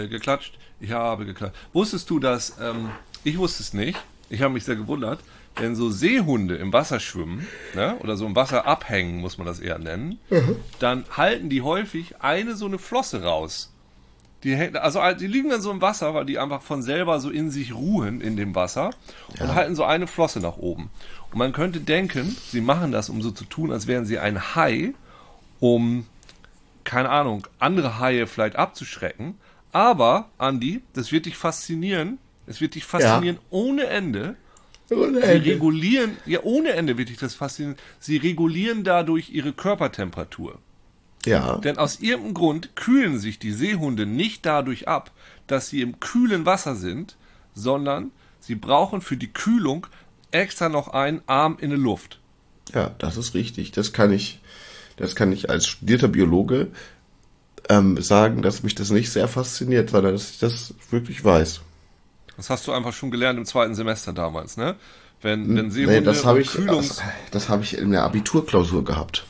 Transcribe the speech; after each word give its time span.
habe 0.00 0.08
geklatscht, 0.08 0.58
ich 0.80 0.92
habe 0.92 1.26
geklatscht. 1.26 1.56
Wusstest 1.72 2.08
du, 2.10 2.18
dass, 2.18 2.56
ähm, 2.60 2.90
ich 3.24 3.38
wusste 3.38 3.62
es 3.62 3.74
nicht, 3.74 3.98
ich 4.28 4.42
habe 4.42 4.54
mich 4.54 4.64
sehr 4.64 4.76
gewundert, 4.76 5.20
wenn 5.56 5.74
so 5.74 5.90
Seehunde 5.90 6.56
im 6.56 6.72
Wasser 6.72 7.00
schwimmen, 7.00 7.46
ne, 7.74 7.96
oder 8.00 8.16
so 8.16 8.26
im 8.26 8.36
Wasser 8.36 8.66
abhängen, 8.66 9.20
muss 9.20 9.38
man 9.38 9.46
das 9.46 9.60
eher 9.60 9.78
nennen, 9.78 10.18
mhm. 10.30 10.56
dann 10.78 11.04
halten 11.16 11.48
die 11.48 11.62
häufig 11.62 12.14
eine 12.20 12.54
so 12.56 12.66
eine 12.66 12.78
Flosse 12.78 13.22
raus. 13.22 13.72
Die, 14.42 14.54
also 14.56 15.00
die 15.18 15.26
liegen 15.26 15.50
dann 15.50 15.60
so 15.60 15.70
im 15.70 15.82
Wasser, 15.82 16.14
weil 16.14 16.24
die 16.24 16.38
einfach 16.38 16.62
von 16.62 16.82
selber 16.82 17.20
so 17.20 17.28
in 17.28 17.50
sich 17.50 17.74
ruhen 17.74 18.22
in 18.22 18.36
dem 18.36 18.54
Wasser 18.54 18.90
ja. 19.38 19.44
und 19.44 19.54
halten 19.54 19.74
so 19.74 19.84
eine 19.84 20.06
Flosse 20.06 20.40
nach 20.40 20.56
oben. 20.56 20.90
Und 21.30 21.38
man 21.38 21.52
könnte 21.52 21.80
denken, 21.80 22.34
sie 22.48 22.62
machen 22.62 22.90
das, 22.90 23.10
um 23.10 23.20
so 23.20 23.30
zu 23.30 23.44
tun, 23.44 23.70
als 23.70 23.86
wären 23.86 24.06
sie 24.06 24.18
ein 24.18 24.54
Hai, 24.54 24.94
um, 25.58 26.06
keine 26.84 27.10
Ahnung, 27.10 27.46
andere 27.58 27.98
Haie 27.98 28.26
vielleicht 28.26 28.56
abzuschrecken. 28.56 29.34
Aber, 29.72 30.30
Andi, 30.38 30.82
das 30.92 31.12
wird 31.12 31.26
dich 31.26 31.36
faszinieren. 31.36 32.18
Es 32.46 32.60
wird 32.60 32.74
dich 32.74 32.84
faszinieren 32.84 33.36
ja. 33.36 33.42
ohne 33.50 33.84
Ende. 33.84 34.36
Ohne 34.90 35.20
Ende. 35.20 35.44
Sie 35.44 35.50
regulieren, 35.50 36.16
ja, 36.26 36.40
ohne 36.42 36.70
Ende 36.70 36.98
wird 36.98 37.10
dich 37.10 37.18
das 37.18 37.34
faszinieren. 37.34 37.76
Sie 38.00 38.16
regulieren 38.16 38.82
dadurch 38.82 39.30
ihre 39.30 39.52
Körpertemperatur. 39.52 40.58
Ja. 41.26 41.58
Denn 41.58 41.78
aus 41.78 42.00
irgendeinem 42.00 42.34
Grund 42.34 42.76
kühlen 42.76 43.18
sich 43.18 43.38
die 43.38 43.52
Seehunde 43.52 44.06
nicht 44.06 44.46
dadurch 44.46 44.88
ab, 44.88 45.12
dass 45.46 45.68
sie 45.68 45.82
im 45.82 46.00
kühlen 46.00 46.46
Wasser 46.46 46.74
sind, 46.74 47.16
sondern 47.54 48.10
sie 48.40 48.54
brauchen 48.54 49.00
für 49.00 49.16
die 49.16 49.32
Kühlung 49.32 49.86
extra 50.30 50.68
noch 50.68 50.88
einen 50.88 51.22
Arm 51.26 51.58
in 51.60 51.70
der 51.70 51.78
Luft. 51.78 52.20
Ja, 52.72 52.94
das 52.98 53.16
ist 53.16 53.34
richtig. 53.34 53.72
Das 53.72 53.92
kann 53.92 54.12
ich, 54.12 54.40
das 54.96 55.14
kann 55.14 55.32
ich 55.32 55.50
als 55.50 55.66
studierter 55.66 56.08
Biologe 56.08 56.68
ähm, 57.68 58.00
sagen, 58.00 58.42
dass 58.42 58.62
mich 58.62 58.74
das 58.74 58.90
nicht 58.90 59.10
sehr 59.10 59.28
fasziniert, 59.28 59.90
sondern 59.90 60.12
dass 60.12 60.30
ich 60.30 60.38
das 60.38 60.74
wirklich 60.90 61.24
weiß. 61.24 61.60
Das 62.36 62.50
hast 62.50 62.66
du 62.66 62.72
einfach 62.72 62.92
schon 62.92 63.10
gelernt 63.10 63.38
im 63.38 63.44
zweiten 63.44 63.74
Semester 63.74 64.12
damals, 64.12 64.56
ne? 64.56 64.76
Wenn, 65.22 65.54
wenn 65.54 65.70
Seehunde 65.70 66.00
nee, 66.00 66.06
das 66.06 66.24
habe 66.24 66.40
ich, 66.40 66.52
Kühlungs 66.52 66.96
das, 66.96 67.02
das 67.30 67.48
habe 67.50 67.62
ich 67.62 67.76
in 67.76 67.90
der 67.90 68.04
Abiturklausur 68.04 68.84
gehabt. 68.84 69.26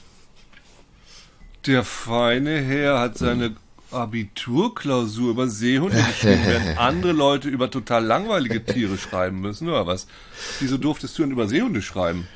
Der 1.66 1.82
feine 1.82 2.60
Herr 2.60 3.00
hat 3.00 3.18
seine 3.18 3.56
Abiturklausur 3.90 5.30
über 5.30 5.48
Seehunde 5.48 5.96
geschrieben, 5.96 6.42
während 6.46 6.78
andere 6.78 7.12
Leute 7.12 7.48
über 7.48 7.70
total 7.70 8.04
langweilige 8.04 8.64
Tiere 8.64 8.96
schreiben 8.98 9.40
müssen, 9.40 9.68
oder 9.68 9.86
was? 9.86 10.06
Wieso 10.60 10.78
durftest 10.78 11.18
du 11.18 11.22
denn 11.22 11.32
über 11.32 11.48
Seehunde 11.48 11.82
schreiben? 11.82 12.28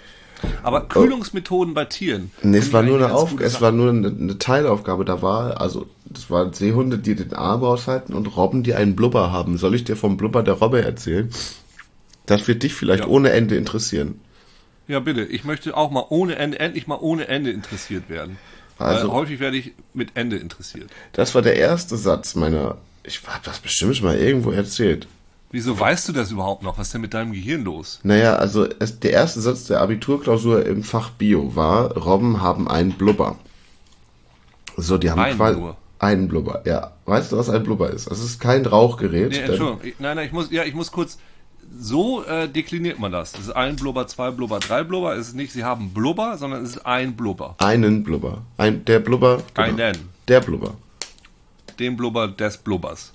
Aber 0.63 0.83
Kühlungsmethoden 0.83 1.75
bei 1.75 1.85
Tieren. 1.85 2.31
Nee, 2.43 2.59
es 2.59 2.73
war 2.73 2.83
nur 2.83 2.97
eine 2.97 3.15
Auf 3.15 3.39
es 3.41 3.61
war 3.61 3.73
nur 3.73 3.91
eine, 3.91 4.09
eine, 4.09 4.39
Teilaufgabe. 4.39 5.05
Da 5.05 5.23
war, 5.23 5.61
also, 5.61 5.87
das 6.05 6.31
waren 6.31 6.53
Seehunde, 6.53 6.99
die 6.99 7.15
den 7.15 7.35
Arm 7.35 7.63
aushalten 7.65 8.15
und 8.15 8.37
Robben, 8.37 8.63
die 8.63 8.75
einen 8.75 8.97
Blubber 8.97 9.33
haben. 9.33 9.59
Soll 9.59 9.75
ich 9.75 9.85
dir 9.85 9.97
vom 9.97 10.17
Blubber 10.17 10.43
der 10.43 10.55
Robbe 10.55 10.83
erzählen? 10.83 11.31
Das 12.27 12.49
wird 12.49 12.63
dich 12.63 12.75
vielleicht 12.75 13.05
ja. 13.05 13.09
ohne 13.09 13.31
Ende 13.31 13.57
interessieren. 13.57 14.21
Ja, 14.87 15.01
bitte. 15.01 15.25
Ich 15.25 15.45
möchte 15.45 15.77
auch 15.77 15.91
mal 15.91 16.05
ohne 16.09 16.37
Ende, 16.37 16.59
endlich 16.59 16.87
mal 16.87 16.99
ohne 17.01 17.29
Ende 17.29 17.51
interessiert 17.51 18.09
werden. 18.09 18.39
Also, 18.79 19.09
Weil 19.09 19.15
häufig 19.15 19.41
werde 19.41 19.57
ich 19.57 19.73
mit 19.93 20.11
Ende 20.15 20.37
interessiert. 20.37 20.91
Das 21.13 21.35
war 21.35 21.43
der 21.43 21.57
erste 21.57 21.97
Satz 21.97 22.35
meiner. 22.35 22.79
Ich 23.03 23.21
habe 23.27 23.45
das 23.45 23.61
bestimmt 23.61 23.97
schon 23.97 24.07
mal 24.07 24.19
irgendwo 24.19 24.51
erzählt. 24.51 25.07
Wieso 25.51 25.79
weißt 25.79 26.09
du 26.09 26.13
das 26.13 26.33
überhaupt 26.33 26.63
noch? 26.63 26.79
Was 26.79 26.89
ist 26.89 26.95
denn 26.95 27.01
mit 27.01 27.15
deinem 27.15 27.33
Gehirn 27.33 27.63
los? 27.63 28.01
Naja, 28.03 28.35
also 28.37 28.67
es, 28.81 28.99
der 28.99 29.13
erste 29.13 29.41
Satz 29.41 29.65
der 29.65 29.81
Abiturklausur 29.81 30.67
im 30.67 30.83
Fach 30.83 31.11
Bio 31.11 31.55
war, 31.55 31.97
Robben 31.97 32.43
haben 32.43 32.67
einen 32.69 32.93
Blubber. 32.93 33.37
So, 34.77 34.99
die 34.99 35.11
haben 35.11 35.21
einen 35.21 35.39
Blubber. 35.39 35.77
Einen 36.01 36.29
Blubber, 36.29 36.63
ja. 36.67 36.93
Weißt 37.07 37.33
du, 37.33 37.39
was 37.39 37.49
ein 37.49 37.63
Blubber 37.63 37.91
ist? 37.91 38.11
Das 38.11 38.19
ist 38.19 38.41
kein 38.41 38.67
Rauchgerät. 38.67 39.31
Nee, 39.31 39.39
Entschuldigung. 39.39 39.79
Ich, 39.85 39.95
nein, 40.01 40.17
nein, 40.17 40.27
ich 40.27 40.33
muss, 40.33 40.51
ja, 40.51 40.65
ich 40.65 40.75
muss 40.75 40.91
kurz, 40.91 41.19
so 41.79 42.25
äh, 42.25 42.49
dekliniert 42.49 42.99
man 42.99 43.13
das. 43.13 43.35
Es 43.35 43.41
ist 43.41 43.51
ein 43.51 43.77
Blubber, 43.77 44.07
zwei 44.07 44.31
Blubber, 44.31 44.59
drei 44.59 44.83
Blubber. 44.83 45.15
Es 45.15 45.29
ist 45.29 45.35
nicht, 45.35 45.53
sie 45.53 45.65
haben 45.65 45.95
Blubber, 45.95 46.37
sondern 46.37 46.65
es 46.65 46.71
ist 46.71 46.87
ein 46.87 47.17
Blubber. 47.17 47.55
Einen 47.59 48.03
Blubber. 48.03 48.43
Ein, 48.57 48.85
der 48.85 48.99
Blubber. 48.99 49.43
Genau. 49.55 49.69
Einen. 49.69 50.09
Der 50.29 50.41
Blubber. 50.41 50.75
Den 51.79 51.97
Blubber 51.97 52.29
des 52.29 52.59
Blubbers. 52.59 53.13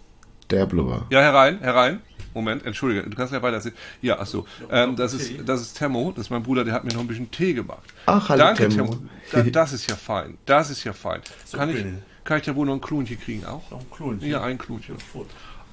Der 0.50 0.66
Blubber. 0.66 1.06
Ja, 1.10 1.22
herein, 1.22 1.60
herein. 1.60 2.02
Moment, 2.34 2.66
entschuldige, 2.66 3.04
du 3.04 3.16
kannst 3.16 3.34
ja 3.34 3.42
weiter 3.42 3.60
sehen. 3.60 3.74
Ja, 4.02 4.20
achso. 4.20 4.46
Ähm, 4.72 4.96
das, 4.96 5.14
ist, 5.14 5.32
das 5.46 5.62
ist 5.62 5.78
Temmo, 5.78 6.12
das 6.16 6.26
ist 6.26 6.30
mein 6.30 6.44
Bruder, 6.44 6.64
der 6.64 6.74
hat 6.74 6.84
mir 6.84 6.94
noch 6.94 7.02
ein 7.02 7.08
bisschen 7.08 7.32
Tee 7.32 7.54
gemacht. 7.54 7.84
Ach, 8.06 8.30
hallo 8.30 8.40
Danke, 8.40 8.70
Temmo. 8.70 8.98
Da, 9.32 9.44
das 9.52 9.74
ist 9.74 9.90
ja 9.90 9.96
fein. 9.96 10.38
Das 10.46 10.70
ist 10.70 10.84
ja 10.84 10.94
fein. 10.94 11.22
Kann 11.52 11.70
ich, 11.70 11.86
kann 12.24 12.38
ich 12.38 12.46
da 12.46 12.56
wohl 12.56 12.66
noch 12.66 12.74
ein 12.74 12.82
Klunchen 12.82 13.20
kriegen 13.20 13.46
auch? 13.46 13.70
Noch 13.72 13.80
ein 13.80 13.92
Klunchen? 13.92 14.30
Ja, 14.30 14.42
ein 14.42 14.58
Klunchen. 14.58 14.96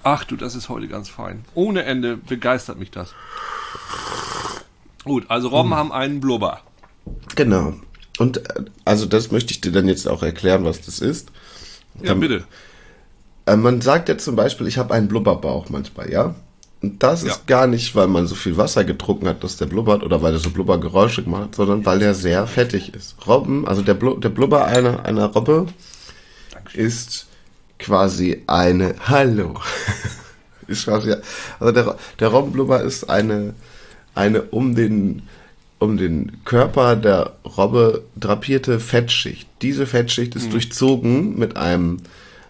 Ach 0.02 0.24
du, 0.24 0.36
das 0.36 0.54
ist 0.54 0.68
heute 0.68 0.88
ganz 0.88 1.08
fein. 1.08 1.44
Ohne 1.54 1.84
Ende 1.84 2.16
begeistert 2.16 2.78
mich 2.78 2.90
das. 2.90 3.14
Gut, 5.04 5.26
also 5.28 5.48
Robben 5.48 5.70
hm. 5.70 5.76
haben 5.76 5.92
einen 5.92 6.20
Blubber. 6.20 6.62
Genau. 7.34 7.74
Und 8.18 8.38
äh, 8.38 8.64
also 8.84 9.06
das 9.06 9.30
möchte 9.30 9.52
ich 9.52 9.60
dir 9.60 9.72
dann 9.72 9.88
jetzt 9.88 10.08
auch 10.08 10.22
erklären, 10.22 10.64
was 10.64 10.80
das 10.80 11.00
ist. 11.00 11.30
Ja, 12.02 12.12
ähm, 12.12 12.20
bitte. 12.20 12.44
Äh, 13.46 13.56
man 13.56 13.80
sagt 13.80 14.08
ja 14.08 14.18
zum 14.18 14.36
Beispiel, 14.36 14.66
ich 14.66 14.78
habe 14.78 14.92
einen 14.92 15.08
Blubberbauch 15.08 15.68
manchmal, 15.70 16.10
ja? 16.10 16.34
Und 16.82 17.02
das 17.02 17.22
ja. 17.22 17.30
ist 17.30 17.46
gar 17.46 17.66
nicht, 17.66 17.94
weil 17.94 18.06
man 18.06 18.26
so 18.26 18.34
viel 18.34 18.56
Wasser 18.56 18.84
getrunken 18.84 19.28
hat, 19.28 19.42
dass 19.42 19.56
der 19.56 19.66
blubbert 19.66 20.02
oder 20.02 20.20
weil 20.20 20.34
er 20.34 20.38
so 20.38 20.50
Blubbergeräusche 20.50 21.22
gemacht 21.22 21.44
hat, 21.44 21.54
sondern 21.54 21.86
weil 21.86 21.98
der 21.98 22.14
sehr 22.14 22.46
fettig 22.46 22.94
ist. 22.94 23.16
Robben, 23.26 23.66
also 23.66 23.82
der, 23.82 23.94
Blu 23.94 24.16
der 24.18 24.28
Blubber 24.28 24.66
einer, 24.66 25.04
einer 25.04 25.26
Robbe 25.26 25.66
Dankeschön. 26.52 26.86
ist 26.86 27.26
quasi 27.78 28.42
eine 28.46 28.94
Hallo. 29.08 29.54
ist 30.66 30.84
quasi, 30.84 31.14
also 31.58 31.72
der, 31.72 31.96
der 32.20 32.28
Robbenblubber 32.28 32.82
ist 32.82 33.08
eine, 33.08 33.54
eine 34.14 34.42
um 34.42 34.74
den 34.74 35.22
um 35.78 35.98
den 35.98 36.42
Körper 36.44 36.96
der 36.96 37.34
Robbe 37.44 38.04
drapierte 38.16 38.80
Fettschicht. 38.80 39.46
Diese 39.60 39.86
Fettschicht 39.86 40.34
ist 40.34 40.46
mhm. 40.46 40.52
durchzogen 40.52 41.38
mit 41.38 41.56
einem 41.56 41.98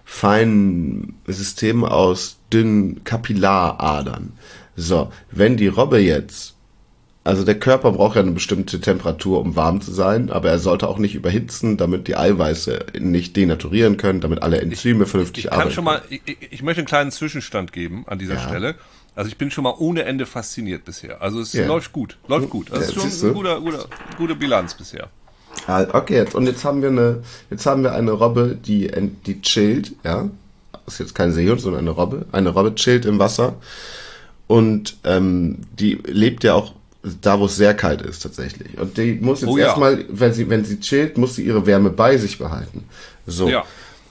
feinen 0.06 1.16
System 1.26 1.84
aus 1.84 2.38
dünnen 2.50 3.02
Kapillaradern. 3.02 4.32
So, 4.76 5.10
wenn 5.32 5.56
die 5.56 5.66
Robbe 5.66 5.98
jetzt, 5.98 6.54
also 7.24 7.44
der 7.44 7.58
Körper 7.58 7.90
braucht 7.90 8.14
ja 8.14 8.22
eine 8.22 8.30
bestimmte 8.30 8.80
Temperatur, 8.80 9.40
um 9.40 9.56
warm 9.56 9.80
zu 9.80 9.90
sein, 9.90 10.30
aber 10.30 10.48
er 10.48 10.60
sollte 10.60 10.86
auch 10.88 10.98
nicht 10.98 11.16
überhitzen, 11.16 11.76
damit 11.76 12.06
die 12.06 12.16
Eiweiße 12.16 12.86
nicht 13.00 13.36
denaturieren 13.36 13.96
können, 13.96 14.20
damit 14.20 14.42
alle 14.42 14.60
Enzyme 14.60 15.04
ich, 15.04 15.10
vernünftig 15.10 15.46
ich 15.46 15.52
arbeiten. 15.52 15.68
Kann 15.68 15.74
schon 15.74 15.84
mal, 15.84 16.02
ich, 16.08 16.22
ich, 16.50 16.62
möchte 16.62 16.80
einen 16.80 16.88
kleinen 16.88 17.10
Zwischenstand 17.10 17.72
geben 17.72 18.04
an 18.06 18.20
dieser 18.20 18.34
ja. 18.34 18.40
Stelle. 18.40 18.76
Also 19.16 19.28
ich 19.28 19.36
bin 19.36 19.50
schon 19.50 19.64
mal 19.64 19.74
ohne 19.76 20.04
Ende 20.04 20.24
fasziniert 20.24 20.84
bisher. 20.84 21.20
Also 21.20 21.40
es 21.40 21.52
ja. 21.52 21.66
läuft 21.66 21.92
gut, 21.92 22.16
läuft 22.28 22.48
gut. 22.48 22.70
Das 22.70 22.94
ja, 22.94 23.02
ist 23.02 23.22
schon 23.22 23.30
eine 23.30 23.34
gute, 23.34 23.60
gute, 23.60 23.88
gute 24.18 24.36
Bilanz 24.36 24.74
bisher. 24.74 25.10
Ah, 25.66 25.86
okay, 25.92 26.14
jetzt, 26.14 26.34
und 26.34 26.46
jetzt 26.46 26.64
haben 26.64 26.82
wir 26.82 26.90
eine, 26.90 27.22
jetzt 27.50 27.66
haben 27.66 27.82
wir 27.82 27.92
eine 27.92 28.12
Robbe, 28.12 28.56
die, 28.56 28.90
die 29.26 29.40
chillt, 29.40 29.92
ja. 30.04 30.28
Das 30.84 30.94
ist 30.94 31.00
jetzt 31.00 31.14
kein 31.14 31.32
Seehund, 31.32 31.60
sondern 31.60 31.80
eine 31.80 31.90
Robbe. 31.90 32.26
Eine 32.30 32.50
Robbe 32.50 32.74
chillt 32.76 33.06
im 33.06 33.18
Wasser. 33.18 33.56
Und 34.46 34.96
ähm, 35.02 35.58
die 35.76 35.94
lebt 36.04 36.44
ja 36.44 36.54
auch 36.54 36.72
da, 37.20 37.40
wo 37.40 37.46
es 37.46 37.56
sehr 37.56 37.74
kalt 37.74 38.02
ist 38.02 38.22
tatsächlich. 38.22 38.78
Und 38.78 38.96
die 38.96 39.18
muss 39.20 39.40
jetzt 39.40 39.50
oh, 39.50 39.56
ja. 39.56 39.66
erstmal, 39.66 40.04
wenn 40.08 40.32
sie, 40.32 40.48
wenn 40.48 40.64
sie 40.64 40.78
chillt, 40.80 41.18
muss 41.18 41.34
sie 41.34 41.44
ihre 41.44 41.66
Wärme 41.66 41.90
bei 41.90 42.16
sich 42.16 42.38
behalten. 42.38 42.84
So. 43.26 43.48
Ja. 43.48 43.64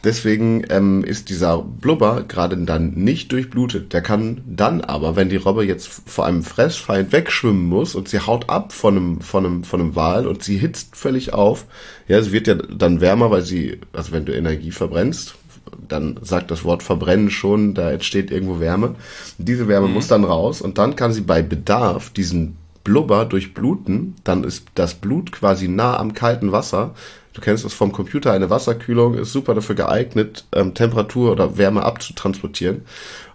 Deswegen 0.05 0.63
ähm, 0.69 1.03
ist 1.03 1.29
dieser 1.29 1.57
Blubber 1.63 2.25
gerade 2.27 2.55
dann 2.57 2.91
nicht 2.91 3.31
durchblutet. 3.31 3.91
Der 3.91 4.01
kann 4.01 4.41
dann 4.45 4.81
aber, 4.81 5.15
wenn 5.15 5.29
die 5.29 5.35
Robbe 5.35 5.65
jetzt 5.65 5.87
vor 6.05 6.27
einem 6.27 6.43
Fressfeind 6.43 7.11
wegschwimmen 7.11 7.65
muss 7.65 7.95
und 7.95 8.07
sie 8.07 8.19
haut 8.19 8.47
ab 8.47 8.71
von 8.71 8.95
einem, 8.95 9.21
von 9.21 9.45
einem, 9.45 9.63
von 9.63 9.81
einem 9.81 9.95
Wal 9.95 10.27
und 10.27 10.43
sie 10.43 10.57
hitzt 10.57 10.95
völlig 10.95 11.33
auf, 11.33 11.65
ja, 12.07 12.21
sie 12.21 12.31
wird 12.31 12.45
ja 12.45 12.53
dann 12.53 13.01
wärmer, 13.01 13.31
weil 13.31 13.41
sie, 13.41 13.79
also 13.93 14.11
wenn 14.11 14.25
du 14.25 14.35
Energie 14.35 14.69
verbrennst, 14.69 15.35
dann 15.87 16.19
sagt 16.21 16.51
das 16.51 16.63
Wort 16.63 16.83
verbrennen 16.83 17.31
schon, 17.31 17.73
da 17.73 17.91
entsteht 17.91 18.29
irgendwo 18.29 18.59
Wärme. 18.59 18.93
Diese 19.39 19.67
Wärme 19.67 19.87
mhm. 19.87 19.93
muss 19.95 20.07
dann 20.07 20.23
raus 20.23 20.61
und 20.61 20.77
dann 20.77 20.95
kann 20.95 21.13
sie 21.13 21.21
bei 21.21 21.41
Bedarf 21.41 22.11
diesen 22.11 22.57
Blubber 22.83 23.25
durchbluten, 23.25 24.13
dann 24.23 24.43
ist 24.43 24.67
das 24.75 24.93
Blut 24.93 25.31
quasi 25.31 25.67
nah 25.67 25.97
am 25.97 26.13
kalten 26.13 26.51
Wasser 26.51 26.93
Du 27.35 27.41
kennst 27.41 27.65
das 27.65 27.73
vom 27.73 27.91
Computer, 27.91 28.31
eine 28.31 28.49
Wasserkühlung 28.49 29.15
ist 29.15 29.33
super 29.33 29.53
dafür 29.53 29.75
geeignet, 29.75 30.45
ähm, 30.53 30.73
Temperatur 30.73 31.33
oder 31.33 31.57
Wärme 31.57 31.83
abzutransportieren. 31.83 32.85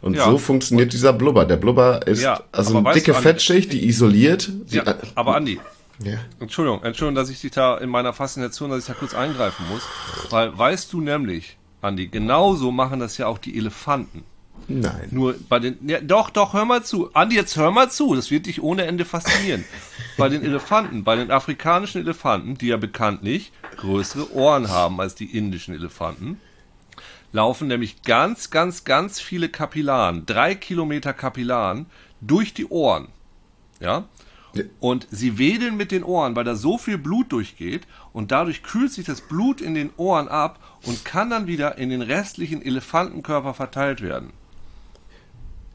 Und 0.01 0.17
ja. 0.17 0.25
so 0.25 0.39
funktioniert 0.39 0.95
dieser 0.95 1.13
Blubber. 1.13 1.45
Der 1.45 1.59
Blubber 1.59 2.07
ist 2.07 2.23
ja, 2.23 2.41
also 2.51 2.79
eine 2.79 2.93
dicke 2.95 3.13
du, 3.13 3.19
Fettschicht, 3.19 3.75
die 3.75 3.87
isoliert. 3.87 4.51
Ja, 4.69 4.85
äh, 4.85 4.97
aber 5.15 5.37
Andi, 5.37 5.61
ja. 6.03 6.15
Entschuldigung, 6.41 6.83
Entschuldigung, 6.83 7.15
dass 7.15 7.29
ich 7.29 7.43
dich 7.43 7.51
da 7.51 7.77
in 7.77 7.91
meiner 7.91 8.15
Faszination, 8.15 8.71
dass 8.71 8.79
ich 8.81 8.87
da 8.87 8.95
kurz 8.95 9.15
eingreifen 9.15 9.67
muss. 9.71 9.83
Weil 10.31 10.57
weißt 10.57 10.91
du 10.95 11.03
nämlich, 11.03 11.59
Andi, 11.83 12.09
genauso 12.09 12.73
machen 12.73 13.01
das 13.01 13.19
ja 13.19 13.27
auch 13.27 13.37
die 13.37 13.59
Elefanten. 13.59 14.25
Nein. 14.67 15.09
Nur 15.11 15.35
bei 15.49 15.59
den, 15.59 15.77
ja, 15.87 16.01
doch, 16.01 16.31
doch, 16.31 16.55
hör 16.55 16.65
mal 16.65 16.83
zu. 16.85 17.13
Andi, 17.13 17.37
jetzt 17.37 17.57
hör 17.57 17.71
mal 17.71 17.91
zu. 17.91 18.15
Das 18.15 18.31
wird 18.31 18.47
dich 18.47 18.63
ohne 18.63 18.85
Ende 18.85 19.05
faszinieren. 19.05 19.65
bei 20.17 20.29
den 20.29 20.43
Elefanten, 20.43 21.05
bei 21.05 21.17
den 21.17 21.31
afrikanischen 21.31 22.01
Elefanten, 22.01 22.57
die 22.57 22.69
ja 22.69 22.77
bekanntlich 22.77 23.53
größere 23.81 24.33
Ohren 24.35 24.69
haben 24.69 25.01
als 25.01 25.15
die 25.15 25.37
indischen 25.37 25.75
Elefanten, 25.75 26.41
laufen 27.33 27.69
nämlich 27.69 28.03
ganz, 28.03 28.51
ganz, 28.51 28.85
ganz 28.85 29.21
viele 29.21 29.49
Kapillaren, 29.49 30.27
drei 30.27 30.55
Kilometer 30.55 31.13
Kapillaren 31.13 31.87
durch 32.21 32.55
die 32.55 32.67
Ohren. 32.67 33.09
Ja? 33.81 34.05
Und 34.81 35.07
sie 35.11 35.39
wedeln 35.39 35.77
mit 35.77 35.93
den 35.93 36.03
Ohren, 36.03 36.35
weil 36.35 36.45
da 36.45 36.57
so 36.57 36.77
viel 36.77 36.99
Blut 36.99 37.31
durchgeht 37.33 37.83
und 38.13 38.33
dadurch 38.33 38.63
kühlt 38.63 38.93
sich 38.93 39.07
das 39.07 39.21
Blut 39.21 39.61
in 39.61 39.75
den 39.75 39.91
Ohren 39.97 40.29
ab 40.29 40.59
und 40.85 41.05
kann 41.05 41.31
dann 41.31 41.47
wieder 41.47 41.79
in 41.79 41.91
den 41.91 42.03
restlichen 42.03 42.61
Elefantenkörper 42.61 43.55
verteilt 43.55 44.03
werden. 44.03 44.33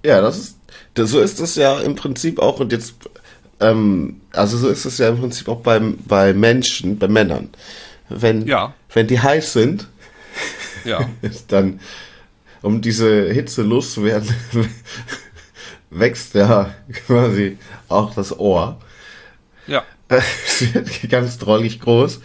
Ja, 0.04 0.22
das 0.22 0.38
ist, 0.38 0.60
das, 0.94 1.10
so 1.10 1.20
ist 1.22 1.40
es 1.40 1.56
ja 1.56 1.80
im 1.80 1.96
Prinzip 1.96 2.40
auch 2.40 2.60
und 2.60 2.72
jetzt, 2.72 2.96
ähm, 3.62 4.22
also 4.34 4.58
so 4.58 4.68
ist 4.68 4.86
es 4.86 4.98
ja 4.98 5.10
im 5.10 5.20
Prinzip 5.20 5.48
auch 5.48 5.62
beim, 5.62 5.98
bei 6.06 6.34
Menschen, 6.34 7.00
bei 7.00 7.08
Männern. 7.08 7.50
Wenn, 8.10 8.46
Ja. 8.48 8.74
wenn 8.94 9.08
die 9.08 9.20
heiß 9.20 9.54
sind, 9.54 9.88
Ja. 10.84 11.10
dann, 11.48 11.80
um 12.62 12.82
diese 12.82 13.32
Hitze 13.32 13.62
loszuwerden, 13.64 14.34
wächst 15.90 16.34
ja 16.36 16.74
quasi 17.06 17.58
auch 17.88 18.14
das 18.14 18.38
Ohr. 18.38 18.80
Ja. 19.68 19.84
Es 20.08 20.74
wird 20.74 21.10
ganz 21.10 21.38
drollig 21.40 21.80
groß, 21.80 22.22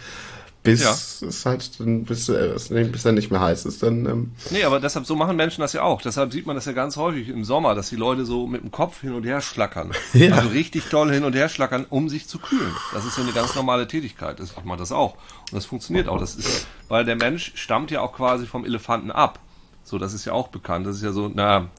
bis 0.63 0.83
Ja. 0.83 0.91
es 1.27 1.45
halt 1.45 1.79
dann, 1.79 2.03
bis, 2.03 2.29
äh, 2.29 2.53
bis 2.91 3.03
er 3.05 3.11
nicht 3.13 3.31
mehr 3.31 3.39
heiß 3.41 3.65
ist, 3.65 3.81
dann, 3.81 4.05
ähm, 4.05 4.31
Nee, 4.51 4.63
aber 4.63 4.79
deshalb, 4.79 5.05
so 5.07 5.15
machen 5.15 5.35
Menschen 5.35 5.61
das 5.61 5.73
ja 5.73 5.81
auch. 5.81 6.01
Deshalb 6.01 6.31
sieht 6.31 6.45
man 6.45 6.55
das 6.55 6.65
ja 6.65 6.71
ganz 6.71 6.97
häufig 6.97 7.29
im 7.29 7.43
Sommer, 7.43 7.73
dass 7.73 7.89
die 7.89 7.95
Leute 7.95 8.25
so 8.25 8.45
mit 8.45 8.61
dem 8.61 8.69
Kopf 8.71 9.01
hin 9.01 9.13
und 9.13 9.23
her 9.23 9.41
schlackern. 9.41 9.91
Ja. 10.13 10.35
Also 10.35 10.49
richtig 10.49 10.89
doll 10.89 11.11
hin 11.11 11.23
und 11.23 11.33
her 11.35 11.49
schlackern, 11.49 11.85
um 11.89 12.09
sich 12.09 12.27
zu 12.27 12.37
kühlen. 12.37 12.73
Das 12.93 13.05
ist 13.05 13.15
so 13.15 13.21
eine 13.23 13.31
ganz 13.31 13.55
normale 13.55 13.87
Tätigkeit. 13.87 14.39
Das 14.39 14.55
macht 14.55 14.65
man 14.65 14.77
das 14.77 14.91
auch. 14.91 15.13
Und 15.15 15.53
das 15.53 15.65
funktioniert 15.65 16.07
auch. 16.07 16.19
Das 16.19 16.35
ist, 16.35 16.67
weil 16.89 17.05
der 17.05 17.15
Mensch 17.15 17.53
stammt 17.55 17.89
ja 17.91 18.01
auch 18.01 18.13
quasi 18.13 18.45
vom 18.45 18.63
Elefanten 18.65 19.09
ab. 19.11 19.39
So, 19.83 19.97
das 19.97 20.13
ist 20.13 20.25
ja 20.25 20.33
auch 20.33 20.49
bekannt. 20.49 20.85
Das 20.85 20.95
ist 20.97 21.01
ja 21.01 21.11
so, 21.11 21.31
na, 21.33 21.69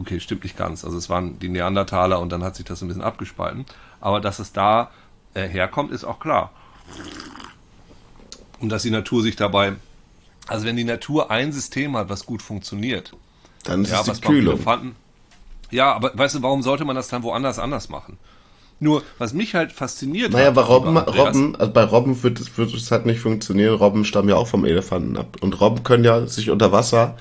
okay, 0.00 0.18
stimmt 0.18 0.42
nicht 0.42 0.56
ganz. 0.56 0.84
Also 0.84 0.98
es 0.98 1.08
waren 1.08 1.38
die 1.38 1.48
Neandertaler 1.48 2.18
und 2.18 2.30
dann 2.32 2.42
hat 2.42 2.56
sich 2.56 2.64
das 2.64 2.82
ein 2.82 2.88
bisschen 2.88 3.02
abgespalten. 3.02 3.64
Aber 4.00 4.20
dass 4.20 4.40
es 4.40 4.52
da 4.52 4.90
äh, 5.34 5.46
herkommt, 5.46 5.92
ist 5.92 6.02
auch 6.04 6.18
klar. 6.18 6.50
Und 8.64 8.70
dass 8.70 8.82
die 8.82 8.90
Natur 8.90 9.22
sich 9.22 9.36
dabei, 9.36 9.74
also 10.46 10.64
wenn 10.64 10.76
die 10.76 10.84
Natur 10.84 11.30
ein 11.30 11.52
System 11.52 11.96
hat, 11.98 12.08
was 12.08 12.24
gut 12.24 12.40
funktioniert, 12.40 13.12
dann 13.64 13.82
ist 13.82 13.90
ja, 13.90 14.00
es 14.00 14.20
die 14.20 14.26
Kühlung. 14.26 14.54
Elefanten. 14.54 14.96
Ja, 15.70 15.92
aber 15.92 16.12
weißt 16.14 16.36
du, 16.36 16.42
warum 16.42 16.62
sollte 16.62 16.86
man 16.86 16.96
das 16.96 17.08
dann 17.08 17.22
woanders 17.22 17.58
anders 17.58 17.90
machen? 17.90 18.16
Nur, 18.80 19.02
was 19.18 19.34
mich 19.34 19.54
halt 19.54 19.70
fasziniert 19.70 20.32
Naja, 20.32 20.46
hat, 20.46 20.54
bei 20.54 20.62
Robben, 20.62 20.96
Robben, 20.96 21.56
also 21.56 21.72
bei 21.72 21.84
Robben 21.84 22.22
wird 22.22 22.40
es, 22.40 22.56
wird 22.56 22.72
es 22.72 22.90
halt 22.90 23.04
nicht 23.04 23.20
funktionieren. 23.20 23.74
Robben 23.74 24.06
stammen 24.06 24.30
ja 24.30 24.36
auch 24.36 24.48
vom 24.48 24.64
Elefanten 24.64 25.18
ab. 25.18 25.36
Und 25.42 25.60
Robben 25.60 25.84
können 25.84 26.04
ja 26.04 26.26
sich 26.26 26.48
unter 26.48 26.72
Wasser 26.72 27.18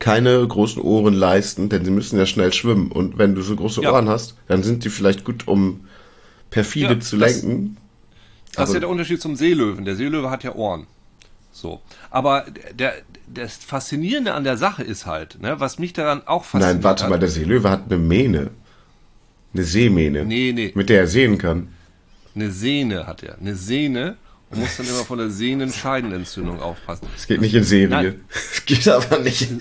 keine 0.00 0.46
großen 0.46 0.82
Ohren 0.82 1.14
leisten, 1.14 1.70
denn 1.70 1.84
sie 1.86 1.90
müssen 1.90 2.18
ja 2.18 2.26
schnell 2.26 2.52
schwimmen. 2.52 2.92
Und 2.92 3.16
wenn 3.16 3.34
du 3.34 3.40
so 3.40 3.56
große 3.56 3.80
Ja. 3.80 3.92
Ohren 3.92 4.10
hast, 4.10 4.36
dann 4.48 4.62
sind 4.62 4.84
die 4.84 4.90
vielleicht 4.90 5.24
gut, 5.24 5.48
um 5.48 5.86
perfide 6.50 6.94
Ja, 6.94 7.00
zu 7.00 7.16
lenken. 7.16 7.78
Das 8.56 8.68
ist 8.70 8.74
ja 8.74 8.80
der 8.80 8.88
Unterschied 8.88 9.20
zum 9.20 9.36
Seelöwen. 9.36 9.84
Der 9.84 9.96
Seelöwe 9.96 10.30
hat 10.30 10.44
ja 10.44 10.54
Ohren. 10.54 10.86
So. 11.52 11.80
Aber 12.10 12.46
der, 12.72 12.94
das 13.26 13.56
Faszinierende 13.56 14.34
an 14.34 14.44
der 14.44 14.56
Sache 14.56 14.82
ist 14.82 15.06
halt, 15.06 15.40
ne, 15.40 15.60
was 15.60 15.78
mich 15.78 15.92
daran 15.92 16.22
auch 16.26 16.44
fasziniert 16.44 16.76
Nein, 16.76 16.84
warte 16.84 17.08
mal, 17.08 17.18
der 17.18 17.28
Seelöwe 17.28 17.70
hat 17.70 17.84
eine 17.86 17.98
Mähne. 17.98 18.50
Eine 19.54 19.62
Seemähne. 19.62 20.24
Nee, 20.24 20.52
nee. 20.52 20.72
Mit 20.74 20.88
der 20.88 21.00
er 21.00 21.06
sehen 21.06 21.38
kann. 21.38 21.68
eine 22.34 22.50
Sehne 22.50 23.06
hat 23.06 23.22
er. 23.22 23.38
Eine 23.38 23.54
Sehne 23.54 24.16
und 24.50 24.58
muss 24.58 24.76
dann 24.76 24.86
immer 24.86 25.04
von 25.04 25.18
der 25.18 25.30
Sehnenscheidenentzündung 25.30 26.60
aufpassen. 26.60 27.06
Es 27.16 27.26
geht 27.26 27.40
nicht 27.40 27.54
in 27.54 27.64
Serie. 27.64 28.16
Es 28.52 28.64
geht 28.64 28.88
aber 28.88 29.18
nicht 29.20 29.42
in, 29.42 29.60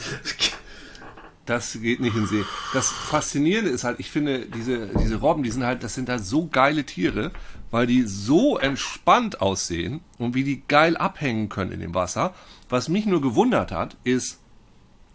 Das 1.45 1.77
geht 1.81 1.99
nicht 1.99 2.15
in 2.15 2.25
See. 2.25 2.45
Das 2.73 2.89
Faszinierende 2.89 3.69
ist 3.69 3.83
halt, 3.83 3.99
ich 3.99 4.09
finde, 4.09 4.45
diese, 4.45 4.87
diese 4.87 5.17
Robben, 5.17 5.43
die 5.43 5.51
sind 5.51 5.65
halt, 5.65 5.83
das 5.83 5.93
sind 5.93 6.07
halt 6.07 6.23
so 6.23 6.47
geile 6.47 6.85
Tiere, 6.85 7.31
weil 7.69 7.85
die 7.85 8.03
so 8.03 8.57
entspannt 8.57 9.41
aussehen 9.41 9.99
und 10.17 10.35
wie 10.35 10.45
die 10.45 10.63
geil 10.67 10.95
abhängen 10.95 11.49
können 11.49 11.73
in 11.73 11.81
dem 11.81 11.93
Wasser. 11.93 12.33
Was 12.69 12.87
mich 12.87 13.05
nur 13.05 13.21
gewundert 13.21 13.73
hat, 13.73 13.97
ist, 14.05 14.39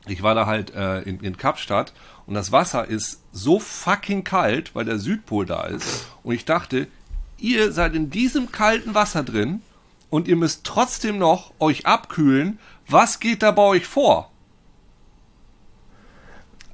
ich 0.06 0.22
war 0.22 0.34
da 0.34 0.44
halt 0.44 0.75
äh, 0.75 1.00
in, 1.02 1.20
in 1.20 1.38
Kapstadt 1.38 1.94
und 2.26 2.34
das 2.34 2.52
Wasser 2.52 2.86
ist 2.86 3.22
so 3.32 3.58
fucking 3.58 4.22
kalt, 4.22 4.74
weil 4.74 4.84
der 4.84 4.98
Südpol 4.98 5.46
da 5.46 5.62
ist. 5.62 6.08
Und 6.22 6.34
ich 6.34 6.44
dachte, 6.44 6.88
ihr 7.38 7.72
seid 7.72 7.94
in 7.94 8.10
diesem 8.10 8.52
kalten 8.52 8.94
Wasser 8.94 9.22
drin 9.22 9.62
und 10.10 10.28
ihr 10.28 10.36
müsst 10.36 10.64
trotzdem 10.64 11.19
noch 11.19 11.54
euch 11.58 11.86
abkühlen. 11.86 12.58
Was 12.86 13.19
geht 13.19 13.42
da 13.42 13.50
bei 13.50 13.62
euch 13.62 13.86
vor? 13.86 14.31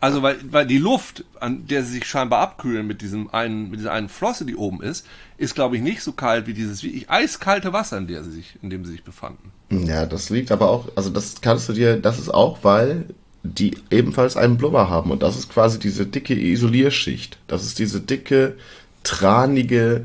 Also 0.04 0.20
weil, 0.20 0.36
weil 0.50 0.66
die 0.66 0.76
Luft, 0.76 1.24
an 1.40 1.66
der 1.66 1.82
sie 1.82 1.92
sich 1.92 2.04
scheinbar 2.04 2.40
abkühlen 2.40 2.86
mit 2.86 3.00
diesem 3.00 3.32
einen, 3.32 3.70
mit 3.70 3.80
dieser 3.80 3.92
einen 3.92 4.10
Flosse, 4.10 4.44
die 4.44 4.54
oben 4.54 4.82
ist, 4.82 5.06
ist 5.38 5.54
glaube 5.54 5.76
ich 5.76 5.82
nicht 5.82 6.02
so 6.02 6.12
kalt 6.12 6.46
wie 6.46 6.52
dieses 6.52 6.82
wirklich 6.82 7.08
eiskalte 7.08 7.72
Wasser, 7.72 7.96
in 7.96 8.06
der 8.06 8.22
sie 8.22 8.32
sich, 8.32 8.58
in 8.60 8.68
dem 8.68 8.84
sie 8.84 8.92
sich 8.92 9.02
befanden. 9.02 9.50
Ja, 9.70 10.04
das 10.04 10.28
liegt 10.28 10.52
aber 10.52 10.68
auch, 10.68 10.88
also 10.94 11.08
das 11.08 11.40
kannst 11.40 11.70
du 11.70 11.72
dir, 11.72 11.96
das 11.96 12.18
ist 12.18 12.28
auch, 12.28 12.58
weil 12.60 13.06
die 13.44 13.78
ebenfalls 13.90 14.36
einen 14.36 14.58
Blubber 14.58 14.90
haben 14.90 15.10
und 15.10 15.22
das 15.22 15.38
ist 15.38 15.48
quasi 15.48 15.78
diese 15.78 16.04
dicke 16.04 16.34
Isolierschicht. 16.34 17.38
Das 17.46 17.64
ist 17.64 17.78
diese 17.78 18.02
dicke, 18.02 18.56
tranige 19.04 20.04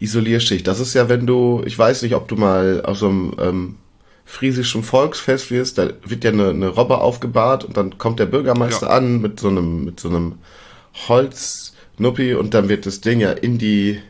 Isolierschicht. 0.00 0.66
Das 0.66 0.80
ist 0.80 0.94
ja, 0.94 1.08
wenn 1.08 1.28
du, 1.28 1.62
ich 1.64 1.78
weiß 1.78 2.02
nicht, 2.02 2.16
ob 2.16 2.26
du 2.26 2.34
mal 2.34 2.82
auf 2.84 2.98
so 2.98 3.08
einem 3.08 3.36
ähm, 3.38 3.76
friesischen 4.30 4.82
Volksfest 4.82 5.50
wirst, 5.50 5.78
da 5.78 5.88
wird 6.04 6.22
ja 6.22 6.30
eine, 6.30 6.50
eine 6.50 6.68
Robbe 6.68 6.98
aufgebahrt 6.98 7.64
und 7.64 7.78
dann 7.78 7.96
kommt 7.96 8.20
der 8.20 8.26
Bürgermeister 8.26 8.88
Ja. 8.88 8.92
an 8.92 9.22
mit 9.22 9.40
so 9.40 9.48
einem, 9.48 9.86
mit 9.86 9.98
so 10.00 10.08
einem 10.10 10.34
Holznuppi 11.08 12.34
und 12.34 12.52
dann 12.54 12.68
wird 12.68 12.84
das 12.86 13.00
Ding 13.00 13.20
ja 13.20 13.32
in 13.32 13.56
die, 13.58 14.00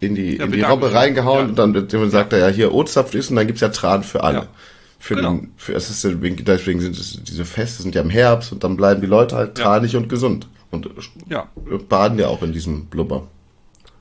in 0.00 0.14
die, 0.14 0.36
Ja, 0.38 0.44
in 0.46 0.52
die 0.52 0.62
Robbe 0.62 0.92
reingehauen 0.94 1.38
Ja. 1.44 1.48
und 1.50 1.58
dann 1.58 1.74
wird 1.74 1.92
jemand 1.92 2.12
sagt 2.12 2.32
er 2.32 2.38
ja 2.38 2.48
hier 2.48 2.72
O-Zapf 2.72 3.14
ist 3.14 3.28
und 3.30 3.36
dann 3.36 3.46
gibt's 3.46 3.60
ja 3.60 3.68
Tran 3.68 4.02
für 4.02 4.24
alle. 4.24 4.48
Für 4.98 5.14
Genau. 5.14 5.32
den, 5.34 5.52
für, 5.56 5.74
es 5.74 5.90
ist, 5.90 6.02
deswegen 6.02 6.44
deswegen 6.44 6.80
sind 6.80 6.98
es, 6.98 7.20
diese 7.22 7.44
Feste 7.44 7.82
sind 7.82 7.94
ja 7.94 8.00
im 8.02 8.10
Herbst 8.10 8.50
und 8.52 8.64
dann 8.64 8.76
bleiben 8.76 9.00
die 9.00 9.06
Leute 9.06 9.36
halt 9.36 9.54
tranig 9.54 9.94
und 9.96 10.08
gesund 10.08 10.48
und 10.70 10.88
Ja. 11.28 11.46
baden 11.88 12.18
ja 12.18 12.28
auch 12.28 12.42
in 12.42 12.52
diesem 12.52 12.86
Blubber. 12.86 13.28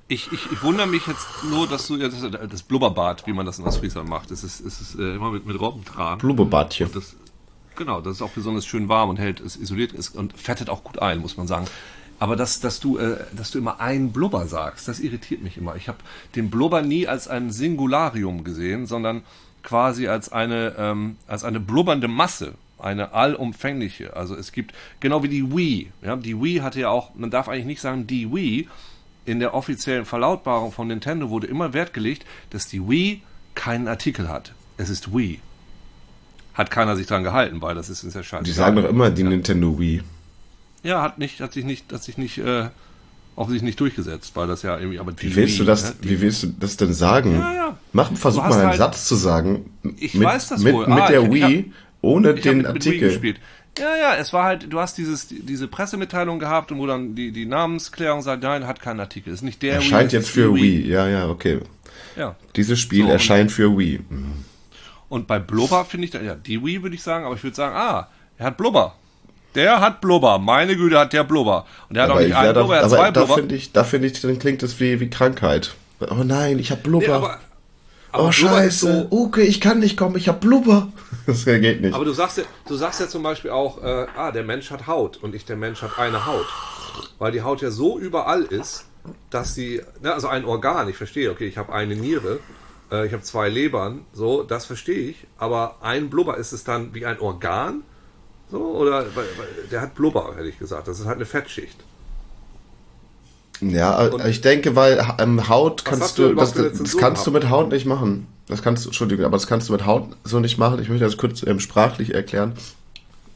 Ich, 0.09 0.31
ich, 0.31 0.51
ich 0.51 0.63
wundere 0.63 0.87
mich 0.87 1.05
jetzt 1.05 1.27
nur, 1.49 1.67
dass 1.67 1.87
du 1.87 1.97
das, 1.97 2.13
das 2.49 2.63
Blubberbad, 2.63 3.27
wie 3.27 3.33
man 3.33 3.45
das 3.45 3.59
in 3.59 3.65
Ostfriesland 3.65 4.07
macht, 4.07 4.31
das 4.31 4.43
ist, 4.43 4.61
es 4.61 4.79
ist 4.79 4.95
äh, 4.95 5.15
immer 5.15 5.31
mit, 5.31 5.45
mit 5.45 5.59
Robbentran. 5.59 6.17
Blubberbadchen. 6.19 6.89
Das, 6.93 7.15
genau, 7.75 7.99
das 7.99 8.15
ist 8.17 8.21
auch 8.21 8.31
besonders 8.31 8.65
schön 8.65 8.87
warm 8.87 9.09
und 9.09 9.17
hält, 9.17 9.41
es 9.41 9.57
isoliert 9.57 9.91
ist 9.91 10.15
und 10.15 10.37
fettet 10.37 10.69
auch 10.69 10.83
gut 10.83 10.99
ein, 10.99 11.19
muss 11.19 11.35
man 11.35 11.47
sagen. 11.47 11.67
Aber 12.19 12.35
dass, 12.35 12.59
dass, 12.61 12.79
du, 12.79 12.97
äh, 12.97 13.17
dass 13.35 13.51
du 13.51 13.59
immer 13.59 13.79
ein 13.79 14.11
Blubber 14.11 14.47
sagst, 14.47 14.87
das 14.87 14.99
irritiert 14.99 15.41
mich 15.41 15.57
immer. 15.57 15.75
Ich 15.75 15.87
habe 15.87 15.99
den 16.35 16.49
Blubber 16.49 16.81
nie 16.81 17.07
als 17.07 17.27
ein 17.27 17.51
Singularium 17.51 18.43
gesehen, 18.43 18.87
sondern 18.87 19.23
quasi 19.61 20.07
als 20.07 20.31
eine, 20.31 20.75
ähm, 20.77 21.17
als 21.27 21.43
eine 21.43 21.59
blubbernde 21.59 22.07
Masse, 22.07 22.53
eine 22.79 23.13
allumfängliche. 23.13 24.15
Also 24.15 24.35
es 24.35 24.51
gibt, 24.51 24.73
genau 24.99 25.21
wie 25.23 25.29
die 25.29 25.55
Wii. 25.55 25.91
Ja, 26.01 26.15
die 26.15 26.41
Wii 26.41 26.59
hatte 26.59 26.79
ja 26.79 26.89
auch, 26.89 27.13
man 27.15 27.29
darf 27.29 27.49
eigentlich 27.49 27.65
nicht 27.65 27.81
sagen 27.81 28.07
die 28.07 28.31
Wii, 28.33 28.67
in 29.27 29.39
der 29.39 29.53
offiziellen 29.53 30.05
Verlautbarung 30.05 30.71
von 30.71 30.87
Nintendo 30.87 31.29
wurde 31.29 31.45
immer 31.47 31.73
Wert 31.73 31.93
gelegt, 31.93 32.25
dass 32.49 32.67
die 32.67 32.87
Wii 32.89 33.21
keinen 33.55 33.87
Artikel 33.87 34.29
hat. 34.29 34.53
Es 34.77 34.89
ist 34.89 35.13
Wii. 35.15 35.39
Hat 36.53 36.71
keiner 36.71 36.95
sich 36.95 37.05
dran 37.05 37.23
gehalten, 37.23 37.61
weil 37.61 37.75
das 37.75 37.89
ist 37.89 38.03
ist 38.03 38.15
ja 38.15 38.23
scheiße. 38.23 38.43
Die 38.43 38.51
sagen 38.51 38.75
doch 38.77 38.85
immer 38.89 39.11
die 39.11 39.23
Nintendo 39.23 39.77
Wii. 39.79 40.01
Ja, 40.83 41.01
hat 41.01 41.19
nicht, 41.19 41.39
hat 41.41 41.53
sich 41.53 41.65
nicht, 41.65 41.91
hat 41.93 42.03
sich 42.03 42.17
nicht, 42.17 42.37
äh, 42.39 42.69
offensichtlich 43.35 43.67
nicht 43.69 43.79
durchgesetzt, 43.79 44.31
weil 44.35 44.47
das 44.47 44.63
ja 44.63 44.77
irgendwie, 44.77 44.99
aber 44.99 45.11
Wie 45.17 45.35
willst 45.35 45.57
du 45.57 45.61
Wii, 45.61 45.67
das, 45.67 45.83
ne, 45.83 45.95
die- 46.01 46.09
wie 46.09 46.21
willst 46.21 46.43
du 46.43 46.47
das 46.59 46.77
denn 46.77 46.93
sagen? 46.93 47.33
Ja, 47.35 47.53
ja. 47.53 47.77
Mach, 47.93 48.11
versuch 48.13 48.41
Du 48.43 48.49
mal 48.49 48.59
einen 48.59 48.67
halt- 48.69 48.77
Satz 48.77 49.05
zu 49.07 49.15
sagen. 49.15 49.69
Ich 49.97 50.13
mit, 50.15 50.25
weiß 50.27 50.49
das 50.49 50.61
mit, 50.61 50.73
wohl. 50.73 50.87
Mit 50.87 50.99
Ah, 51.03 51.07
der 51.07 51.21
ich- 51.21 51.27
ich 51.27 51.33
Wii, 51.33 51.73
ohne 52.01 52.29
Ich 52.31 52.35
hab 52.37 52.43
den 52.43 52.57
mit, 52.57 52.73
mit 52.73 52.85
Wii 52.85 52.89
Artikel. 52.89 53.09
gespielt. 53.09 53.39
Ja, 53.79 53.95
ja, 53.95 54.15
es 54.15 54.33
war 54.33 54.43
halt, 54.45 54.71
du 54.71 54.79
hast 54.79 54.97
dieses, 54.97 55.27
diese 55.29 55.67
Pressemitteilung 55.67 56.39
gehabt, 56.39 56.71
wo 56.75 56.85
dann 56.87 57.15
die, 57.15 57.31
die 57.31 57.45
Namensklärung 57.45 58.21
sagt, 58.21 58.43
nein, 58.43 58.65
hat 58.67 58.81
keinen 58.81 58.99
Artikel. 58.99 59.33
Ist 59.33 59.43
nicht 59.43 59.61
der 59.61 59.75
Erscheint 59.75 60.07
es 60.07 60.13
jetzt 60.13 60.29
für 60.29 60.53
die 60.53 60.61
Wii. 60.61 60.87
Ja, 60.91 61.07
ja, 61.07 61.29
okay. 61.29 61.59
Ja. 62.15 62.35
Dieses 62.55 62.79
Spiel 62.79 63.01
So, 63.01 63.05
und- 63.05 63.11
erscheint 63.11 63.51
für 63.51 63.77
Wii. 63.77 63.99
Und 65.09 65.27
bei 65.27 65.39
Blubber 65.39 65.85
finde 65.85 66.07
ich, 66.07 66.13
ja, 66.13 66.35
die 66.35 66.63
Wii 66.65 66.81
würde 66.83 66.95
ich 66.95 67.03
sagen, 67.03 67.25
aber 67.25 67.35
ich 67.35 67.43
würde 67.43 67.55
sagen, 67.55 67.75
ah, 67.75 68.07
er 68.37 68.47
hat 68.47 68.57
Blubber. 68.57 68.95
Der 69.55 69.79
hat 69.79 70.01
Blubber. 70.01 70.37
Meine 70.39 70.75
Güte, 70.75 70.99
hat 70.99 71.13
der 71.13 71.23
Blubber. 71.23 71.65
Und 71.89 71.95
der 71.95 72.03
hat 72.03 72.09
auch 72.09 72.15
Aber, 72.15 72.21
nicht 72.21 72.31
ich, 72.31 72.35
einen 72.35 72.53
da, 72.53 72.61
Blubber, 72.61 72.75
er 72.75 72.79
hat 72.79 72.85
aber 72.85 72.95
zwei 72.97 73.11
da 73.11 73.21
Blubber. 73.21 73.35
finde 73.41 73.55
ich, 73.55 73.71
da 73.71 73.83
finde 73.83 74.07
ich, 74.07 74.21
dann 74.21 74.37
klingt 74.39 74.61
es 74.63 74.79
wie, 74.79 74.99
wie 74.99 75.09
Krankheit. 75.09 75.75
Oh 75.99 76.23
nein, 76.23 76.59
ich 76.59 76.71
hab 76.71 76.83
Blubber. 76.83 77.07
Nee, 77.07 77.13
aber, 77.13 77.39
aber 78.17 78.27
oh 78.29 78.31
scheiße, 78.31 79.07
so, 79.09 79.15
Uke, 79.15 79.41
ich 79.41 79.61
kann 79.61 79.79
nicht 79.79 79.97
kommen, 79.97 80.15
ich 80.15 80.27
hab 80.27 80.41
Blubber. 80.41 80.91
Das 81.25 81.43
geht 81.43 81.81
nicht. 81.81 81.93
aber 81.93 82.05
du 82.05 82.13
sagst 82.13 82.37
ja, 82.37 82.45
du 82.69 82.75
sagst 82.75 83.01
ja 83.01 83.09
zum 83.09 83.21
Beispiel 83.21 83.51
auch, 83.51 83.83
äh, 83.83 84.07
ah, 84.15 84.31
der 84.31 84.45
Mensch 84.45 84.71
hat 84.71 84.87
Haut 84.87 85.17
und 85.17 85.33
nicht 85.33 85.49
der 85.49 85.57
Mensch 85.57 85.81
hat 85.81 85.99
eine 85.99 86.25
Haut. 86.25 86.45
Weil 87.19 87.33
die 87.33 87.41
Haut 87.41 87.61
ja 87.61 87.69
so 87.69 87.99
überall 87.99 88.43
ist, 88.43 88.85
dass 89.29 89.53
sie, 89.53 89.81
ne, 90.01 90.13
also 90.13 90.29
ein 90.29 90.45
Organ, 90.45 90.87
ich 90.87 90.95
verstehe, 90.95 91.29
okay, 91.29 91.45
ich 91.45 91.57
habe 91.57 91.73
eine 91.73 91.97
Niere, 91.97 92.39
äh, 92.91 93.05
ich 93.05 93.11
habe 93.11 93.23
zwei 93.23 93.49
Lebern, 93.49 94.05
so, 94.13 94.43
das 94.43 94.65
verstehe 94.65 95.09
ich, 95.09 95.27
aber 95.37 95.79
ein 95.81 96.09
Blubber 96.09 96.37
ist 96.37 96.53
es 96.53 96.63
dann 96.63 96.93
wie 96.93 97.05
ein 97.05 97.19
Organ 97.19 97.83
So, 98.49 98.59
oder 98.59 99.05
weil, 99.13 99.25
weil 99.37 99.67
der 99.69 99.81
hat 99.81 99.95
Blubber, 99.95 100.33
hätte 100.37 100.47
ich 100.47 100.57
gesagt. 100.57 100.87
Das 100.87 100.99
ist 100.99 101.05
halt 101.05 101.17
eine 101.17 101.25
Fettschicht. 101.25 101.77
Ja, 103.61 104.05
Und- 104.07 104.25
ich 104.25 104.41
denke, 104.41 104.75
weil 104.75 105.03
ähm, 105.19 105.49
Haut 105.49 105.83
kannst 105.83 106.17
du 106.17 106.33
das, 106.33 106.53
das 106.53 106.97
kannst 106.97 107.25
du 107.25 107.31
mit 107.31 107.49
Haut 107.49 107.71
nicht 107.71 107.85
machen. 107.85 108.27
Das 108.47 108.61
kannst 108.61 108.85
du, 108.85 108.89
Entschuldigung, 108.89 109.25
aber 109.25 109.35
das 109.37 109.47
kannst 109.47 109.67
du 109.67 109.73
mit 109.73 109.85
Haut 109.85 110.09
so 110.23 110.39
nicht 110.39 110.57
machen. 110.57 110.81
Ich 110.81 110.89
möchte 110.89 111.03
das 111.05 111.17
kurz 111.17 111.43
ähm, 111.43 111.59
sprachlich 111.59 112.13
erklären. 112.13 112.53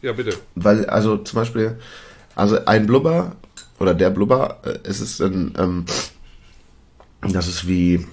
Ja, 0.02 0.14
bitte. 0.14 0.38
Weil, 0.56 0.86
also 0.86 1.18
zum 1.18 1.38
Beispiel, 1.38 1.78
also 2.36 2.64
ein 2.66 2.88
Blubber 2.88 3.36
oder 3.80 3.94
der 3.94 4.10
Blubber, 4.10 4.60
äh, 4.64 4.80
es 4.84 5.02
ist 5.02 5.22
ein, 5.22 5.54
ähm, 5.58 5.86
das 7.22 7.48
ist 7.48 7.68
wie, 7.68 8.06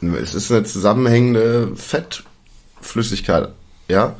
es 0.00 0.34
ist 0.34 0.50
eine 0.50 0.64
zusammenhängende 0.64 1.74
Fettflüssigkeit, 1.76 3.50
ja. 3.88 4.16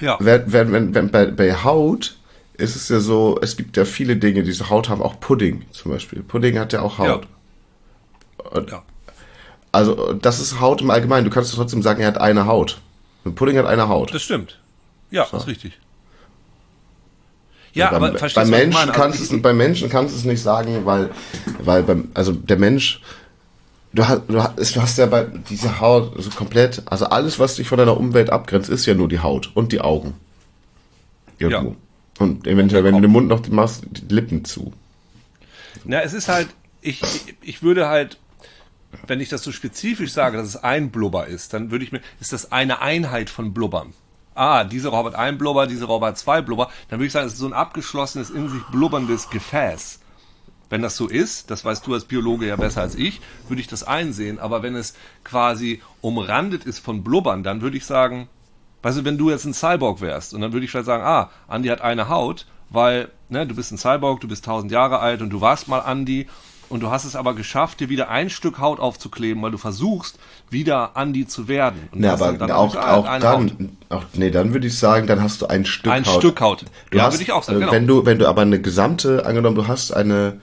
Ja. 0.00 0.16
Wenn, 0.20 0.52
wenn, 0.52 0.72
wenn, 0.72 0.94
wenn 0.94 1.10
bei, 1.10 1.26
bei 1.26 1.54
Haut 1.54 2.16
ist 2.56 2.76
es 2.76 2.88
ja 2.88 3.00
so, 3.00 3.38
es 3.42 3.56
gibt 3.56 3.76
ja 3.76 3.84
viele 3.84 4.16
Dinge, 4.16 4.42
die 4.42 4.52
so 4.52 4.70
Haut 4.70 4.88
haben, 4.88 5.02
auch 5.02 5.18
Pudding 5.20 5.64
zum 5.72 5.92
Beispiel. 5.92 6.22
Pudding 6.22 6.58
hat 6.58 6.72
ja 6.72 6.82
auch 6.82 6.98
Haut. 6.98 7.26
Und, 8.50 8.70
ja. 8.70 8.82
Also 9.72 10.12
das 10.12 10.40
ist 10.40 10.60
Haut 10.60 10.80
im 10.80 10.90
Allgemeinen. 10.90 11.24
Du 11.24 11.30
kannst 11.30 11.52
trotzdem 11.54 11.82
sagen, 11.82 12.00
er 12.00 12.08
hat 12.08 12.18
eine 12.18 12.46
Haut. 12.46 12.80
Ein 13.24 13.34
Pudding 13.34 13.58
hat 13.58 13.66
eine 13.66 13.88
Haut. 13.88 14.14
Das 14.14 14.22
stimmt. 14.22 14.60
Ja, 15.10 15.26
das 15.30 15.42
ist 15.42 15.48
richtig. 15.48 15.80
Ja, 17.72 17.90
beim, 17.90 18.02
aber 18.02 18.12
bei 18.12 18.18
verstehst 18.18 18.46
ich 18.46 18.50
Menschen? 18.52 18.78
Also 18.78 18.92
kannst 18.92 19.20
es, 19.20 19.42
bei 19.42 19.52
Menschen 19.52 19.88
kannst 19.88 20.14
du 20.14 20.18
es 20.18 20.24
nicht 20.24 20.40
sagen, 20.40 20.86
weil, 20.86 21.10
weil 21.58 21.82
beim, 21.82 22.08
also 22.14 22.30
der 22.30 22.56
Mensch, 22.56 23.00
du 23.92 24.06
hast, 24.06 24.22
du 24.28 24.40
hast, 24.40 24.76
du 24.76 24.80
hast 24.80 24.98
ja 24.98 25.06
bei 25.06 25.24
diese 25.24 25.80
Haut 25.80 26.12
so 26.22 26.30
komplett, 26.30 26.82
also 26.86 27.06
alles, 27.06 27.40
was 27.40 27.56
dich 27.56 27.66
von 27.66 27.78
deiner 27.78 27.96
Umwelt 27.96 28.30
abgrenzt, 28.30 28.70
ist 28.70 28.86
ja 28.86 28.94
nur 28.94 29.08
die 29.08 29.18
Haut 29.18 29.50
und 29.54 29.72
die 29.72 29.80
Augen. 29.80 30.14
Irgendwo. 31.38 31.70
Ja. 31.70 31.76
Und 32.18 32.46
eventuell, 32.46 32.84
wenn 32.84 32.94
du 32.94 33.00
den 33.00 33.10
Mund 33.10 33.28
noch 33.28 33.46
machst, 33.48 33.84
die 33.90 34.14
Lippen 34.14 34.44
zu. 34.44 34.72
Na, 35.84 36.00
es 36.02 36.12
ist 36.14 36.28
halt, 36.28 36.48
ich, 36.80 37.02
ich- 37.42 37.62
würde 37.62 37.88
halt, 37.88 38.18
wenn 39.06 39.20
ich 39.20 39.28
das 39.28 39.42
so 39.42 39.50
spezifisch 39.52 40.12
sage, 40.12 40.36
dass 40.36 40.46
es 40.46 40.56
ein 40.56 40.90
Blubber 40.90 41.26
ist, 41.26 41.52
dann 41.52 41.70
würde 41.70 41.84
ich 41.84 41.92
mir, 41.92 42.00
ist 42.20 42.32
das 42.32 42.52
eine 42.52 42.80
Einheit 42.80 43.30
von 43.30 43.52
Blubbern. 43.52 43.92
Ah, 44.36 44.64
diese 44.64 44.88
Robbe 44.88 45.10
hat 45.10 45.14
ein 45.18 45.38
Blubber, 45.38 45.66
diese 45.66 45.84
Robbe 45.84 46.06
hat 46.06 46.18
zwei 46.18 46.42
Blubber, 46.42 46.70
dann 46.88 46.98
würde 46.98 47.06
ich 47.06 47.12
sagen, 47.12 47.26
es 47.26 47.34
ist 47.34 47.38
so 47.40 47.46
ein 47.46 47.52
abgeschlossenes, 47.52 48.30
in 48.30 48.48
sich 48.48 48.62
blubberndes 48.70 49.30
Gefäß. 49.30 50.00
Wenn 50.70 50.82
das 50.82 50.96
so 50.96 51.06
ist, 51.08 51.50
das 51.50 51.64
weißt 51.64 51.86
du 51.86 51.94
als 51.94 52.04
Biologe 52.04 52.46
ja 52.46 52.56
besser 52.56 52.80
als 52.80 52.94
ich, 52.96 53.20
würde 53.48 53.60
ich 53.60 53.68
das 53.68 53.84
einsehen. 53.84 54.38
Aber 54.40 54.62
wenn 54.62 54.74
es 54.74 54.94
quasi 55.22 55.82
umrandet 56.00 56.64
ist 56.64 56.78
von 56.80 57.04
Blubbern, 57.04 57.42
dann 57.44 57.60
würde 57.60 57.76
ich 57.76 57.84
sagen, 57.84 58.28
weißt 58.84 58.98
du, 58.98 59.04
wenn 59.04 59.18
du 59.18 59.30
jetzt 59.30 59.46
ein 59.46 59.54
Cyborg 59.54 60.00
wärst 60.00 60.34
und 60.34 60.42
dann 60.42 60.52
würde 60.52 60.64
ich 60.64 60.70
vielleicht 60.70 60.86
sagen, 60.86 61.02
ah, 61.02 61.30
Andi 61.48 61.68
hat 61.68 61.80
eine 61.80 62.08
Haut, 62.08 62.46
weil 62.68 63.08
ne, 63.30 63.46
du 63.46 63.54
bist 63.54 63.72
ein 63.72 63.78
Cyborg, 63.78 64.20
du 64.20 64.28
bist 64.28 64.46
1000 64.46 64.70
Jahre 64.70 64.98
alt 65.00 65.22
und 65.22 65.30
du 65.30 65.40
warst 65.40 65.68
mal 65.68 65.80
Andi 65.80 66.28
und 66.68 66.82
du 66.82 66.90
hast 66.90 67.04
es 67.04 67.16
aber 67.16 67.34
geschafft, 67.34 67.80
dir 67.80 67.88
wieder 67.88 68.10
ein 68.10 68.28
Stück 68.28 68.58
Haut 68.58 68.80
aufzukleben, 68.80 69.42
weil 69.42 69.52
du 69.52 69.58
versuchst, 69.58 70.18
wieder 70.50 70.96
Andi 70.96 71.26
zu 71.26 71.48
werden. 71.48 71.88
Und 71.92 72.02
Ja, 72.02 72.12
aber 72.12 72.34
dann 72.34 72.50
auch, 72.50 72.74
ah, 72.76 72.96
auch 72.96 73.04
dann, 73.04 73.22
Haut. 73.22 73.52
auch, 73.88 74.04
nee, 74.12 74.30
dann 74.30 74.52
würde 74.52 74.66
ich 74.66 74.78
sagen, 74.78 75.06
dann 75.06 75.22
hast 75.22 75.40
du 75.40 75.46
ein 75.46 75.64
Stück 75.64 75.90
Ein 75.90 76.04
Haut. 76.04 76.16
Stück 76.16 76.40
Haut. 76.40 76.64
Du 76.90 76.98
ja, 76.98 77.04
hast, 77.04 77.14
würde 77.14 77.22
ich 77.22 77.32
auch 77.32 77.42
sagen, 77.42 77.58
äh, 77.58 77.60
genau. 77.60 77.72
Wenn 77.72 77.86
du, 77.86 78.04
wenn 78.04 78.18
du 78.18 78.28
aber 78.28 78.42
eine 78.42 78.60
gesamte, 78.60 79.24
angenommen, 79.24 79.56
du 79.56 79.66
hast 79.66 79.92
eine, 79.92 80.40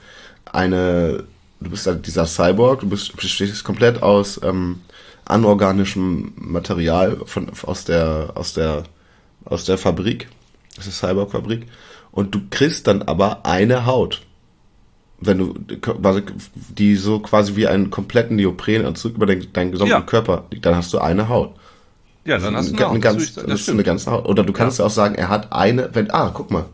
eine, 0.52 1.24
du 1.60 1.70
bist 1.70 1.86
halt 1.86 2.06
dieser 2.08 2.26
Cyborg, 2.26 2.80
du 2.80 2.88
bist, 2.88 3.16
bestehst 3.16 3.62
komplett 3.62 4.02
aus 4.02 4.40
ähm, 4.42 4.80
anorganischem 5.24 6.32
Material 6.36 7.18
von, 7.24 7.50
aus 7.66 7.84
der, 7.84 8.30
aus 8.34 8.54
der, 8.54 8.84
aus 9.44 9.64
der 9.64 9.78
Fabrik, 9.78 10.28
das 10.76 10.86
ist 10.86 10.98
Cyborg-Fabrik, 10.98 11.66
und 12.10 12.34
du 12.34 12.40
kriegst 12.50 12.86
dann 12.86 13.02
aber 13.02 13.44
eine 13.46 13.86
Haut. 13.86 14.22
Wenn 15.24 15.38
du, 15.38 15.54
quasi- 15.80 16.22
die 16.76 16.96
so 16.96 17.20
quasi 17.20 17.54
wie 17.56 17.68
einen 17.68 17.90
kompletten 17.90 18.36
Neoprenanzug 18.36 19.14
über 19.14 19.26
den, 19.26 19.52
deinen 19.52 19.70
gesamten 19.72 19.92
Ja. 19.92 20.00
Körper 20.00 20.44
liegt, 20.50 20.66
dann 20.66 20.74
hast 20.74 20.92
du 20.92 20.98
eine 20.98 21.28
Haut. 21.28 21.54
ja, 22.24 22.38
dann 22.38 22.56
hast 22.56 22.70
du 22.70 22.74
Eine 22.76 22.86
eine 22.86 22.94
Haut. 22.96 23.02
ganz, 23.02 23.34
Das, 23.34 23.44
das 23.46 23.60
ist 23.60 23.68
eine 23.70 23.84
ganze 23.84 24.10
Haut. 24.10 24.26
Oder 24.26 24.42
du 24.42 24.52
kannst 24.52 24.78
ja. 24.80 24.84
auch 24.86 24.90
sagen, 24.90 25.14
er 25.14 25.28
hat 25.28 25.52
eine, 25.52 25.90
wenn, 25.94 26.10
ah, 26.10 26.30
guck 26.34 26.50
mal. 26.50 26.64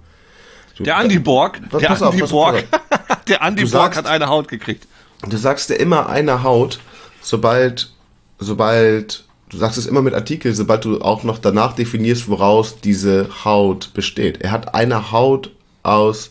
Du, 0.77 0.85
Der 0.85 0.97
Andi 0.97 1.19
Borg, 1.19 1.61
Pass- 1.71 1.81
der 1.81 1.89
pass 1.89 2.03
auf, 2.03 2.17
Borg, 2.31 2.65
der 3.29 3.43
Andi 3.43 3.65
Du 3.65 3.71
Borg 3.71 3.95
sagst- 3.95 3.99
hat 3.99 4.07
eine 4.07 4.29
Haut 4.29 4.49
gekriegt. 4.49 4.87
Du 5.29 5.37
sagst 5.37 5.69
ja 5.69 5.77
immer 5.77 6.09
eine 6.09 6.43
Haut, 6.43 6.79
sobald, 7.21 7.91
sobald, 8.39 9.25
du 9.49 9.57
sagst 9.59 9.79
es 9.79 9.87
immer 9.87 10.03
mit 10.03 10.15
Artikel, 10.15 10.55
sobald 10.55 10.85
du 10.85 11.01
auch 11.01 11.23
noch 11.25 11.39
danach 11.39 11.75
definierst, 11.75 12.29
woraus 12.29 12.81
diese 12.81 13.29
Haut 13.45 13.93
besteht. 13.95 14.41
Er 14.43 14.51
hat 14.53 14.75
eine 14.75 15.11
Haut 15.13 15.51
aus 15.83 16.31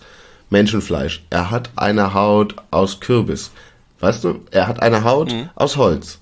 Menschenfleisch. 0.50 1.26
Er 1.30 1.52
hat 1.52 1.70
eine 1.76 2.14
Haut 2.14 2.56
aus 2.72 3.00
Kürbis. 3.00 3.52
Weißt 4.00 4.24
du? 4.24 4.42
Er 4.52 4.68
hat 4.68 4.82
eine 4.82 5.04
Haut 5.04 5.34
aus 5.56 5.76
Holz. 5.78 6.20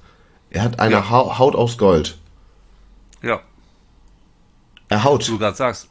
Er 0.50 0.64
hat 0.64 0.80
eine 0.80 0.96
Mhm. 0.98 1.02
Ja. 1.02 1.10
Hau- 1.10 1.38
Haut 1.38 1.56
aus 1.56 1.78
Gold. 1.78 2.18
Ja. 3.22 3.42
Er 4.88 5.04
haut. 5.04 5.28
du 5.28 5.38
gerade 5.38 5.58
sagst, 5.58 5.90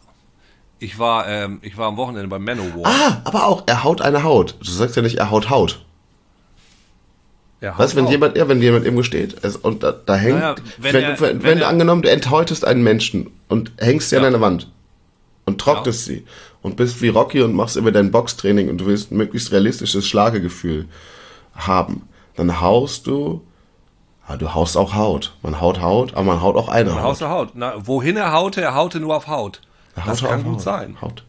ich 0.78 0.98
war, 0.98 1.26
ähm, 1.28 1.58
ich 1.62 1.76
war 1.76 1.88
am 1.88 1.96
Wochenende 1.96 2.28
beim 2.28 2.44
Manowar. 2.44 2.84
Ah, 2.90 3.20
aber 3.24 3.46
auch, 3.46 3.64
er 3.66 3.84
haut 3.84 4.00
eine 4.00 4.22
Haut. 4.22 4.56
Du 4.60 4.70
sagst 4.70 4.96
ja 4.96 5.02
nicht, 5.02 5.16
er 5.18 5.30
haut 5.30 5.50
Haut. 5.50 5.83
Ja, 7.60 7.76
du, 7.78 7.96
wenn 7.96 8.04
haut 8.04 8.10
jemand, 8.10 8.36
ja, 8.36 8.48
wenn 8.48 8.60
jemand 8.60 8.84
irgendwo 8.84 9.02
steht 9.02 9.42
es, 9.42 9.56
und 9.56 9.82
da, 9.82 9.92
da 9.92 10.14
hängt, 10.16 10.38
Naja, 10.38 10.54
wenn 10.78 10.92
wenn, 10.94 11.02
er- 11.04 11.12
du, 11.14 11.20
wenn, 11.22 11.42
wenn 11.42 11.58
du 11.58 11.64
er- 11.64 11.70
angenommen, 11.70 12.02
du 12.02 12.10
enthäutest 12.10 12.64
einen 12.66 12.82
Menschen 12.82 13.30
und 13.48 13.72
hängst 13.78 14.10
sie 14.10 14.16
Ja. 14.16 14.20
an 14.22 14.26
eine 14.28 14.40
Wand 14.40 14.70
und 15.46 15.60
trocknest 15.60 16.04
sie 16.04 16.24
und 16.62 16.76
bist 16.76 17.00
wie 17.00 17.08
Rocky 17.08 17.40
und 17.42 17.54
machst 17.54 17.76
immer 17.76 17.90
dein 17.92 18.10
Boxtraining 18.10 18.68
und 18.68 18.78
du 18.78 18.86
willst 18.86 19.10
ein 19.12 19.16
möglichst 19.16 19.50
realistisches 19.52 20.06
Schlagegefühl 20.06 20.88
haben, 21.54 22.08
dann 22.36 22.60
haust 22.60 23.06
du, 23.06 23.42
ah, 24.26 24.36
du 24.36 24.52
haust 24.54 24.76
auch 24.76 24.94
Haut. 24.94 25.34
Man 25.42 25.60
haut 25.60 25.80
Haut, 25.80 26.12
aber 26.14 26.24
man 26.24 26.42
haut 26.42 26.56
auch 26.56 26.68
eine 26.68 26.90
Man 26.90 27.02
Haut. 27.02 27.20
haut. 27.22 27.50
Na, 27.54 27.74
wohin 27.86 28.16
er 28.16 28.32
haute, 28.32 28.60
er 28.60 28.74
haute 28.74 29.00
nur 29.00 29.16
auf 29.16 29.26
Haut. 29.28 29.60
Er 29.96 30.02
Das 30.06 30.22
haut 30.22 30.28
kann 30.30 30.44
gut 30.44 30.54
Haut. 30.56 30.62
sein. 30.62 30.96
Haut. 31.00 31.24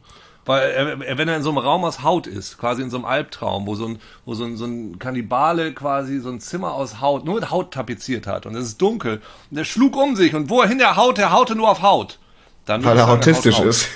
Weil 0.46 0.70
er, 0.70 1.02
er, 1.02 1.18
wenn 1.18 1.28
er 1.28 1.38
in 1.38 1.44
so 1.44 1.50
einem 1.50 1.58
Raum 1.58 1.84
aus 1.84 2.04
Haut 2.04 2.28
ist, 2.28 2.58
quasi 2.60 2.84
in 2.84 2.92
so 2.92 2.98
einem 2.98 3.06
Albtraum, 3.06 3.66
wo 3.66 3.75
so 3.75 3.88
ein, 3.88 4.00
wo 4.25 4.36
so 4.36 4.46
ein, 4.46 4.58
so 4.58 4.66
ein 4.66 5.00
Kannibale 5.00 5.74
quasi 5.74 6.20
so 6.20 6.30
ein 6.30 6.40
Zimmer 6.40 6.74
aus 6.74 7.02
Haut, 7.02 7.25
nur 7.25 7.36
mit 7.36 7.50
Haut 7.50 7.74
tapeziert 7.74 8.28
hat 8.28 8.46
und 8.46 8.56
es 8.56 8.66
ist 8.68 8.82
dunkel 8.82 9.22
und 9.50 9.58
er 9.58 9.66
schlug 9.66 9.96
um 9.96 10.16
sich 10.16 10.36
und 10.36 10.50
wohin 10.50 10.80
er 10.80 10.96
haute, 10.96 11.24
er 11.24 11.32
haute 11.32 11.56
nur 11.56 11.70
auf 11.70 11.82
Haut. 11.82 12.20
Dann 12.66 12.84
Weil 12.84 12.98
er 12.98 13.10
autistisch 13.10 13.58
haut 13.58 13.66
ist. 13.66 13.90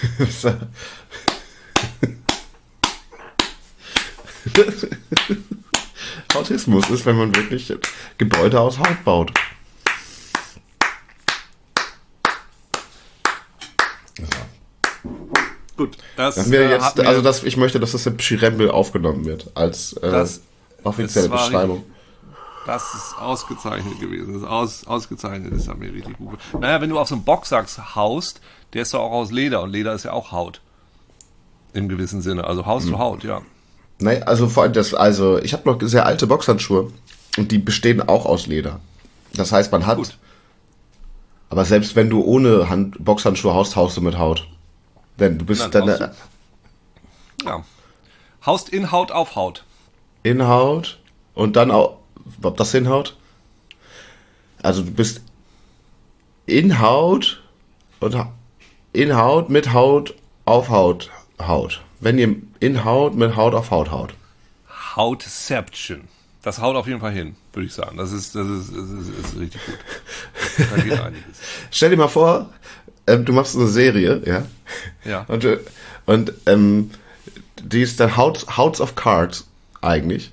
Autismus 6.36 6.90
ist, 6.90 7.06
wenn 7.06 7.18
man 7.18 7.36
wirklich 7.36 7.74
Gebäude 8.18 8.60
aus 8.60 8.80
Haut 8.80 9.04
baut. 9.04 9.32
Gut, 15.80 15.98
das, 16.18 16.38
Haben 16.38 16.52
wir 16.52 16.60
äh, 16.62 16.70
jetzt, 16.72 16.98
wir- 16.98 17.08
also 17.08 17.22
das, 17.22 17.44
ich 17.44 17.56
möchte, 17.56 17.80
dass 17.80 17.94
das 17.94 18.06
im 18.06 18.20
Schirembel 18.20 18.70
aufgenommen 18.70 19.24
wird, 19.26 19.50
als 19.56 19.94
äh, 19.94 20.12
Das- 20.12 20.42
offizielle 20.84 21.30
das 21.30 21.46
Beschreibung. 21.48 21.84
Das 22.68 22.84
ist 22.94 23.16
ausgezeichnet 23.20 24.00
gewesen. 24.02 24.34
Das 24.34 24.42
ist 24.44 24.48
aus, 24.48 24.86
ausgezeichnet, 24.88 25.54
das 25.56 25.68
hat 25.70 25.78
mir 25.80 25.92
richtig 25.94 26.18
gut. 26.18 26.38
Naja, 26.60 26.82
wenn 26.82 26.90
du 26.90 27.00
auf 27.00 27.08
so 27.08 27.16
einem 27.16 27.24
Boxsack 27.24 27.68
haust, 27.96 28.42
der 28.74 28.82
ist 28.82 28.94
doch 28.94 29.00
auch 29.00 29.12
aus 29.12 29.32
Leder 29.32 29.62
und 29.64 29.72
Leder 29.72 29.94
ist 29.94 30.04
ja 30.04 30.12
auch 30.12 30.32
Haut. 30.34 30.60
Im 31.74 31.88
gewissen 31.88 32.22
Sinne. 32.22 32.44
Also 32.44 32.66
haust 32.66 32.86
Hm. 32.88 32.92
du 32.94 33.00
Haut, 33.00 33.24
ja. 33.24 33.42
Nein, 34.00 34.24
also 34.24 34.48
vor 34.50 34.64
allem 34.64 34.74
das, 34.74 34.94
also 34.94 35.40
ich 35.40 35.54
habe 35.54 35.68
noch 35.70 35.80
sehr 35.82 36.06
alte 36.06 36.28
Boxhandschuhe 36.28 36.92
und 37.38 37.52
die 37.52 37.58
bestehen 37.58 38.02
auch 38.08 38.26
aus 38.26 38.48
Leder. 38.48 38.82
Das 39.34 39.52
heißt, 39.54 39.72
man 39.72 39.86
hat, 39.88 39.98
Gut. 39.98 40.18
aber 41.50 41.64
selbst 41.66 41.96
wenn 41.96 42.10
du 42.10 42.22
ohne 42.22 42.70
Hand, 42.70 42.98
Boxhandschuhe 43.04 43.54
haust, 43.54 43.76
haust 43.78 43.98
du 43.98 44.02
mit 44.02 44.18
Haut. 44.20 44.48
Denn 45.20 45.38
du 45.38 45.46
bist 45.46 45.62
Dann 45.62 45.72
dann 45.72 45.90
haust 45.90 46.12
Ja. 47.44 47.64
Haust 48.46 48.70
in 48.70 48.92
Haut 48.92 49.12
auf 49.12 49.36
Haut. 49.36 49.66
in 50.24 50.48
Haut 50.48 51.00
und 51.34 51.56
dann 51.56 51.72
auch, 51.72 51.98
ob 52.42 52.58
das 52.58 52.72
hinhaut? 52.72 53.16
Also 54.62 54.82
du 54.84 54.92
bist 54.92 55.22
in 56.46 56.80
Haut 56.80 57.42
und 58.00 58.16
in 58.94 59.16
Haut 59.16 59.50
mit 59.50 59.74
Haut 59.74 60.16
auf 60.46 60.70
Haut, 60.70 61.10
Haut. 61.42 61.82
Wenn 62.00 62.18
ihr 62.18 62.36
in 62.60 62.84
Haut 62.86 63.16
mit 63.16 63.36
Haut 63.36 63.54
auf 63.54 63.72
Haut 63.72 63.92
haut. 63.92 64.14
Hautception. 64.96 66.08
Das 66.42 66.60
haut 66.62 66.76
auf 66.78 66.88
jeden 66.88 67.02
Fall 67.02 67.12
hin, 67.12 67.36
würde 67.54 67.68
ich 67.68 67.74
sagen. 67.74 67.98
Das 67.98 68.12
ist, 68.14 68.34
das 68.36 68.48
ist, 68.48 68.72
das 68.74 68.90
ist, 68.90 69.10
ist 69.10 69.38
richtig 69.40 69.62
gut. 69.66 69.78
Da 70.72 70.82
geht 70.82 71.00
einiges. 71.00 71.38
Stell 71.72 71.90
dir 71.90 71.98
mal 71.98 72.08
vor, 72.08 72.50
ähm, 73.10 73.26
du 73.26 73.34
machst 73.34 73.56
eine 73.56 73.68
Serie, 73.68 74.22
ja? 74.26 74.44
Ja. 75.04 75.26
Und, 75.28 75.44
äh, 75.46 75.60
und 76.06 76.34
ähm, 76.46 76.92
die 77.64 77.82
ist 77.82 78.00
dann 78.00 78.16
House, 78.16 78.46
House 78.58 78.82
of 78.82 78.96
Cards 78.96 79.48
eigentlich. 79.82 80.32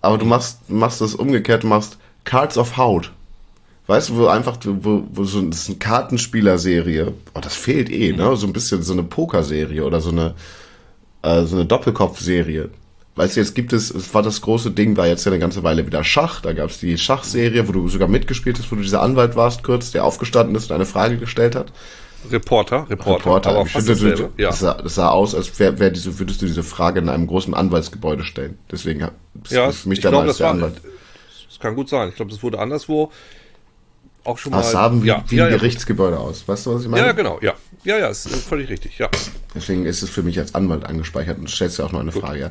Aber 0.00 0.18
du 0.18 0.26
machst, 0.26 0.70
machst 0.70 1.00
das 1.00 1.14
umgekehrt, 1.14 1.62
du 1.62 1.66
machst 1.68 1.98
Cards 2.24 2.56
of 2.56 2.76
Haut. 2.76 3.12
Weißt 3.86 4.10
du, 4.10 4.16
wo 4.16 4.26
einfach, 4.26 4.56
wo, 4.64 5.02
wo 5.10 5.24
so 5.24 5.40
das 5.42 5.62
ist 5.62 5.68
eine 5.68 5.78
Kartenspielerserie, 5.78 7.12
oh, 7.34 7.40
das 7.40 7.56
fehlt 7.56 7.90
eh, 7.90 8.12
ne? 8.12 8.36
So 8.36 8.46
ein 8.46 8.52
bisschen 8.52 8.82
so 8.82 8.92
eine 8.92 9.02
Pokerserie 9.02 9.84
oder 9.84 10.00
so 10.00 10.10
eine, 10.10 10.34
äh, 11.22 11.42
so 11.42 11.56
eine 11.56 11.66
Doppelkopfserie. 11.66 12.70
Weißt 13.16 13.36
du, 13.36 13.40
jetzt 13.40 13.54
gibt 13.54 13.72
es, 13.72 13.90
es 13.90 14.14
war 14.14 14.22
das 14.22 14.40
große 14.40 14.70
Ding, 14.70 14.96
war 14.96 15.08
jetzt 15.08 15.26
ja 15.26 15.32
eine 15.32 15.40
ganze 15.40 15.62
Weile 15.64 15.84
wieder 15.86 16.04
Schach. 16.04 16.40
Da 16.40 16.52
gab 16.52 16.70
es 16.70 16.78
die 16.78 16.96
Schachserie, 16.96 17.66
wo 17.66 17.72
du 17.72 17.88
sogar 17.88 18.08
mitgespielt 18.08 18.58
hast, 18.58 18.70
wo 18.70 18.76
du 18.76 18.82
dieser 18.82 19.02
Anwalt 19.02 19.34
warst 19.34 19.64
kurz, 19.64 19.90
der 19.90 20.04
aufgestanden 20.04 20.54
ist 20.54 20.70
und 20.70 20.76
eine 20.76 20.86
Frage 20.86 21.18
gestellt 21.18 21.56
hat. 21.56 21.72
Reporter, 22.30 22.88
Reporter. 22.90 23.24
Reporter. 23.26 23.50
Aber 23.50 23.66
fast 23.66 23.88
dasselbe. 23.88 24.30
das, 24.36 24.60
sah, 24.60 24.74
das 24.74 24.94
sah 24.94 25.10
aus, 25.10 25.34
als 25.34 25.58
wär, 25.58 25.78
wär 25.78 25.90
diese, 25.90 26.18
würdest 26.18 26.42
du 26.42 26.46
diese 26.46 26.62
Frage 26.62 27.00
in 27.00 27.08
einem 27.08 27.26
großen 27.26 27.54
Anwaltsgebäude 27.54 28.24
stellen. 28.24 28.58
Deswegen 28.70 29.00
ist 29.42 29.52
ja, 29.52 29.70
für 29.72 29.88
mich 29.88 30.00
damals 30.00 30.36
der 30.36 30.46
war, 30.46 30.52
Anwalt. 30.54 30.80
das 31.48 31.58
kann 31.58 31.74
gut 31.74 31.88
sein. 31.88 32.08
Ich 32.10 32.16
glaube, 32.16 32.30
das 32.30 32.42
wurde 32.42 32.58
anderswo 32.58 33.10
auch 34.24 34.38
schon 34.38 34.52
mal. 34.52 34.58
Das 34.58 34.72
sah 34.72 34.92
wie, 35.02 35.06
ja, 35.06 35.24
wie 35.28 35.36
ja, 35.36 35.46
ein 35.46 35.52
ja. 35.52 35.56
Gerichtsgebäude 35.56 36.18
aus. 36.18 36.46
Weißt 36.46 36.66
du, 36.66 36.74
was 36.74 36.82
ich 36.82 36.88
meine? 36.88 37.06
Ja, 37.06 37.12
genau, 37.12 37.38
ja. 37.40 37.54
Ja, 37.84 37.98
ja, 37.98 38.08
ist 38.08 38.26
äh, 38.26 38.30
völlig 38.30 38.68
richtig, 38.68 38.98
ja. 38.98 39.08
Deswegen 39.54 39.86
ist 39.86 40.02
es 40.02 40.10
für 40.10 40.22
mich 40.22 40.38
als 40.38 40.54
Anwalt 40.54 40.84
angespeichert 40.84 41.38
und 41.38 41.50
stellst 41.50 41.78
ja 41.78 41.86
auch 41.86 41.92
noch 41.92 42.00
eine 42.00 42.12
Frage, 42.12 42.40
ja. 42.40 42.50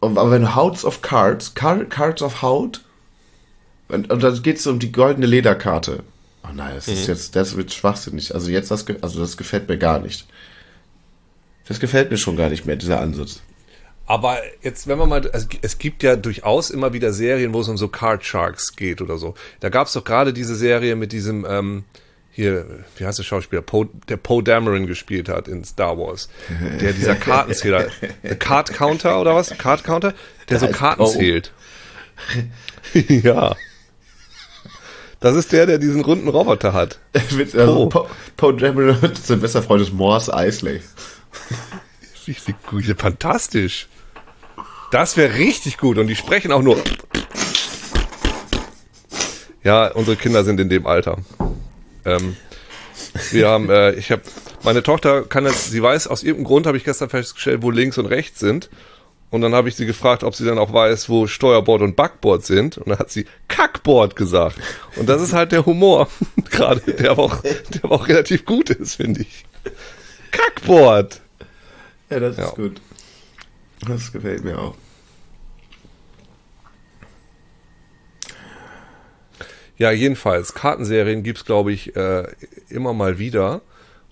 Aber 0.00 0.30
wenn 0.30 0.54
House 0.54 0.84
of 0.84 1.02
Cards, 1.02 1.54
Car 1.54 1.84
Cards 1.84 2.22
of 2.22 2.40
Haut, 2.40 2.82
und, 3.88 4.10
und 4.10 4.22
dann 4.22 4.42
geht 4.42 4.58
es 4.58 4.66
um 4.66 4.78
die 4.78 4.92
goldene 4.92 5.26
Lederkarte. 5.26 6.02
Oh 6.48 6.52
nein, 6.54 6.74
das 6.74 6.86
Mhm. 6.86 6.92
ist 6.94 7.06
jetzt, 7.08 7.36
das 7.36 7.56
wird 7.56 7.72
schwachsinnig. 7.72 8.34
Also 8.34 8.50
jetzt 8.50 8.70
das, 8.70 8.84
also 9.02 9.20
das 9.20 9.36
gefällt 9.36 9.68
mir 9.68 9.78
gar 9.78 9.98
nicht. 9.98 10.26
Das 11.66 11.80
gefällt 11.80 12.10
mir 12.10 12.16
schon 12.16 12.36
gar 12.36 12.48
nicht 12.48 12.64
mehr, 12.66 12.76
dieser 12.76 13.00
Ansatz. 13.00 13.40
Aber 14.06 14.38
jetzt, 14.62 14.86
wenn 14.88 14.96
man 14.96 15.08
mal, 15.10 15.30
also 15.32 15.46
es 15.60 15.76
gibt 15.78 16.02
ja 16.02 16.16
durchaus 16.16 16.70
immer 16.70 16.94
wieder 16.94 17.12
Serien, 17.12 17.52
wo 17.52 17.60
es 17.60 17.68
um 17.68 17.76
so 17.76 17.88
Card 17.88 18.24
Sharks 18.24 18.74
geht 18.74 19.02
oder 19.02 19.18
so. 19.18 19.34
Da 19.60 19.68
gab 19.68 19.86
es 19.86 19.92
doch 19.92 20.04
gerade 20.04 20.32
diese 20.32 20.54
Serie 20.56 20.96
mit 20.96 21.12
diesem, 21.12 21.44
ähm, 21.46 21.84
hier, 22.32 22.84
wie 22.96 23.04
heißt 23.04 23.18
der 23.18 23.24
Schauspieler, 23.24 23.60
Poe, 23.60 23.88
der 24.08 24.16
Poe 24.16 24.42
Dameron 24.42 24.86
gespielt 24.86 25.28
hat 25.28 25.46
in 25.46 25.62
Star 25.64 25.98
Wars. 25.98 26.30
Der 26.80 26.94
dieser 26.94 27.16
Kartenzähler, 27.16 27.88
der 28.22 28.36
Card 28.36 28.72
Counter 28.72 29.20
oder 29.20 29.34
was? 29.34 29.50
Card 29.58 29.84
Counter? 29.84 30.14
Der 30.48 30.58
so 30.58 30.68
heißt 30.68 30.78
Karten 30.78 31.02
Poe. 31.02 31.12
zählt. 31.12 31.52
ja. 32.94 33.54
Das 35.20 35.34
ist 35.34 35.50
der, 35.52 35.66
der 35.66 35.78
diesen 35.78 36.00
runden 36.00 36.28
Roboter 36.28 36.72
hat. 36.72 36.98
Mit, 37.32 37.54
also, 37.54 37.90
Oh. 37.92 38.06
Poe 38.36 38.54
Dameron 38.54 38.98
und 39.02 39.18
sein 39.18 39.40
bester 39.40 39.62
Freund 39.62 39.82
ist 39.82 39.92
Morse 39.92 40.32
Eisley. 40.32 40.80
Fantastisch. 42.96 43.88
Das 44.90 45.16
wäre 45.16 45.34
richtig 45.34 45.78
gut 45.78 45.98
und 45.98 46.06
die 46.06 46.16
sprechen 46.16 46.52
auch 46.52 46.62
nur. 46.62 46.78
Ja, 49.64 49.88
unsere 49.88 50.16
Kinder 50.16 50.44
sind 50.44 50.60
in 50.60 50.68
dem 50.68 50.86
Alter. 50.86 51.18
Ähm, 52.04 52.36
wir 53.32 53.48
haben, 53.48 53.68
äh, 53.70 53.92
ich 53.92 54.10
habe, 54.10 54.22
meine 54.62 54.82
Tochter 54.82 55.22
kann 55.22 55.44
jetzt, 55.44 55.70
sie 55.70 55.82
weiß, 55.82 56.06
aus 56.06 56.22
irgendeinem 56.22 56.46
Grund 56.46 56.66
habe 56.66 56.76
ich 56.76 56.84
gestern 56.84 57.10
festgestellt, 57.10 57.62
wo 57.62 57.70
links 57.70 57.98
und 57.98 58.06
rechts 58.06 58.38
sind. 58.38 58.70
Und 59.30 59.42
dann 59.42 59.54
habe 59.54 59.68
ich 59.68 59.76
sie 59.76 59.84
gefragt, 59.84 60.24
ob 60.24 60.34
sie 60.34 60.46
dann 60.46 60.58
auch 60.58 60.72
weiß, 60.72 61.10
wo 61.10 61.26
Steuerbord 61.26 61.82
und 61.82 61.96
Backbord 61.96 62.44
sind. 62.46 62.78
Und 62.78 62.88
dann 62.88 62.98
hat 62.98 63.10
sie 63.10 63.26
Kackbord 63.48 64.16
gesagt. 64.16 64.56
Und 64.96 65.06
das 65.08 65.20
ist 65.20 65.34
halt 65.34 65.52
der 65.52 65.66
Humor 65.66 66.08
gerade, 66.50 66.80
der 66.80 67.10
aber 67.10 67.24
auch, 67.24 67.42
der 67.42 67.84
aber 67.84 67.94
auch 67.96 68.08
relativ 68.08 68.46
gut 68.46 68.70
ist, 68.70 68.94
finde 68.94 69.20
ich. 69.22 69.44
Kackbord. 70.30 71.20
Ja, 72.08 72.20
das 72.20 72.38
Ja. 72.38 72.46
ist 72.46 72.54
gut. 72.54 72.80
Das 73.86 74.10
gefällt 74.12 74.44
mir 74.44 74.58
auch. 74.58 74.74
Ja, 79.76 79.92
jedenfalls, 79.92 80.54
Kartenserien 80.54 81.22
gibt's 81.22 81.44
glaube 81.44 81.72
ich, 81.72 81.94
äh, 81.94 82.24
immer 82.68 82.94
mal 82.94 83.18
wieder, 83.18 83.60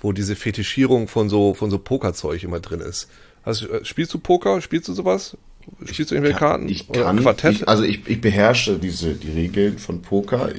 wo 0.00 0.12
diese 0.12 0.36
Fetischierung 0.36 1.08
von 1.08 1.28
so, 1.28 1.54
von 1.54 1.70
so 1.70 1.78
Pokerzeug 1.78 2.42
immer 2.44 2.60
drin 2.60 2.80
ist. 2.80 3.08
Also, 3.46 3.66
spielst 3.84 4.12
du 4.12 4.18
Poker? 4.18 4.60
Spielst 4.60 4.88
du 4.88 4.92
sowas? 4.92 5.36
Spielst 5.84 6.10
du 6.10 6.14
irgendwelche 6.16 6.38
Karten? 6.38 6.68
Ich 6.68 6.90
kann, 6.90 7.20
Quartett? 7.20 7.54
ich, 7.54 7.68
also 7.68 7.82
ich, 7.84 8.06
ich 8.06 8.20
beherrsche 8.20 8.78
diese 8.78 9.14
die 9.14 9.30
Regeln 9.32 9.78
von 9.78 10.02
Poker. 10.02 10.50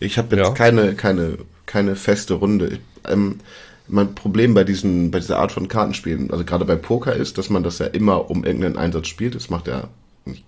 Ich 0.00 0.18
habe 0.18 0.36
jetzt 0.36 0.46
Ja. 0.46 0.54
keine 0.54 0.94
keine 0.94 1.38
keine 1.66 1.96
feste 1.96 2.34
Runde. 2.34 2.78
Ähm, 3.08 3.40
mein 3.88 4.14
Problem 4.14 4.54
bei 4.54 4.64
diesen 4.64 5.10
bei 5.10 5.18
dieser 5.18 5.38
Art 5.38 5.52
von 5.52 5.68
Kartenspielen, 5.68 6.30
also 6.30 6.44
gerade 6.44 6.64
bei 6.64 6.76
Poker 6.76 7.14
ist, 7.14 7.38
dass 7.38 7.50
man 7.50 7.62
das 7.62 7.78
ja 7.78 7.86
immer 7.86 8.30
um 8.30 8.44
irgendeinen 8.44 8.76
Einsatz 8.76 9.08
spielt. 9.08 9.34
Das 9.34 9.50
macht 9.50 9.66
ja 9.66 9.88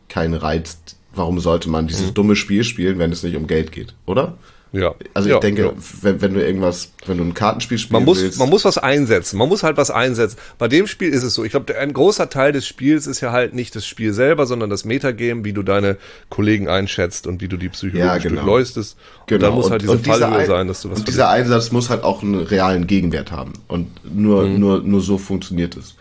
keinen 0.09 0.35
Reiz. 0.35 0.79
Warum 1.15 1.39
sollte 1.41 1.69
man 1.69 1.87
dieses 1.87 2.09
Mhm. 2.09 2.15
dumme 2.15 2.37
Spiel 2.37 2.65
spielen, 2.65 2.99
wenn 2.99 3.13
es 3.13 3.23
nicht 3.23 3.37
um 3.37 3.47
Geld 3.47 3.73
geht, 3.73 3.95
oder? 4.07 4.37
ja. 4.73 4.93
Also 5.15 5.29
ja, 5.29 5.37
ich 5.37 5.41
denke, 5.41 5.63
ja. 5.67 5.73
wenn, 6.03 6.21
wenn 6.21 6.35
du 6.35 6.45
irgendwas, 6.45 6.91
wenn 7.07 7.19
du 7.19 7.23
ein 7.23 7.33
Kartenspiel 7.33 7.79
spielst, 7.79 7.93
Man 7.93 8.05
muss, 8.05 8.21
willst, 8.21 8.41
man 8.41 8.51
muss 8.51 8.65
was 8.65 8.77
einsetzen. 8.77 9.39
Man 9.39 9.49
muss 9.49 9.63
halt 9.63 9.77
was 9.77 9.93
einsetzen. 9.93 10.37
Bei 10.59 10.67
dem 10.67 10.89
Spiel 10.89 11.11
ist 11.11 11.23
es 11.23 11.35
so. 11.35 11.45
Ich 11.45 11.53
glaube, 11.53 11.79
ein 11.79 11.93
großer 11.93 12.29
Teil 12.29 12.51
des 12.51 12.67
Spiels 12.67 13.07
ist 13.07 13.21
ja 13.21 13.31
halt 13.31 13.55
nicht 13.55 13.77
das 13.77 13.87
Spiel 13.87 14.13
selber, 14.13 14.47
sondern 14.47 14.71
das 14.71 14.85
Metagame, 14.85 15.45
wie 15.45 15.53
du 15.53 15.63
deine 15.63 15.97
Kollegen 16.29 16.67
einschätzt 16.69 17.29
und 17.29 17.41
wie 17.41 17.47
du 17.47 17.57
die 17.57 17.69
psychologisch 17.69 18.01
Ja, 18.05 18.19
genau. 18.19 18.35
durchleuchtest. 18.43 18.97
Und 19.31 19.41
dann 19.43 19.55
muss 19.55 19.71
halt 19.71 19.83
diese 19.83 19.97
Fallhöhe 20.01 20.39
Ein- 20.39 20.47
sein, 20.49 20.67
dass 20.67 20.83
du 20.83 20.91
was 20.91 20.99
Und 20.99 21.07
dieser 21.07 21.29
Einsatz 21.29 21.71
muss 21.71 21.89
halt 21.89 22.03
auch 22.03 22.25
einen 22.25 22.35
realen 22.43 22.89
Gegenwert 22.89 23.31
haben. 23.31 23.53
Und 23.69 23.87
nur, 24.13 24.45
Mhm. 24.49 24.59
nur, 24.59 24.83
nur 24.83 25.01
so 25.01 25.19
funktioniert 25.19 25.77
es. 25.77 25.95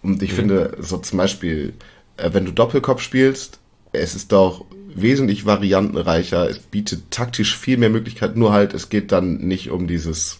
Und 0.00 0.22
ich 0.22 0.32
finde, 0.32 0.76
so 0.80 0.98
zum 0.98 1.18
Beispiel, 1.18 1.72
äh, 2.18 2.30
wenn 2.32 2.44
du 2.44 2.52
Doppelkopf 2.52 3.00
spielst, 3.02 3.58
es 3.92 4.14
ist 4.14 4.32
doch 4.32 4.64
wesentlich 4.94 5.46
variantenreicher, 5.46 6.48
es 6.48 6.58
bietet 6.58 7.10
taktisch 7.10 7.56
viel 7.56 7.76
mehr 7.76 7.90
Möglichkeiten, 7.90 8.38
nur 8.38 8.52
halt, 8.52 8.74
es 8.74 8.88
geht 8.88 9.12
dann 9.12 9.38
nicht 9.38 9.70
um 9.70 9.86
dieses, 9.86 10.38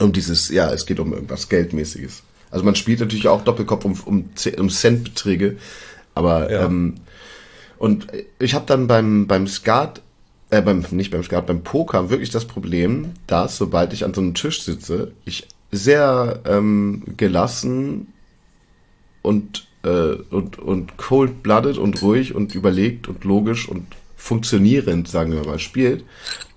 um 0.00 0.12
dieses, 0.12 0.48
ja, 0.48 0.72
es 0.72 0.86
geht 0.86 1.00
um 1.00 1.12
irgendwas 1.12 1.48
Geldmäßiges. 1.48 2.22
Also 2.50 2.64
man 2.64 2.74
spielt 2.74 3.00
natürlich 3.00 3.28
auch 3.28 3.44
Doppelkopf 3.44 3.84
um, 3.84 4.00
um, 4.04 4.30
um 4.58 4.70
Centbeträge, 4.70 5.56
aber 6.14 6.50
Ja. 6.50 6.64
ähm, 6.64 6.94
und 7.78 8.06
ich 8.38 8.54
habe 8.54 8.64
dann 8.66 8.86
beim, 8.86 9.26
beim 9.26 9.46
Skat, 9.46 10.00
äh, 10.50 10.62
beim, 10.62 10.84
nicht 10.90 11.10
beim 11.10 11.22
Skat, 11.22 11.46
beim 11.46 11.62
Poker 11.62 12.08
wirklich 12.08 12.30
das 12.30 12.46
Problem, 12.46 13.12
dass 13.26 13.56
sobald 13.56 13.92
ich 13.92 14.04
an 14.04 14.14
so 14.14 14.22
einem 14.22 14.34
Tisch 14.34 14.62
sitze, 14.62 15.12
ich 15.24 15.46
sehr 15.72 16.40
ähm, 16.46 17.02
gelassen 17.16 18.12
und, 19.22 19.66
äh, 19.86 20.16
und, 20.30 20.58
und 20.58 20.96
cold-blooded 20.96 21.78
und 21.78 22.02
ruhig 22.02 22.34
und 22.34 22.54
überlegt 22.54 23.08
und 23.08 23.24
logisch 23.24 23.68
und 23.68 23.86
funktionierend, 24.16 25.08
sagen 25.08 25.32
wir 25.32 25.44
mal, 25.44 25.60
spielt, 25.60 26.04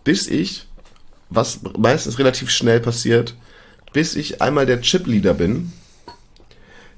bis 0.04 0.28
ich, 0.28 0.66
was 1.30 1.60
meistens 1.78 2.18
relativ 2.18 2.50
schnell 2.50 2.80
passiert, 2.80 3.36
bis 3.94 4.16
ich 4.16 4.42
einmal 4.42 4.66
der 4.66 4.82
Chip-Leader 4.82 5.36
bin, 5.36 5.72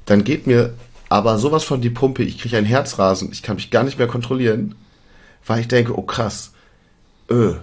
dann 0.05 0.23
geht 0.23 0.47
mir 0.47 0.73
aber 1.09 1.37
sowas 1.37 1.65
von 1.65 1.81
die 1.81 1.89
Pumpe, 1.89 2.23
ich 2.23 2.39
kriege 2.39 2.57
ein 2.57 2.65
Herzrasen, 2.65 3.31
ich 3.33 3.43
kann 3.43 3.57
mich 3.57 3.69
gar 3.69 3.83
nicht 3.83 3.97
mehr 3.97 4.07
kontrollieren, 4.07 4.75
weil 5.45 5.59
ich 5.59 5.67
denke, 5.67 5.97
oh 5.97 6.03
krass, 6.03 6.53
öh. 7.29 7.55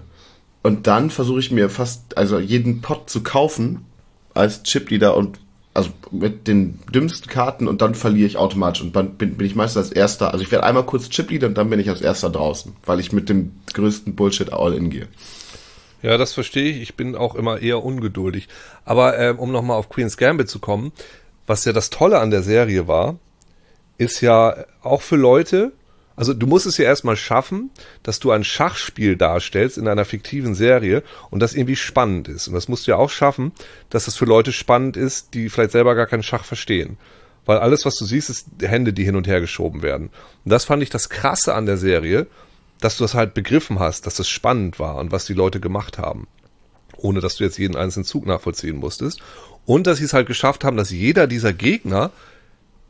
Und 0.62 0.86
dann 0.86 1.08
versuche 1.10 1.40
ich 1.40 1.50
mir 1.50 1.70
fast, 1.70 2.18
also 2.18 2.38
jeden 2.38 2.82
Pot 2.82 3.08
zu 3.08 3.22
kaufen 3.22 3.86
als 4.34 4.62
Chipleader 4.64 5.16
und 5.16 5.38
also 5.78 5.90
mit 6.10 6.48
den 6.48 6.80
dümmsten 6.92 7.30
Karten 7.30 7.68
und 7.68 7.80
dann 7.80 7.94
verliere 7.94 8.26
ich 8.26 8.36
automatisch 8.36 8.82
und 8.82 8.96
dann 8.96 9.14
bin, 9.14 9.36
bin 9.36 9.46
ich 9.46 9.54
meistens 9.54 9.86
als 9.86 9.92
erster, 9.92 10.32
also 10.32 10.44
ich 10.44 10.50
werde 10.50 10.64
einmal 10.64 10.84
kurz 10.84 11.08
Chipleader 11.08 11.46
und 11.46 11.56
dann 11.56 11.70
bin 11.70 11.78
ich 11.78 11.88
als 11.88 12.02
erster 12.02 12.30
draußen, 12.30 12.74
weil 12.84 12.98
ich 12.98 13.12
mit 13.12 13.28
dem 13.28 13.52
größten 13.72 14.16
Bullshit 14.16 14.52
all 14.52 14.74
in 14.74 14.90
gehe. 14.90 15.06
Ja, 16.02 16.16
das 16.16 16.32
verstehe 16.32 16.70
ich. 16.70 16.82
Ich 16.82 16.94
bin 16.96 17.16
auch 17.16 17.34
immer 17.34 17.60
eher 17.60 17.84
ungeduldig. 17.84 18.48
Aber 18.84 19.18
ähm, 19.18 19.38
um 19.38 19.50
nochmal 19.50 19.76
auf 19.76 19.88
Queen's 19.88 20.16
Gambit 20.16 20.48
zu 20.48 20.58
kommen, 20.58 20.92
was 21.46 21.64
ja 21.64 21.72
das 21.72 21.90
Tolle 21.90 22.18
an 22.18 22.30
der 22.30 22.42
Serie 22.42 22.86
war, 22.86 23.18
ist 23.98 24.20
ja 24.20 24.64
auch 24.82 25.02
für 25.02 25.16
Leute, 25.16 25.72
also 26.18 26.34
du 26.34 26.48
musst 26.48 26.66
es 26.66 26.76
ja 26.78 26.84
erstmal 26.84 27.16
schaffen, 27.16 27.70
dass 28.02 28.18
du 28.18 28.32
ein 28.32 28.42
Schachspiel 28.42 29.14
darstellst 29.14 29.78
in 29.78 29.86
einer 29.86 30.04
fiktiven 30.04 30.56
Serie 30.56 31.04
und 31.30 31.38
das 31.38 31.54
irgendwie 31.54 31.76
spannend 31.76 32.26
ist. 32.26 32.48
Und 32.48 32.54
das 32.54 32.66
musst 32.66 32.86
du 32.86 32.90
ja 32.90 32.96
auch 32.96 33.10
schaffen, 33.10 33.52
dass 33.88 34.08
es 34.08 34.16
für 34.16 34.24
Leute 34.24 34.50
spannend 34.50 34.96
ist, 34.96 35.34
die 35.34 35.48
vielleicht 35.48 35.70
selber 35.70 35.94
gar 35.94 36.06
keinen 36.06 36.24
Schach 36.24 36.42
verstehen. 36.42 36.98
Weil 37.46 37.58
alles, 37.58 37.86
was 37.86 37.94
du 37.94 38.04
siehst, 38.04 38.30
ist 38.30 38.48
Hände, 38.60 38.92
die 38.92 39.04
hin 39.04 39.14
und 39.14 39.28
her 39.28 39.40
geschoben 39.40 39.82
werden. 39.82 40.10
Und 40.44 40.50
das 40.50 40.64
fand 40.64 40.82
ich 40.82 40.90
das 40.90 41.08
Krasse 41.08 41.54
an 41.54 41.66
der 41.66 41.76
Serie, 41.76 42.26
dass 42.80 42.96
du 42.96 43.04
das 43.04 43.14
halt 43.14 43.32
begriffen 43.32 43.78
hast, 43.78 44.04
dass 44.04 44.18
es 44.18 44.28
spannend 44.28 44.80
war 44.80 44.96
und 44.96 45.12
was 45.12 45.24
die 45.24 45.34
Leute 45.34 45.60
gemacht 45.60 45.98
haben. 45.98 46.26
Ohne 46.96 47.20
dass 47.20 47.36
du 47.36 47.44
jetzt 47.44 47.58
jeden 47.58 47.76
einzelnen 47.76 48.04
Zug 48.04 48.26
nachvollziehen 48.26 48.78
musstest. 48.78 49.20
Und 49.66 49.86
dass 49.86 49.98
sie 49.98 50.04
es 50.04 50.14
halt 50.14 50.26
geschafft 50.26 50.64
haben, 50.64 50.76
dass 50.76 50.90
jeder 50.90 51.28
dieser 51.28 51.52
Gegner, 51.52 52.10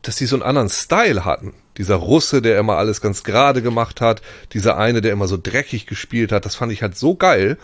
dass 0.01 0.17
sie 0.17 0.25
so 0.25 0.35
einen 0.35 0.43
anderen 0.43 0.69
Style 0.69 1.25
hatten. 1.25 1.53
Dieser 1.77 1.95
Russe, 1.95 2.41
der 2.41 2.59
immer 2.59 2.77
alles 2.77 3.01
ganz 3.01 3.23
gerade 3.23 3.61
gemacht 3.61 4.01
hat, 4.01 4.21
dieser 4.53 4.77
eine, 4.77 5.01
der 5.01 5.13
immer 5.13 5.27
so 5.27 5.37
dreckig 5.41 5.85
gespielt 5.87 6.31
hat, 6.31 6.45
das 6.45 6.55
fand 6.55 6.71
ich 6.71 6.81
halt 6.81 6.97
so 6.97 7.15
geil. 7.15 7.57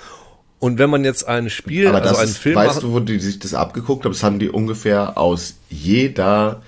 Und 0.60 0.80
wenn 0.80 0.90
man 0.90 1.04
jetzt 1.04 1.28
ein 1.28 1.50
Spiel, 1.50 1.88
Aber 1.88 2.02
also 2.02 2.16
einen 2.16 2.30
ist, 2.30 2.38
Film 2.38 2.56
weißt 2.56 2.84
du, 2.84 2.94
wo 2.94 3.00
die 3.00 3.20
sich 3.20 3.40
das 3.40 3.54
abgeguckt 3.54 4.06
haben? 4.06 4.14
Das 4.14 4.24
haben 4.24 4.40
die 4.40 4.50
ungefähr 4.50 5.18
aus 5.18 5.56
jeder 5.70 6.62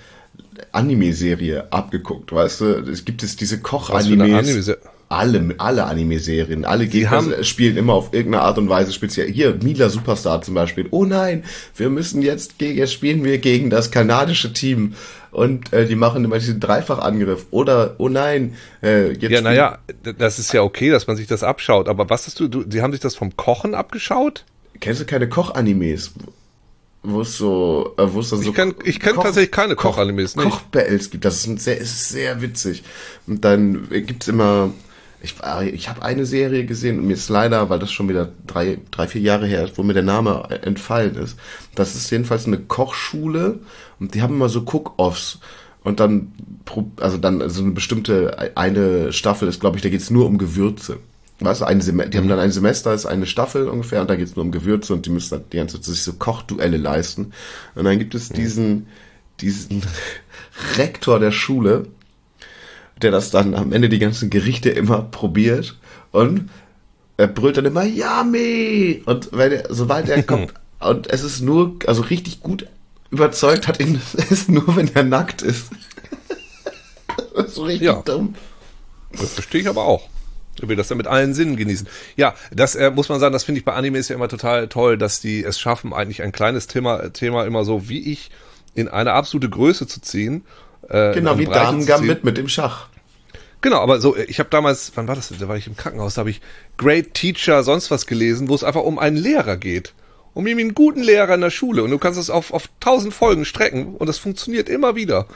Anime-Serie 0.72 1.72
abgeguckt, 1.72 2.32
weißt 2.32 2.60
du? 2.60 2.64
Es 2.90 3.04
gibt 3.04 3.22
es 3.22 3.36
diese 3.36 3.60
Koch-Animes. 3.60 4.68
Anime 4.68 4.78
alle, 5.10 5.54
alle 5.56 5.84
Anime-Serien, 5.84 6.66
alle 6.66 6.86
Gegner 6.86 7.10
haben- 7.10 7.44
spielen 7.44 7.78
immer 7.78 7.94
auf 7.94 8.12
irgendeine 8.12 8.44
Art 8.44 8.58
und 8.58 8.68
Weise 8.68 8.92
speziell. 8.92 9.32
Hier, 9.32 9.56
Mila 9.62 9.88
Superstar 9.88 10.42
zum 10.42 10.52
Beispiel. 10.54 10.86
Oh 10.90 11.06
nein, 11.06 11.44
wir 11.76 11.88
müssen 11.88 12.20
jetzt 12.20 12.58
gegen, 12.58 12.76
jetzt 12.76 12.92
spielen 12.92 13.24
wir 13.24 13.38
gegen 13.38 13.70
das 13.70 13.90
kanadische 13.90 14.52
Team. 14.52 14.94
Und 15.30 15.72
äh, 15.72 15.86
die 15.86 15.94
machen 15.96 16.24
immer 16.24 16.38
diesen 16.38 16.60
Dreifachangriff. 16.60 17.46
Oder, 17.50 17.94
oh 17.98 18.08
nein, 18.08 18.54
äh, 18.82 19.12
jetzt 19.12 19.30
Ja, 19.30 19.40
naja, 19.40 19.78
das 20.18 20.38
ist 20.38 20.52
ja 20.52 20.62
okay, 20.62 20.90
dass 20.90 21.06
man 21.06 21.16
sich 21.16 21.26
das 21.26 21.42
abschaut. 21.42 21.88
Aber 21.88 22.08
was 22.10 22.26
hast 22.26 22.40
du, 22.40 22.48
du, 22.48 22.64
sie 22.68 22.80
haben 22.82 22.92
sich 22.92 23.00
das 23.00 23.14
vom 23.14 23.36
Kochen 23.36 23.74
abgeschaut? 23.74 24.44
Kennst 24.80 25.00
du 25.00 25.04
keine 25.04 25.28
Koch-Animes? 25.28 26.12
Wo 27.02 27.20
es 27.20 27.36
so, 27.38 27.94
äh, 27.96 28.02
wo 28.12 28.20
es 28.20 28.30
dann 28.30 28.40
so. 28.40 28.50
Ich 28.50 28.56
kenn- 28.56 28.74
ich 28.84 28.98
kenn 29.00 29.14
tatsächlich 29.14 29.52
keine 29.52 29.76
Koch-Animes, 29.76 30.34
nicht. 30.36 30.50
Koch-Battles 30.50 31.10
gibt. 31.10 31.24
Das 31.24 31.46
ist, 31.46 31.60
sehr, 31.60 31.78
ist 31.78 32.08
sehr 32.08 32.42
witzig. 32.42 32.82
Und 33.26 33.44
dann 33.44 33.88
gibt's 33.90 34.28
immer. 34.28 34.70
Ich, 35.20 35.34
ich 35.72 35.88
habe 35.88 36.02
eine 36.02 36.26
Serie 36.26 36.64
gesehen 36.64 37.00
und 37.00 37.06
mir 37.06 37.14
ist 37.14 37.28
leider, 37.28 37.68
weil 37.70 37.80
das 37.80 37.90
schon 37.90 38.08
wieder 38.08 38.30
drei, 38.46 38.78
drei, 38.92 39.08
vier 39.08 39.20
Jahre 39.20 39.46
her 39.46 39.64
ist, 39.64 39.76
wo 39.76 39.82
mir 39.82 39.94
der 39.94 40.04
Name 40.04 40.48
entfallen 40.62 41.16
ist. 41.16 41.36
Das 41.74 41.96
ist 41.96 42.10
jedenfalls 42.10 42.46
eine 42.46 42.58
Kochschule 42.58 43.58
und 43.98 44.14
die 44.14 44.22
haben 44.22 44.34
immer 44.34 44.48
so 44.48 44.60
Cook-Offs. 44.60 45.40
Und 45.82 46.00
dann, 46.00 46.32
also 47.00 47.18
dann, 47.18 47.42
also 47.42 47.62
eine 47.62 47.72
bestimmte, 47.72 48.56
eine 48.56 49.12
Staffel 49.12 49.48
ist, 49.48 49.60
glaube 49.60 49.76
ich, 49.76 49.82
da 49.82 49.88
geht's 49.88 50.10
nur 50.10 50.26
um 50.26 50.38
Gewürze. 50.38 50.98
Weißt 51.40 51.60
du, 51.60 51.66
ein 51.66 51.78
die 51.78 52.18
haben 52.18 52.28
dann 52.28 52.40
ein 52.40 52.50
Semester, 52.50 52.92
ist 52.92 53.06
eine 53.06 53.26
Staffel 53.26 53.68
ungefähr, 53.68 54.00
und 54.00 54.10
da 54.10 54.16
geht's 54.16 54.34
nur 54.34 54.44
um 54.44 54.50
Gewürze 54.50 54.92
und 54.92 55.06
die 55.06 55.10
müssen 55.10 55.30
dann 55.30 55.44
die 55.52 55.56
ganze 55.56 55.76
Zeit 55.76 55.84
sich 55.84 56.02
so 56.02 56.14
Kochduelle 56.14 56.76
leisten. 56.76 57.32
Und 57.74 57.84
dann 57.84 57.98
gibt 57.98 58.14
es 58.14 58.28
diesen, 58.28 58.88
diesen 59.40 59.82
Rektor 60.76 61.20
der 61.20 61.30
Schule, 61.30 61.86
der 63.02 63.10
das 63.10 63.30
dann 63.30 63.54
am 63.54 63.72
Ende 63.72 63.88
die 63.88 63.98
ganzen 63.98 64.30
Gerichte 64.30 64.70
immer 64.70 65.02
probiert 65.02 65.76
und 66.10 66.50
er 67.16 67.26
brüllt 67.26 67.56
dann 67.56 67.64
immer 67.64 67.84
Yummy! 67.84 69.02
Und 69.06 69.30
wenn 69.32 69.52
er, 69.52 69.64
sobald 69.70 70.08
er 70.08 70.22
kommt, 70.22 70.54
und 70.80 71.08
es 71.10 71.22
ist 71.24 71.40
nur, 71.40 71.76
also 71.86 72.02
richtig 72.02 72.40
gut 72.40 72.66
überzeugt 73.10 73.66
hat 73.68 73.80
ihn 73.80 74.00
es 74.30 74.48
nur, 74.48 74.76
wenn 74.76 74.94
er 74.94 75.02
nackt 75.02 75.42
ist. 75.42 75.70
das 77.34 77.46
ist 77.46 77.58
richtig 77.58 77.86
Ja. 77.86 78.02
dumm. 78.02 78.34
Das 79.12 79.32
verstehe 79.34 79.62
ich 79.62 79.68
aber 79.68 79.84
auch. 79.84 80.08
Ich 80.60 80.68
will 80.68 80.76
das 80.76 80.88
dann 80.88 80.98
mit 80.98 81.06
allen 81.06 81.34
Sinnen 81.34 81.56
genießen. 81.56 81.86
Ja, 82.16 82.34
das 82.52 82.74
äh, 82.74 82.90
muss 82.90 83.08
man 83.08 83.20
sagen, 83.20 83.32
das 83.32 83.44
finde 83.44 83.60
ich 83.60 83.64
bei 83.64 83.74
Animes 83.74 84.08
ja 84.08 84.16
immer 84.16 84.28
total 84.28 84.68
toll, 84.68 84.98
dass 84.98 85.20
die 85.20 85.42
es 85.44 85.58
schaffen, 85.58 85.92
eigentlich 85.92 86.22
ein 86.22 86.32
kleines 86.32 86.66
Thema, 86.66 87.12
Thema 87.12 87.44
immer 87.46 87.64
so 87.64 87.88
wie 87.88 88.12
ich 88.12 88.30
in 88.74 88.88
eine 88.88 89.12
absolute 89.12 89.48
Größe 89.50 89.86
zu 89.86 90.00
ziehen. 90.00 90.44
Äh, 90.88 91.14
Genau, 91.14 91.38
wie 91.38 91.46
Breite 91.46 91.60
Damen 91.60 91.80
zu 91.80 91.86
ziehen. 91.86 91.96
Gambit 91.96 92.24
mit 92.24 92.36
dem 92.36 92.48
Schach. 92.48 92.88
Genau, 93.60 93.80
aber 93.80 94.00
so, 94.00 94.16
ich 94.16 94.38
habe 94.38 94.50
damals, 94.50 94.92
wann 94.94 95.08
war 95.08 95.16
das? 95.16 95.32
Da 95.36 95.48
war 95.48 95.56
ich 95.56 95.66
im 95.66 95.76
Krankenhaus, 95.76 96.14
da 96.14 96.20
habe 96.20 96.30
ich 96.30 96.40
Great 96.76 97.14
Teacher, 97.14 97.64
sonst 97.64 97.90
was 97.90 98.06
gelesen, 98.06 98.48
wo 98.48 98.54
es 98.54 98.62
einfach 98.62 98.82
um 98.82 98.98
einen 98.98 99.16
Lehrer 99.16 99.56
geht. 99.56 99.94
Um 100.34 100.46
irgendwie 100.46 100.66
einen 100.66 100.74
guten 100.74 101.02
Lehrer 101.02 101.34
in 101.34 101.40
der 101.40 101.50
Schule. 101.50 101.82
Und 101.82 101.90
du 101.90 101.98
kannst 101.98 102.18
es 102.20 102.30
auf, 102.30 102.52
auf 102.52 102.68
tausend 102.78 103.12
Folgen 103.12 103.44
strecken 103.44 103.96
und 103.96 104.06
das 104.06 104.18
funktioniert 104.18 104.68
immer 104.68 104.94
wieder. 104.94 105.26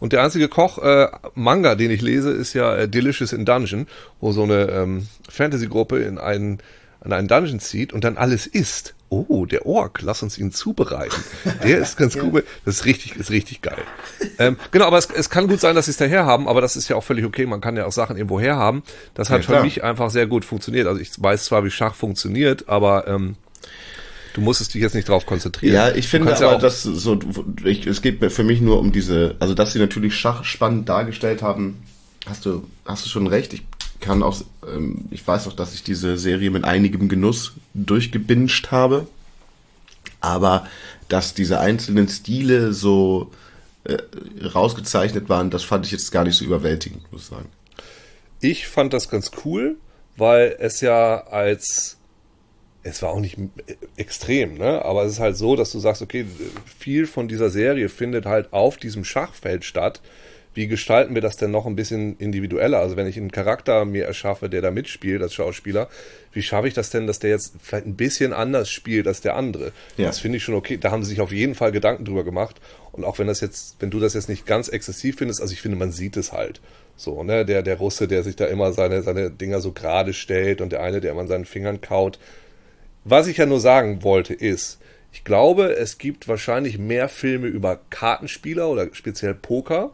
Und 0.00 0.12
der 0.12 0.22
einzige 0.22 0.48
Koch, 0.48 0.78
äh, 0.78 1.08
Manga, 1.34 1.74
den 1.74 1.90
ich 1.90 2.02
lese, 2.02 2.30
ist 2.30 2.54
ja 2.54 2.74
äh, 2.74 2.88
Delicious 2.88 3.32
in 3.32 3.44
Dungeon, 3.44 3.86
wo 4.20 4.32
so 4.32 4.42
eine 4.42 4.70
ähm, 4.70 5.06
Fantasy-Gruppe 5.28 6.00
in 6.00 6.18
einen, 6.18 6.58
an 7.00 7.12
einen 7.12 7.28
Dungeon 7.28 7.60
zieht 7.60 7.92
und 7.92 8.04
dann 8.04 8.16
alles 8.16 8.46
isst. 8.46 8.94
Oh, 9.08 9.44
der 9.44 9.66
Ork, 9.66 10.02
lass 10.02 10.22
uns 10.22 10.38
ihn 10.38 10.52
zubereiten. 10.52 11.16
Der 11.64 11.78
ist 11.78 11.96
ganz 11.96 12.16
gut. 12.18 12.44
Das 12.64 12.76
ist 12.76 12.84
richtig, 12.84 13.16
ist 13.16 13.30
richtig 13.30 13.60
geil. 13.60 13.82
Ähm, 14.38 14.56
genau, 14.70 14.84
aber 14.86 14.98
es, 14.98 15.08
es 15.10 15.30
kann 15.30 15.48
gut 15.48 15.58
sein, 15.60 15.74
dass 15.74 15.86
sie 15.86 15.90
es 15.90 15.96
daher 15.96 16.26
haben, 16.26 16.46
aber 16.46 16.60
das 16.60 16.76
ist 16.76 16.88
ja 16.88 16.94
auch 16.94 17.02
völlig 17.02 17.24
okay. 17.24 17.44
Man 17.44 17.60
kann 17.60 17.76
ja 17.76 17.86
auch 17.86 17.92
Sachen 17.92 18.16
irgendwo 18.16 18.38
her 18.38 18.54
haben. 18.56 18.84
Das 19.14 19.28
hat 19.30 19.38
Ja, 19.38 19.42
für 19.46 19.52
klar. 19.52 19.64
mich 19.64 19.82
einfach 19.82 20.10
sehr 20.10 20.28
gut 20.28 20.44
funktioniert. 20.44 20.86
Also 20.86 21.00
ich 21.00 21.10
weiß 21.20 21.44
zwar, 21.46 21.64
wie 21.64 21.70
Schach 21.72 21.94
funktioniert, 21.96 22.68
aber 22.68 23.08
ähm, 23.08 23.34
du 24.34 24.42
musstest 24.42 24.74
dich 24.74 24.82
jetzt 24.82 24.94
nicht 24.94 25.08
drauf 25.08 25.26
konzentrieren. 25.26 25.74
Ja, 25.74 25.90
ich 25.92 26.06
finde 26.06 26.30
aber, 26.32 26.40
ja 26.40 26.54
auch, 26.54 26.60
dass 26.60 26.84
so, 26.84 27.18
ich, 27.64 27.88
es 27.88 28.02
geht 28.02 28.32
für 28.32 28.44
mich 28.44 28.60
nur 28.60 28.78
um 28.78 28.92
diese, 28.92 29.34
also 29.40 29.54
dass 29.54 29.72
sie 29.72 29.80
natürlich 29.80 30.14
Schach 30.14 30.44
spannend 30.44 30.88
dargestellt 30.88 31.42
haben, 31.42 31.82
hast 32.26 32.46
du, 32.46 32.64
hast 32.84 33.04
du 33.06 33.08
schon 33.08 33.26
recht. 33.26 33.52
Ich 33.54 33.64
kann 34.00 34.22
auch, 34.22 34.40
ähm, 34.66 35.06
ich 35.10 35.26
weiß 35.26 35.48
auch, 35.48 35.52
dass 35.52 35.74
ich 35.74 35.82
diese 35.82 36.16
Serie 36.16 36.50
mit 36.50 36.64
einigem 36.64 37.08
Genuss 37.08 37.52
durchgebinged 37.74 38.70
habe, 38.70 39.06
aber 40.20 40.66
dass 41.08 41.34
diese 41.34 41.60
einzelnen 41.60 42.08
Stile 42.08 42.72
so 42.72 43.30
äh, 43.84 43.98
rausgezeichnet 44.42 45.28
waren, 45.28 45.50
das 45.50 45.62
fand 45.64 45.86
ich 45.86 45.92
jetzt 45.92 46.10
gar 46.12 46.24
nicht 46.24 46.36
so 46.36 46.44
überwältigend, 46.44 47.10
muss 47.12 47.22
ich 47.22 47.28
sagen. 47.28 47.48
Ich 48.40 48.68
fand 48.68 48.92
das 48.92 49.08
ganz 49.08 49.30
cool, 49.44 49.76
weil 50.16 50.56
es 50.58 50.80
ja 50.80 51.26
als 51.26 51.98
es 52.82 53.02
war 53.02 53.10
auch 53.10 53.20
nicht 53.20 53.38
äh, 53.38 53.76
extrem, 53.96 54.54
ne? 54.54 54.84
Aber 54.84 55.04
es 55.04 55.12
ist 55.12 55.20
halt 55.20 55.36
so, 55.36 55.56
dass 55.56 55.72
du 55.72 55.78
sagst, 55.78 56.02
okay, 56.02 56.26
viel 56.78 57.06
von 57.06 57.28
dieser 57.28 57.50
Serie 57.50 57.88
findet 57.88 58.26
halt 58.26 58.52
auf 58.52 58.76
diesem 58.76 59.04
Schachfeld 59.04 59.64
statt. 59.64 60.00
Wie 60.52 60.66
gestalten 60.66 61.14
wir 61.14 61.22
das 61.22 61.36
denn 61.36 61.52
noch 61.52 61.66
ein 61.66 61.76
bisschen 61.76 62.16
individueller? 62.18 62.78
Also 62.78 62.96
wenn 62.96 63.06
ich 63.06 63.16
einen 63.16 63.30
Charakter 63.30 63.84
mir 63.84 64.04
erschaffe, 64.04 64.48
der 64.48 64.62
da 64.62 64.72
mitspielt 64.72 65.22
als 65.22 65.32
Schauspieler, 65.32 65.88
wie 66.32 66.42
schaffe 66.42 66.66
ich 66.66 66.74
das 66.74 66.90
denn, 66.90 67.06
dass 67.06 67.20
der 67.20 67.30
jetzt 67.30 67.54
vielleicht 67.62 67.86
ein 67.86 67.94
bisschen 67.94 68.32
anders 68.32 68.68
spielt 68.68 69.06
als 69.06 69.20
der 69.20 69.36
andere? 69.36 69.72
Ja. 69.96 70.06
Das 70.06 70.18
finde 70.18 70.38
ich 70.38 70.44
schon 70.44 70.56
okay. 70.56 70.76
Da 70.76 70.90
haben 70.90 71.04
sie 71.04 71.10
sich 71.10 71.20
auf 71.20 71.30
jeden 71.30 71.54
Fall 71.54 71.70
Gedanken 71.70 72.04
drüber 72.04 72.24
gemacht. 72.24 72.60
Und 72.90 73.04
auch 73.04 73.20
wenn 73.20 73.28
das 73.28 73.40
jetzt, 73.40 73.76
wenn 73.78 73.90
du 73.90 74.00
das 74.00 74.14
jetzt 74.14 74.28
nicht 74.28 74.44
ganz 74.44 74.68
exzessiv 74.68 75.18
findest, 75.18 75.40
also 75.40 75.52
ich 75.52 75.62
finde, 75.62 75.76
man 75.76 75.92
sieht 75.92 76.16
es 76.16 76.32
halt. 76.32 76.60
So, 76.96 77.22
ne, 77.22 77.44
der, 77.44 77.62
der 77.62 77.76
Russe, 77.76 78.08
der 78.08 78.24
sich 78.24 78.34
da 78.34 78.46
immer 78.46 78.72
seine, 78.72 79.02
seine 79.02 79.30
Dinger 79.30 79.60
so 79.60 79.70
gerade 79.72 80.12
stellt 80.12 80.60
und 80.60 80.72
der 80.72 80.82
eine, 80.82 81.00
der 81.00 81.12
immer 81.12 81.22
an 81.22 81.28
seinen 81.28 81.44
Fingern 81.44 81.80
kaut. 81.80 82.18
Was 83.04 83.28
ich 83.28 83.36
ja 83.36 83.46
nur 83.46 83.60
sagen 83.60 84.02
wollte, 84.02 84.34
ist, 84.34 84.80
ich 85.12 85.24
glaube, 85.24 85.74
es 85.76 85.98
gibt 85.98 86.28
wahrscheinlich 86.28 86.78
mehr 86.78 87.08
Filme 87.08 87.46
über 87.46 87.80
Kartenspieler 87.90 88.68
oder 88.68 88.88
speziell 88.92 89.34
Poker 89.34 89.92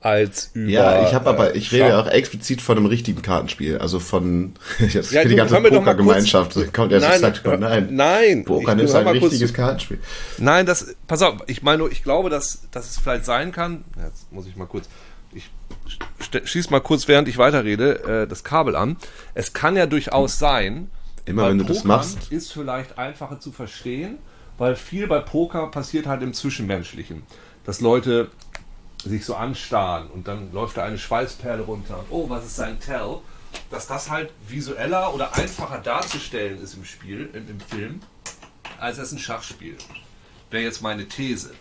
als 0.00 0.50
über. 0.54 0.70
Ja, 0.70 1.06
ich 1.06 1.14
habe 1.14 1.28
aber, 1.28 1.54
äh, 1.54 1.58
ich 1.58 1.72
rede 1.72 1.88
Schach. 1.90 2.06
auch 2.06 2.10
explizit 2.10 2.60
von 2.62 2.76
einem 2.76 2.86
richtigen 2.86 3.22
Kartenspiel, 3.22 3.78
also 3.78 3.98
von 4.00 4.54
jetzt 4.78 5.12
Ja, 5.12 5.24
die 5.24 5.34
ganze 5.36 5.60
Pokergemeinschaft. 5.60 6.72
Kommt 6.72 6.92
erst 6.92 7.08
Nein, 7.08 7.20
sagt, 7.20 7.44
nein, 7.60 7.88
nein, 7.90 8.44
Poker 8.44 8.76
ich- 8.76 8.82
ist 8.84 8.94
hör 8.94 9.06
ein 9.06 9.20
zu. 9.30 9.52
Kartenspiel. 9.52 9.98
Nein, 10.38 10.66
das, 10.66 10.94
pass 11.06 11.22
auf, 11.22 11.36
ich 11.46 11.62
meine, 11.62 11.78
nur, 11.78 11.90
ich 11.92 12.02
glaube, 12.02 12.30
dass, 12.30 12.68
dass 12.70 12.90
es 12.90 12.98
vielleicht 12.98 13.24
sein 13.24 13.52
kann, 13.52 13.84
ja, 13.96 14.06
jetzt 14.06 14.30
muss 14.32 14.46
ich 14.46 14.56
mal 14.56 14.66
kurz, 14.66 14.88
ich 15.32 15.50
schieß 16.44 16.70
mal 16.70 16.80
kurz, 16.80 17.08
während 17.08 17.28
ich 17.28 17.38
weiterrede, 17.38 18.22
äh, 18.22 18.26
das 18.26 18.44
Kabel 18.44 18.76
an. 18.76 18.96
Es 19.34 19.52
kann 19.52 19.76
ja 19.76 19.86
durchaus 19.86 20.38
sein, 20.38 20.90
Immer 21.24 21.48
wenn 21.50 21.58
du 21.58 21.64
das 21.64 21.78
Pokern 21.78 21.88
machst. 21.88 22.32
ist 22.32 22.52
vielleicht 22.52 22.98
einfacher 22.98 23.38
zu 23.40 23.52
verstehen, 23.52 24.18
weil 24.56 24.74
viel 24.76 25.06
bei 25.06 25.20
Poker 25.20 25.70
passiert 25.70 26.06
halt 26.06 26.22
im 26.22 26.32
Zwischenmenschlichen, 26.32 27.22
dass 27.64 27.80
Leute 27.80 28.28
sich 29.04 29.24
so 29.24 29.34
anstarren 29.34 30.08
und 30.08 30.28
dann 30.28 30.52
läuft 30.52 30.76
da 30.76 30.84
eine 30.84 30.98
Schweißperle 30.98 31.62
runter. 31.62 32.04
Oh, 32.10 32.28
was 32.28 32.46
ist 32.46 32.56
sein 32.56 32.80
Tell? 32.80 33.18
Dass 33.70 33.86
das 33.86 34.10
halt 34.10 34.30
visueller 34.46 35.14
oder 35.14 35.34
einfacher 35.34 35.78
darzustellen 35.78 36.60
ist 36.60 36.74
im 36.74 36.84
Spiel, 36.84 37.30
im, 37.32 37.48
im 37.48 37.60
Film, 37.60 38.00
als 38.78 38.98
es 38.98 39.12
ein 39.12 39.18
Schachspiel. 39.18 39.76
Wäre 40.50 40.64
jetzt 40.64 40.82
meine 40.82 41.06
These. 41.06 41.52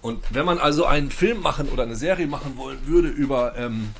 Und 0.00 0.22
wenn 0.30 0.44
man 0.44 0.58
also 0.58 0.84
einen 0.84 1.10
Film 1.10 1.40
machen 1.40 1.68
oder 1.68 1.82
eine 1.82 1.96
Serie 1.96 2.26
machen 2.26 2.56
wollen 2.56 2.86
würde 2.86 3.08
über, 3.08 3.56
ähm, 3.56 3.90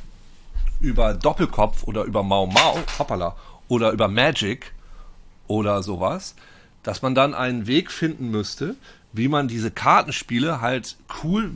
über 0.80 1.14
Doppelkopf 1.14 1.84
oder 1.84 2.04
über 2.04 2.22
Mau 2.22 2.46
Mau, 2.46 2.78
hoppala, 2.98 3.34
oder 3.66 3.90
über 3.90 4.08
Magic 4.08 4.72
oder 5.46 5.82
sowas, 5.82 6.34
dass 6.82 7.02
man 7.02 7.14
dann 7.14 7.34
einen 7.34 7.66
Weg 7.66 7.90
finden 7.90 8.30
müsste, 8.30 8.76
wie 9.12 9.28
man 9.28 9.48
diese 9.48 9.70
Kartenspiele 9.70 10.60
halt 10.60 10.96
cool. 11.22 11.50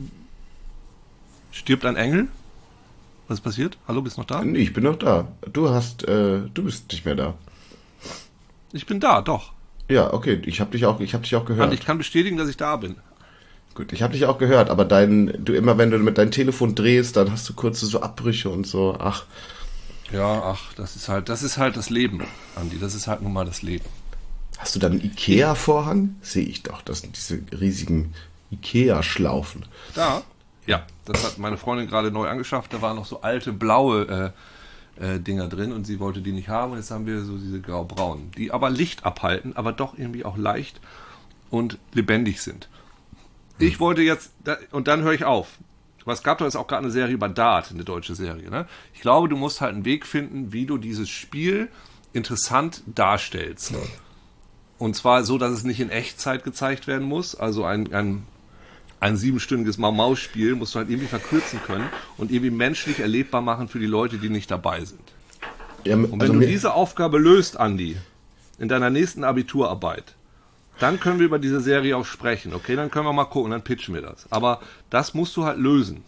Stirbt 1.53 1.85
ein 1.85 1.95
Engel? 1.95 2.27
Was 3.27 3.37
ist 3.37 3.43
passiert? 3.43 3.77
Hallo, 3.87 4.01
bist 4.01 4.17
du 4.17 4.21
noch 4.21 4.27
da? 4.27 4.43
Nee, 4.43 4.57
ich 4.59 4.73
bin 4.73 4.83
noch 4.83 4.97
da. 4.97 5.27
Du 5.53 5.69
hast, 5.69 6.03
äh, 6.07 6.41
du 6.53 6.63
bist 6.63 6.91
nicht 6.91 7.05
mehr 7.05 7.15
da. 7.15 7.35
Ich 8.73 8.85
bin 8.87 8.99
da, 8.99 9.21
doch. 9.21 9.53
Ja, 9.87 10.11
okay, 10.13 10.41
ich 10.45 10.59
habe 10.59 10.71
dich 10.71 10.85
auch, 10.85 10.99
ich 10.99 11.13
habe 11.13 11.23
dich 11.23 11.35
auch 11.35 11.45
gehört. 11.45 11.69
Und 11.69 11.73
ich 11.73 11.85
kann 11.85 11.97
bestätigen, 11.99 12.37
dass 12.37 12.49
ich 12.49 12.57
da 12.57 12.75
bin. 12.77 12.95
Gut, 13.75 13.93
ich 13.93 14.01
habe 14.01 14.13
dich 14.13 14.25
auch 14.25 14.39
gehört, 14.39 14.69
aber 14.69 14.83
dein, 14.83 15.33
du 15.45 15.53
immer, 15.53 15.77
wenn 15.77 15.91
du 15.91 15.97
mit 15.99 16.17
deinem 16.17 16.31
Telefon 16.31 16.73
drehst, 16.75 17.15
dann 17.17 17.31
hast 17.31 17.47
du 17.49 17.53
kurze 17.53 17.85
so 17.85 18.01
Abbrüche 18.01 18.49
und 18.49 18.65
so. 18.67 18.97
Ach, 18.99 19.25
Ja, 20.11 20.41
ach, 20.43 20.73
das 20.73 20.95
ist 20.95 21.07
halt, 21.07 21.29
das 21.29 21.43
ist 21.43 21.57
halt 21.57 21.77
das 21.77 21.89
Leben, 21.89 22.23
Andi. 22.55 22.79
Das 22.79 22.93
ist 22.95 23.07
halt 23.07 23.21
nun 23.21 23.33
mal 23.33 23.45
das 23.45 23.61
Leben. 23.61 23.85
hast 24.57 24.75
du 24.75 24.79
dann 24.79 24.93
einen 24.93 25.01
Ikea-Vorhang? 25.01 26.15
Sehe 26.21 26.45
ich 26.45 26.63
doch, 26.63 26.81
das 26.81 27.01
sind 27.01 27.15
diese 27.15 27.39
riesigen 27.59 28.13
Ikea-Schlaufen. 28.51 29.65
Da? 29.95 30.23
Ja, 30.65 30.85
das 31.05 31.23
hat 31.23 31.37
meine 31.37 31.57
Freundin 31.57 31.87
gerade 31.87 32.11
neu 32.11 32.27
angeschafft. 32.27 32.73
Da 32.73 32.81
waren 32.81 32.95
noch 32.95 33.05
so 33.05 33.21
alte 33.21 33.51
blaue 33.51 34.33
äh, 34.97 35.05
äh, 35.15 35.19
Dinger 35.19 35.47
drin 35.47 35.71
und 35.71 35.85
sie 35.85 35.99
wollte 35.99 36.21
die 36.21 36.31
nicht 36.31 36.49
haben. 36.49 36.73
Und 36.73 36.77
jetzt 36.77 36.91
haben 36.91 37.05
wir 37.05 37.21
so 37.21 37.37
diese 37.37 37.61
grau-braunen, 37.61 38.31
die 38.31 38.51
aber 38.51 38.69
Licht 38.69 39.05
abhalten, 39.05 39.55
aber 39.55 39.73
doch 39.73 39.97
irgendwie 39.97 40.25
auch 40.25 40.37
leicht 40.37 40.79
und 41.49 41.77
lebendig 41.93 42.41
sind. 42.41 42.69
Ich 43.59 43.79
wollte 43.79 44.01
jetzt, 44.01 44.33
und 44.71 44.87
dann 44.87 45.03
höre 45.03 45.13
ich 45.13 45.25
auf. 45.25 45.59
Aber 46.03 46.13
es 46.13 46.23
gab 46.23 46.39
doch 46.39 46.45
jetzt 46.45 46.55
auch 46.55 46.67
gerade 46.67 46.83
eine 46.83 46.91
Serie 46.91 47.13
über 47.13 47.29
Dart, 47.29 47.71
eine 47.71 47.85
deutsche 47.85 48.15
Serie. 48.15 48.49
Ne? 48.49 48.67
Ich 48.93 49.01
glaube, 49.01 49.29
du 49.29 49.37
musst 49.37 49.61
halt 49.61 49.73
einen 49.73 49.85
Weg 49.85 50.05
finden, 50.05 50.51
wie 50.51 50.65
du 50.65 50.77
dieses 50.77 51.09
Spiel 51.09 51.69
interessant 52.11 52.83
darstellst. 52.85 53.73
Und 54.77 54.95
zwar 54.95 55.23
so, 55.23 55.37
dass 55.37 55.51
es 55.51 55.63
nicht 55.63 55.79
in 55.79 55.89
Echtzeit 55.89 56.43
gezeigt 56.43 56.87
werden 56.87 57.07
muss. 57.07 57.35
Also 57.35 57.63
ein, 57.63 57.93
ein, 57.93 58.23
ein 59.03 59.17
siebenstündiges 59.17 59.77
Mau-Maus-Spiel 59.77 60.55
musst 60.55 60.73
du 60.73 60.79
halt 60.79 60.89
irgendwie 60.89 61.07
verkürzen 61.07 61.59
können 61.65 61.89
und 62.17 62.31
irgendwie 62.31 62.51
menschlich 62.51 62.99
erlebbar 62.99 63.41
machen 63.41 63.67
für 63.67 63.79
die 63.79 63.85
Leute, 63.85 64.17
die 64.17 64.29
nicht 64.29 64.49
dabei 64.49 64.85
sind. 64.85 65.01
Ja, 65.83 65.95
Und 65.95 66.13
wenn 66.13 66.21
also 66.21 66.33
du 66.33 66.39
diese 66.39 66.73
Aufgabe 66.73 67.17
löst, 67.19 67.59
Andi, 67.59 67.97
in 68.59 68.69
deiner 68.69 68.89
nächsten 68.89 69.25
Abiturarbeit, 69.25 70.15
dann 70.79 71.01
können 71.01 71.19
wir 71.19 71.25
über 71.25 71.37
diese 71.37 71.59
Serie 71.59 71.97
auch 71.97 72.05
sprechen. 72.05 72.53
Okay, 72.53 72.77
dann 72.77 72.89
können 72.91 73.05
wir 73.05 73.11
mal 73.11 73.25
gucken, 73.25 73.51
dann 73.51 73.61
pitchen 73.61 73.93
wir 73.93 74.01
das. 74.01 74.25
Aber 74.31 74.61
das 74.89 75.13
musst 75.13 75.35
du 75.35 75.43
halt 75.43 75.57
lösen. 75.57 76.03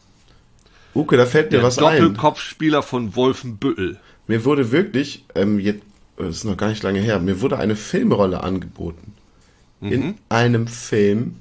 Uke, 0.95 1.17
da 1.17 1.25
fällt 1.25 1.51
mir 1.51 1.58
Der 1.58 1.67
was 1.67 1.77
ein. 1.77 2.01
Doppelkopfspieler 2.01 2.81
von 2.81 3.13
Wolfenbüttel. 3.17 3.99
Mir 4.27 4.45
wurde 4.45 4.71
wirklich, 4.71 5.25
ähm, 5.36 5.60
jetzt, 5.60 5.84
das 6.15 6.38
ist 6.38 6.43
noch 6.45 6.55
gar 6.55 6.69
nicht 6.69 6.81
lange 6.81 7.01
her, 7.01 7.19
mir 7.19 7.41
wurde 7.41 7.58
eine 7.60 7.75
Filmrolle 7.75 8.41
angeboten. 8.41 9.13
In 9.81 10.15
einem 10.29 10.67
Film, 10.67 11.36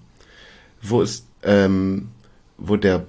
wo 0.83 1.01
es, 1.01 1.25
ähm, 1.45 2.09
wo 2.59 2.77
der, 2.77 3.07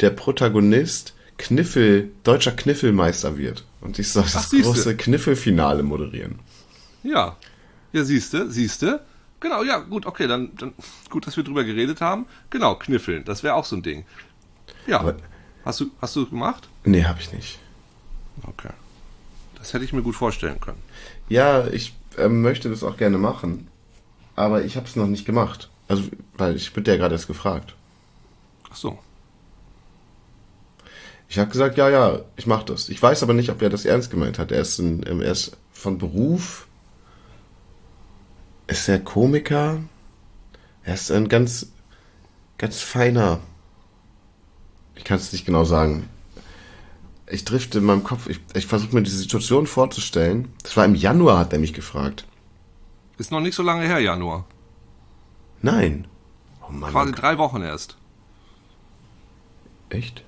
der 0.00 0.10
Protagonist 0.10 1.14
Kniffel, 1.38 2.10
deutscher 2.22 2.52
Kniffelmeister 2.52 3.38
wird. 3.38 3.64
Und 3.80 3.98
ich 3.98 4.12
soll 4.12 4.24
das 4.24 4.50
siehste. 4.50 4.68
große 4.72 4.96
Kniffelfinale 4.96 5.82
moderieren. 5.82 6.38
Ja. 7.02 7.36
Ja, 7.92 8.04
siehste, 8.04 8.50
siehste. 8.50 9.00
Genau, 9.40 9.62
ja, 9.62 9.78
gut, 9.78 10.04
okay, 10.04 10.26
dann, 10.26 10.50
dann 10.56 10.74
gut, 11.08 11.26
dass 11.26 11.36
wir 11.38 11.44
drüber 11.44 11.64
geredet 11.64 12.02
haben. 12.02 12.26
Genau, 12.50 12.74
kniffeln, 12.74 13.24
das 13.24 13.42
wäre 13.42 13.54
auch 13.54 13.64
so 13.64 13.76
ein 13.76 13.82
Ding. 13.82 14.04
Ja. 14.86 15.00
Aber- 15.00 15.16
hast 15.64 15.80
du 15.80 15.90
hast 16.00 16.14
du 16.16 16.28
gemacht? 16.28 16.68
Nee, 16.84 17.04
habe 17.04 17.20
ich 17.20 17.32
nicht. 17.32 17.58
Okay. 18.46 18.70
Das 19.56 19.72
hätte 19.72 19.84
ich 19.84 19.92
mir 19.92 20.02
gut 20.02 20.14
vorstellen 20.14 20.60
können. 20.60 20.80
Ja, 21.28 21.66
ich 21.68 21.94
ähm, 22.18 22.42
möchte 22.42 22.68
das 22.68 22.82
auch 22.82 22.96
gerne 22.96 23.18
machen, 23.18 23.68
aber 24.36 24.64
ich 24.64 24.76
habe 24.76 24.86
es 24.86 24.96
noch 24.96 25.06
nicht 25.06 25.24
gemacht. 25.24 25.70
Also, 25.90 26.04
weil 26.34 26.54
ich 26.54 26.72
bin 26.72 26.84
ja 26.84 26.96
gerade 26.96 27.16
erst 27.16 27.26
gefragt. 27.26 27.74
Ach 28.70 28.76
so. 28.76 28.96
Ich 31.28 31.36
habe 31.36 31.50
gesagt, 31.50 31.76
ja, 31.78 31.90
ja, 31.90 32.20
ich 32.36 32.46
mache 32.46 32.64
das. 32.66 32.88
Ich 32.88 33.02
weiß 33.02 33.24
aber 33.24 33.34
nicht, 33.34 33.50
ob 33.50 33.60
er 33.60 33.70
das 33.70 33.84
ernst 33.84 34.08
gemeint 34.08 34.38
hat. 34.38 34.52
Er 34.52 34.60
ist, 34.60 34.78
ein, 34.78 35.04
ähm, 35.08 35.20
er 35.20 35.32
ist 35.32 35.56
von 35.72 35.98
Beruf, 35.98 36.68
ist 38.68 38.88
er 38.88 39.00
Komiker. 39.00 39.80
Er 40.84 40.94
ist 40.94 41.10
ein 41.10 41.26
ganz, 41.26 41.72
ganz 42.56 42.80
feiner. 42.82 43.40
Ich 44.94 45.02
kann 45.02 45.16
es 45.16 45.32
nicht 45.32 45.44
genau 45.44 45.64
sagen. 45.64 46.08
Ich 47.26 47.44
drifte 47.44 47.78
in 47.78 47.84
meinem 47.84 48.04
Kopf. 48.04 48.28
Ich, 48.28 48.38
ich 48.54 48.66
versuche 48.66 48.94
mir 48.94 49.02
diese 49.02 49.18
Situation 49.18 49.66
vorzustellen. 49.66 50.52
Das 50.62 50.76
war 50.76 50.84
im 50.84 50.94
Januar, 50.94 51.40
hat 51.40 51.52
er 51.52 51.58
mich 51.58 51.74
gefragt. 51.74 52.26
Ist 53.18 53.32
noch 53.32 53.40
nicht 53.40 53.56
so 53.56 53.64
lange 53.64 53.88
her, 53.88 53.98
Januar. 53.98 54.46
Nein. 55.62 56.06
Oh 56.66 56.72
Mann. 56.72 56.90
Quasi 56.92 57.12
drei 57.12 57.38
Wochen 57.38 57.62
erst. 57.62 57.96
Echt? 59.88 60.22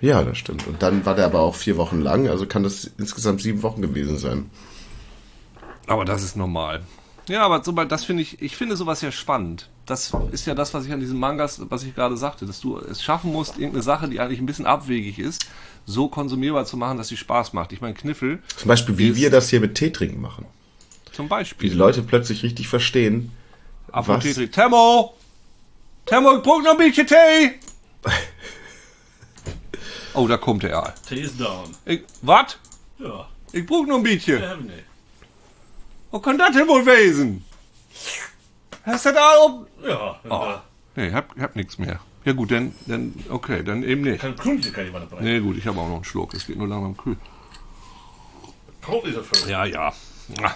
Ja, 0.00 0.24
das 0.24 0.36
stimmt. 0.38 0.66
Und 0.66 0.82
dann 0.82 1.06
war 1.06 1.14
der 1.14 1.26
aber 1.26 1.40
auch 1.40 1.54
vier 1.54 1.76
Wochen 1.76 2.00
lang, 2.00 2.28
also 2.28 2.46
kann 2.46 2.64
das 2.64 2.90
insgesamt 2.98 3.40
sieben 3.40 3.62
Wochen 3.62 3.80
gewesen 3.82 4.18
sein. 4.18 4.50
Aber 5.86 6.04
das 6.04 6.22
ist 6.22 6.36
normal. 6.36 6.82
Ja, 7.28 7.42
aber 7.44 7.62
so, 7.62 7.70
das 7.70 8.04
finde 8.04 8.22
ich, 8.22 8.42
ich 8.42 8.56
finde 8.56 8.76
sowas 8.76 9.00
ja 9.00 9.12
spannend. 9.12 9.68
Das 9.86 10.12
ist 10.32 10.46
ja 10.46 10.54
das, 10.56 10.74
was 10.74 10.86
ich 10.86 10.92
an 10.92 10.98
diesen 10.98 11.18
Mangas, 11.20 11.60
was 11.70 11.84
ich 11.84 11.94
gerade 11.94 12.16
sagte, 12.16 12.46
dass 12.46 12.60
du 12.60 12.78
es 12.78 13.00
schaffen 13.02 13.32
musst, 13.32 13.58
irgendeine 13.58 13.82
Sache, 13.82 14.08
die 14.08 14.18
eigentlich 14.18 14.40
ein 14.40 14.46
bisschen 14.46 14.66
abwegig 14.66 15.20
ist, 15.20 15.46
so 15.86 16.08
konsumierbar 16.08 16.64
zu 16.64 16.76
machen, 16.76 16.98
dass 16.98 17.08
sie 17.08 17.16
Spaß 17.16 17.52
macht. 17.52 17.72
Ich 17.72 17.80
meine, 17.80 17.94
Kniffel 17.94 18.42
Zum 18.56 18.68
Beispiel, 18.68 18.98
wie 18.98 19.08
Ist- 19.08 19.16
wir 19.16 19.30
das 19.30 19.48
hier 19.50 19.60
mit 19.60 19.76
Tee 19.76 19.90
trinken 19.90 20.20
machen. 20.20 20.46
zum 21.12 21.26
Wie 21.26 21.28
die 21.28 21.30
Beispiel. 21.30 21.74
Leute 21.74 22.02
plötzlich 22.02 22.42
richtig 22.42 22.66
verstehen. 22.66 23.30
Apotheke. 23.90 24.50
Temmo! 24.50 25.14
Temmo, 26.06 26.36
ich 26.36 26.42
brauch 26.42 26.62
noch 26.62 26.72
ein 26.72 26.76
bisschen 26.78 27.06
Tee! 27.06 27.58
Oh, 30.14 30.28
da 30.28 30.36
kommt 30.36 30.62
er. 30.64 30.92
Tee 31.08 31.20
is 31.22 31.36
down. 31.38 31.74
Ich, 31.86 32.02
was? 32.20 32.58
Ja, 32.98 33.26
Ich 33.52 33.64
brauch 33.64 33.86
noch 33.86 33.96
ein 33.96 34.02
bisschen. 34.02 34.40
vi 34.42 34.64
nu. 34.64 34.72
Wo 36.10 36.18
kann 36.20 36.36
das 36.36 36.52
denn 36.52 36.68
wohl 36.68 36.84
wesen? 36.84 37.42
Hast 38.84 39.06
du 39.06 39.12
da 39.12 39.38
oben? 39.42 39.66
Ja, 39.82 40.20
Oh. 40.28 40.54
Nee, 40.96 41.08
ich 41.08 41.14
hab, 41.14 41.34
ich 41.34 41.42
hab 41.42 41.56
nichts 41.56 41.78
mehr. 41.78 41.98
Ja 42.26 42.32
gut, 42.34 42.50
dann, 42.50 42.74
dann, 42.86 43.14
okay, 43.30 43.62
dann 43.64 43.82
eben 43.82 44.02
nicht. 44.02 44.20
kan 44.20 44.36
klunke 44.36 44.70
kan 44.70 44.84
je 44.84 44.92
vara 44.92 45.06
på 45.06 45.16
det. 45.16 45.22
Nee, 45.24 45.40
gut, 45.40 45.56
ich 45.56 45.66
habe 45.66 45.80
auch 45.80 45.88
noch 45.88 45.94
einen 45.94 46.04
Schluck. 46.04 46.34
Es 46.34 46.46
geht 46.46 46.56
nur 46.58 46.68
langsam 46.68 46.94
kühl. 46.96 47.16
Kolla 48.82 49.12
så 49.14 49.22
för. 49.22 49.48
Ja, 49.48 49.64
ja. 49.64 49.92
Ah. 50.42 50.54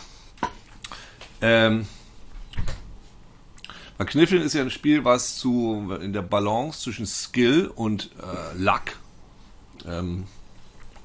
Ähm, 1.41 1.87
weil 3.99 4.07
Kniffeln 4.07 4.43
ist 4.43 4.55
ja 4.55 4.63
ein 4.63 4.71
Spiel, 4.71 5.05
was 5.05 5.37
zu 5.37 5.93
in 6.01 6.13
der 6.13 6.23
Balance 6.23 6.81
zwischen 6.81 7.07
Skill 7.07 7.71
und 7.75 8.11
äh, 8.21 8.59
Luck, 8.59 8.83
ähm, 9.87 10.25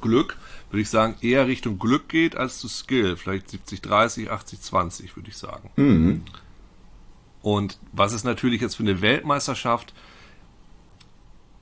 Glück, 0.02 0.38
würde 0.70 0.82
ich 0.82 0.90
sagen, 0.90 1.16
eher 1.22 1.48
Richtung 1.48 1.80
Glück 1.80 2.10
geht 2.10 2.36
als 2.36 2.60
zu 2.60 2.68
Skill. 2.68 3.18
Vielleicht 3.18 3.50
70, 3.50 3.82
30, 3.82 4.32
80, 4.32 4.62
20, 4.62 5.16
würde 5.16 5.30
ich 5.30 5.38
sagen. 5.38 5.70
Und 7.42 7.78
was 7.92 8.14
es 8.14 8.24
natürlich 8.24 8.62
jetzt 8.62 8.76
für 8.76 8.84
eine 8.84 9.02
Weltmeisterschaft 9.02 9.94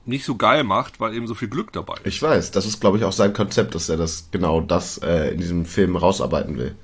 nicht 0.06 0.24
so 0.24 0.36
geil 0.36 0.64
macht, 0.64 1.00
weil 1.00 1.14
eben 1.14 1.26
so 1.26 1.34
viel 1.34 1.48
Glück 1.48 1.72
dabei 1.72 1.94
ist. 1.94 2.06
Ich 2.06 2.22
weiß, 2.22 2.50
das 2.50 2.66
ist, 2.66 2.80
glaube 2.80 2.98
ich, 2.98 3.04
auch 3.04 3.12
sein 3.12 3.32
Konzept, 3.32 3.74
dass 3.74 3.88
er 3.88 3.96
das 3.96 4.28
genau 4.30 4.60
das 4.60 4.98
äh, 4.98 5.32
in 5.32 5.38
diesem 5.38 5.64
Film 5.66 5.96
rausarbeiten 5.96 6.56
will. 6.56 6.74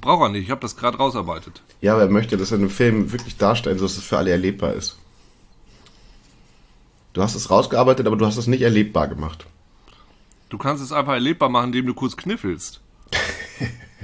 Braucht 0.00 0.22
er 0.22 0.28
nicht, 0.30 0.44
ich 0.44 0.50
habe 0.50 0.60
das 0.60 0.76
gerade 0.76 0.96
rausarbeitet. 0.96 1.62
Ja, 1.80 1.92
aber 1.92 2.02
er 2.02 2.08
möchte 2.08 2.36
das 2.36 2.52
in 2.52 2.60
einem 2.60 2.70
Film 2.70 3.12
wirklich 3.12 3.36
darstellen, 3.36 3.78
sodass 3.78 3.98
es 3.98 4.04
für 4.04 4.18
alle 4.18 4.30
erlebbar 4.30 4.72
ist. 4.72 4.98
Du 7.12 7.22
hast 7.22 7.34
es 7.34 7.50
rausgearbeitet, 7.50 8.06
aber 8.06 8.16
du 8.16 8.24
hast 8.24 8.38
es 8.38 8.46
nicht 8.46 8.62
erlebbar 8.62 9.08
gemacht. 9.08 9.46
Du 10.48 10.56
kannst 10.56 10.82
es 10.82 10.92
einfach 10.92 11.12
erlebbar 11.12 11.50
machen, 11.50 11.66
indem 11.66 11.86
du 11.86 11.94
kurz 11.94 12.16
kniffelst. 12.16 12.80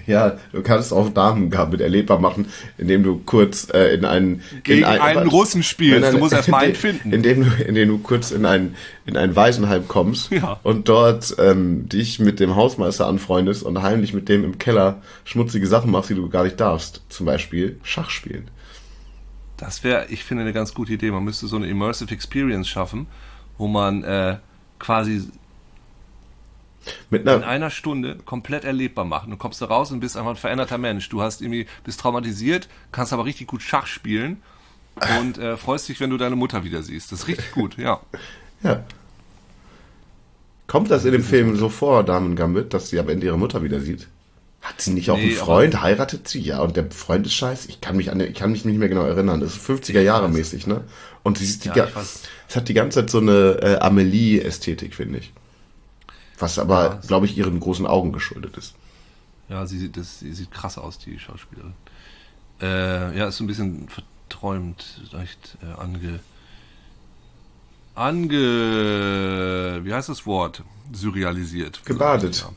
Ja, 0.08 0.38
du 0.52 0.62
kannst 0.62 0.92
auch 0.92 1.10
Damen-Gambit 1.10 1.80
erlebbar 1.80 2.18
machen, 2.18 2.46
indem 2.78 3.02
du 3.04 3.18
kurz 3.24 3.68
äh, 3.72 3.94
in 3.94 4.04
einen 4.04 4.42
Gegen 4.64 4.78
in 4.80 4.84
ein, 4.84 5.00
einen 5.00 5.28
Russen 5.28 5.62
spielst. 5.62 6.00
Nein, 6.00 6.12
Du 6.14 6.18
musst 6.18 6.32
erst 6.32 6.48
mal 6.48 6.64
einen 6.64 6.74
finden. 6.74 7.12
Indem 7.12 7.44
du, 7.44 7.62
indem 7.64 7.88
du 7.90 7.98
kurz 7.98 8.30
in 8.30 8.44
ein, 8.46 8.74
in 9.06 9.16
ein 9.16 9.36
Waisenheim 9.36 9.86
kommst 9.86 10.30
Ja. 10.32 10.58
und 10.62 10.88
dort 10.88 11.36
ähm, 11.38 11.88
dich 11.88 12.18
mit 12.18 12.40
dem 12.40 12.56
Hausmeister 12.56 13.06
anfreundest 13.06 13.62
und 13.62 13.82
heimlich 13.82 14.14
mit 14.14 14.28
dem 14.28 14.44
im 14.44 14.58
Keller 14.58 15.02
schmutzige 15.24 15.66
Sachen 15.66 15.90
machst, 15.90 16.10
die 16.10 16.14
du 16.14 16.28
gar 16.28 16.44
nicht 16.44 16.58
darfst. 16.58 17.02
Zum 17.10 17.26
Beispiel 17.26 17.78
Schach 17.82 18.10
spielen. 18.10 18.50
Das 19.58 19.84
wäre, 19.84 20.06
ich 20.08 20.24
finde, 20.24 20.42
eine 20.44 20.52
ganz 20.52 20.72
gute 20.72 20.92
Idee. 20.92 21.10
Man 21.10 21.24
müsste 21.24 21.46
so 21.48 21.56
eine 21.56 21.66
Immersive 21.66 22.12
Experience 22.14 22.68
schaffen, 22.68 23.06
wo 23.58 23.66
man 23.66 24.04
äh, 24.04 24.36
quasi 24.78 25.22
Mit 27.10 27.22
in 27.22 27.28
einer, 27.28 27.46
einer 27.46 27.70
Stunde 27.70 28.16
komplett 28.24 28.64
erlebbar 28.64 29.04
macht. 29.04 29.30
Du 29.30 29.36
kommst 29.36 29.60
da 29.62 29.66
raus 29.66 29.90
und 29.90 30.00
bist 30.00 30.16
einfach 30.16 30.30
ein 30.30 30.36
veränderter 30.36 30.78
Mensch. 30.78 31.08
Du 31.08 31.22
hast 31.22 31.40
irgendwie, 31.40 31.66
bist 31.84 32.00
traumatisiert, 32.00 32.68
kannst 32.92 33.12
aber 33.12 33.24
richtig 33.24 33.46
gut 33.46 33.62
Schach 33.62 33.86
spielen 33.86 34.42
und 35.20 35.38
äh, 35.38 35.56
freust 35.56 35.88
dich, 35.88 36.00
wenn 36.00 36.10
du 36.10 36.16
deine 36.16 36.36
Mutter 36.36 36.64
wieder 36.64 36.82
siehst. 36.82 37.12
Das 37.12 37.20
ist 37.20 37.28
richtig 37.28 37.52
gut, 37.52 37.76
ja. 37.78 38.00
ja. 38.62 38.84
Kommt 40.66 40.90
das 40.90 41.04
in 41.04 41.12
dem 41.12 41.24
Film 41.24 41.56
so 41.56 41.68
vor, 41.68 42.04
Damen 42.04 42.36
Gambit, 42.36 42.74
dass 42.74 42.90
sie 42.90 42.98
am 42.98 43.08
Ende 43.08 43.26
ihre 43.26 43.38
Mutter 43.38 43.62
wieder 43.62 43.80
sieht? 43.80 44.08
Hat 44.60 44.80
sie 44.80 44.92
nicht 44.92 45.10
auch 45.10 45.16
Nee, 45.16 45.28
einen 45.28 45.36
Freund? 45.36 45.80
Heiratet 45.80 46.28
sie? 46.28 46.40
Ja, 46.40 46.60
und 46.60 46.76
der 46.76 46.90
Freund 46.90 47.26
ist 47.26 47.34
scheiße. 47.34 47.68
Ich 47.70 47.80
kann 47.80 47.96
mich 47.96 48.10
an, 48.10 48.20
ich 48.20 48.34
kann 48.34 48.50
mich 48.52 48.64
nicht 48.64 48.78
mehr 48.78 48.88
genau 48.88 49.04
erinnern. 49.04 49.40
Das 49.40 49.56
ist 49.56 49.66
50er 49.66 50.00
Jahre 50.00 50.28
mäßig, 50.28 50.66
ne? 50.66 50.82
Und 51.22 51.38
sie 51.38 51.44
ist 51.44 51.64
die, 51.64 51.70
Ja, 51.70 51.88
es 52.48 52.56
hat 52.56 52.68
die 52.68 52.74
ganze 52.74 53.00
Zeit 53.00 53.10
so 53.10 53.18
eine 53.18 53.58
äh, 53.62 53.78
Amelie-Ästhetik, 53.78 54.94
finde 54.94 55.20
ich. 55.20 55.32
Was 56.38 56.58
aber, 56.58 56.84
Ja, 56.84 57.00
glaube 57.06 57.26
ich, 57.26 57.36
ihren 57.36 57.58
großen 57.60 57.86
Augen 57.86 58.12
geschuldet 58.12 58.56
ist. 58.56 58.74
Ja, 59.48 59.66
sie 59.66 59.78
sieht, 59.78 59.96
das, 59.96 60.20
sie 60.20 60.32
sieht 60.32 60.50
krass 60.50 60.78
aus, 60.78 60.98
die 60.98 61.18
Schauspielerin. 61.18 61.74
Äh, 62.60 63.16
ja, 63.16 63.28
ist 63.28 63.38
so 63.38 63.44
ein 63.44 63.46
bisschen 63.46 63.88
verträumt, 63.88 65.00
leicht 65.12 65.56
äh, 65.62 65.80
ange. 65.80 66.20
Ange. 67.94 69.80
Wie 69.82 69.92
heißt 69.92 70.08
das 70.08 70.26
Wort? 70.26 70.62
Surrealisiert. 70.92 71.84
Gebadet. 71.84 72.40
Ja. 72.40 72.50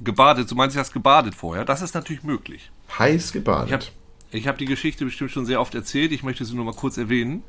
Gebadet, 0.00 0.50
du 0.50 0.54
meinst, 0.54 0.74
du 0.76 0.80
hast 0.80 0.92
gebadet 0.92 1.34
vorher? 1.34 1.64
Das 1.64 1.82
ist 1.82 1.94
natürlich 1.94 2.22
möglich. 2.22 2.70
Heiß 2.98 3.32
gebadet. 3.32 3.92
Ich 4.30 4.42
habe 4.46 4.54
hab 4.54 4.58
die 4.58 4.64
Geschichte 4.64 5.04
bestimmt 5.04 5.30
schon 5.30 5.46
sehr 5.46 5.60
oft 5.60 5.74
erzählt. 5.74 6.12
Ich 6.12 6.22
möchte 6.22 6.44
sie 6.44 6.54
nur 6.54 6.64
mal 6.64 6.74
kurz 6.74 6.96
erwähnen, 6.96 7.42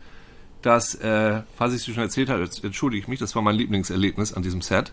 dass, 0.62 0.96
äh, 0.96 1.42
falls 1.56 1.74
ich 1.74 1.84
sie 1.84 1.94
schon 1.94 2.04
erzählt 2.04 2.30
habe, 2.30 2.50
entschuldige 2.64 3.02
ich 3.02 3.08
mich, 3.08 3.20
das 3.20 3.36
war 3.36 3.42
mein 3.42 3.56
Lieblingserlebnis 3.56 4.34
an 4.34 4.44
diesem 4.44 4.62
Set. 4.62 4.92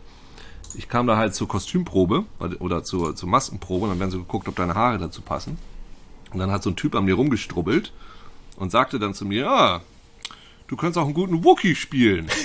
Ich 0.74 0.88
kam 0.88 1.06
da 1.06 1.16
halt 1.16 1.34
zur 1.34 1.48
Kostümprobe 1.48 2.24
oder 2.58 2.84
zur, 2.84 3.16
zur 3.16 3.28
Maskenprobe 3.28 3.84
und 3.84 3.90
dann 3.90 4.00
werden 4.00 4.10
so 4.10 4.18
geguckt, 4.18 4.48
ob 4.48 4.56
deine 4.56 4.74
Haare 4.74 4.98
dazu 4.98 5.22
passen. 5.22 5.58
Und 6.32 6.38
dann 6.38 6.50
hat 6.50 6.62
so 6.62 6.70
ein 6.70 6.76
Typ 6.76 6.94
an 6.94 7.04
mir 7.04 7.14
rumgestrubbelt 7.14 7.92
und 8.56 8.70
sagte 8.70 8.98
dann 8.98 9.14
zu 9.14 9.24
mir, 9.24 9.50
ah, 9.50 9.80
du 10.68 10.76
könntest 10.76 10.98
auch 10.98 11.04
einen 11.04 11.14
guten 11.14 11.44
Wookie 11.44 11.74
spielen. 11.74 12.28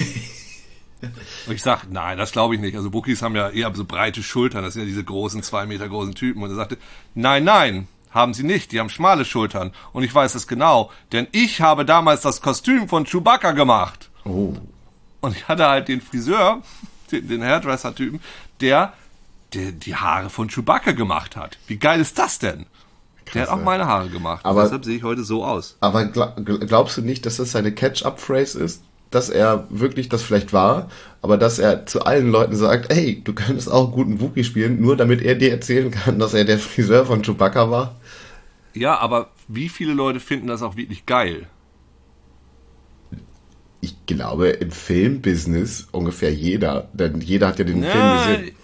Und 1.45 1.53
ich 1.53 1.61
sag, 1.61 1.91
nein, 1.91 2.17
das 2.17 2.31
glaube 2.31 2.55
ich 2.55 2.61
nicht. 2.61 2.75
Also 2.75 2.93
Wookies 2.93 3.21
haben 3.21 3.35
ja 3.35 3.49
eher 3.49 3.73
so 3.75 3.85
breite 3.85 4.23
Schultern, 4.23 4.63
das 4.63 4.73
sind 4.73 4.83
ja 4.83 4.87
diese 4.87 5.03
großen, 5.03 5.43
zwei 5.43 5.65
Meter 5.65 5.87
großen 5.87 6.15
Typen. 6.15 6.41
Und 6.41 6.49
er 6.49 6.55
sagte, 6.55 6.77
nein, 7.13 7.43
nein, 7.43 7.87
haben 8.11 8.33
sie 8.33 8.43
nicht, 8.43 8.71
die 8.71 8.79
haben 8.79 8.89
schmale 8.89 9.25
Schultern. 9.25 9.71
Und 9.93 10.03
ich 10.03 10.15
weiß 10.15 10.35
es 10.35 10.47
genau, 10.47 10.89
denn 11.11 11.27
ich 11.31 11.61
habe 11.61 11.85
damals 11.85 12.21
das 12.21 12.41
Kostüm 12.41 12.87
von 12.87 13.05
Chewbacca 13.05 13.51
gemacht. 13.51 14.09
Oh. 14.23 14.53
Und 15.21 15.35
ich 15.35 15.47
hatte 15.47 15.67
halt 15.67 15.87
den 15.89 16.01
Friseur, 16.01 16.61
den, 17.11 17.27
den 17.27 17.43
Hairdresser-Typen, 17.43 18.19
der, 18.61 18.93
der 19.53 19.71
die 19.71 19.95
Haare 19.95 20.29
von 20.29 20.49
Chewbacca 20.49 20.91
gemacht 20.91 21.35
hat. 21.35 21.57
Wie 21.67 21.77
geil 21.77 21.99
ist 22.01 22.17
das 22.19 22.39
denn? 22.39 22.65
der 23.33 23.41
hat 23.41 23.49
auch 23.49 23.63
meine 23.63 23.87
Haare 23.87 24.09
gemacht. 24.09 24.45
Aber- 24.45 24.59
Und 24.59 24.65
deshalb 24.65 24.85
sehe 24.85 24.97
ich 24.97 25.03
heute 25.03 25.23
so 25.23 25.43
aus. 25.43 25.77
Aber 25.79 26.01
gla- 26.01 26.35
gl- 26.37 26.63
glaubst 26.67 26.95
du 26.97 27.01
nicht, 27.01 27.25
dass 27.25 27.37
das 27.37 27.51
seine 27.51 27.71
Catch-up-Phrase 27.71 28.59
ist? 28.63 28.83
Dass 29.09 29.29
er 29.29 29.65
wirklich 29.69 30.09
das 30.09 30.21
vielleicht 30.21 30.53
war, 30.53 30.89
aber 31.23 31.37
dass 31.37 31.57
er 31.57 31.85
zu 31.87 32.03
allen 32.05 32.29
Leuten 32.29 32.55
sagt, 32.55 32.91
ey, 32.91 33.21
du 33.23 33.33
könntest 33.33 33.71
auch 33.71 33.85
einen 33.85 33.93
guten 33.93 34.19
Wookie 34.19 34.43
spielen, 34.43 34.79
nur 34.81 34.95
damit 34.97 35.21
er 35.23 35.33
dir 35.35 35.51
erzählen 35.51 35.89
kann, 35.89 36.19
dass 36.19 36.33
er 36.35 36.43
der 36.45 36.59
Friseur 36.59 37.05
von 37.05 37.23
Chewbacca 37.23 37.71
war? 37.71 37.95
Ja, 38.73 38.97
aber 38.99 39.29
wie 39.47 39.69
viele 39.69 39.93
Leute 39.93 40.19
finden 40.19 40.47
das 40.47 40.61
auch 40.61 40.75
wirklich 40.75 41.05
geil? 41.05 41.47
Ich 43.85 43.95
glaube, 44.07 44.47
im 44.49 44.71
Filmbusiness 44.71 45.87
ungefähr 45.91 46.33
jeder, 46.33 46.89
denn 46.93 47.21
jeder 47.21 47.45
hat 47.49 47.59
ja 47.59 47.65
den 47.65 47.83
Film 47.83 47.93
Ja, 47.93 48.13
gesehen. 48.17 48.55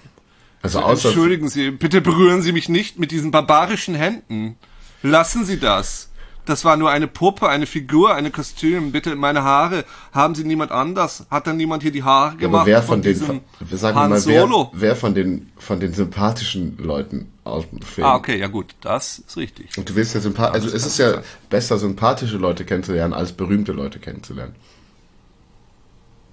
Also 0.63 0.79
außer 0.79 1.09
Entschuldigen 1.09 1.47
Sie, 1.47 1.69
bitte 1.69 2.01
berühren 2.01 2.41
Sie 2.41 2.51
mich 2.51 2.69
nicht 2.69 2.97
mit 2.97 3.11
diesen 3.11 3.29
barbarischen 3.29 3.93
Händen. 3.93 4.55
Lassen 5.03 5.45
Sie 5.45 5.59
das. 5.59 6.09
Das 6.45 6.65
war 6.65 6.75
nur 6.75 6.89
eine 6.89 7.07
Puppe, 7.07 7.49
eine 7.49 7.67
Figur, 7.67 8.15
eine 8.15 8.31
Kostüm. 8.31 8.91
Bitte 8.91 9.15
meine 9.15 9.43
Haare. 9.43 9.85
Haben 10.11 10.33
Sie 10.33 10.43
niemand 10.43 10.71
anders? 10.71 11.27
Hat 11.29 11.45
dann 11.45 11.57
niemand 11.57 11.83
hier 11.83 11.91
die 11.91 12.01
Haare 12.01 12.33
Ja, 12.33 12.39
gemacht? 12.39 12.61
aber 12.61 12.65
wer 12.65 12.81
von 12.81 13.03
den, 13.03 13.15
von, 13.15 13.41
sagen 13.69 13.95
wir 13.95 14.01
Han 14.01 14.09
mal, 14.09 14.25
wer, 14.25 14.49
wer 14.73 14.95
von 14.95 15.13
den, 15.13 15.51
von 15.59 15.79
den 15.79 15.93
sympathischen 15.93 16.79
Leuten 16.79 17.31
aus 17.43 17.69
dem 17.69 17.83
Film? 17.83 18.07
Ah, 18.07 18.15
okay, 18.15 18.39
ja 18.39 18.47
gut, 18.47 18.73
das 18.81 19.19
ist 19.19 19.37
richtig. 19.37 19.77
Und 19.77 19.87
du 19.87 19.95
willst 19.95 20.15
ja 20.15 20.19
sympathisch, 20.19 20.63
also 20.63 20.75
es 20.75 20.83
ist 20.87 20.97
ja 20.97 21.21
besser, 21.51 21.77
sympathische 21.77 22.37
Leute 22.37 22.65
kennenzulernen, 22.65 23.13
als 23.13 23.33
berühmte 23.33 23.71
Leute 23.71 23.99
kennenzulernen. 23.99 24.55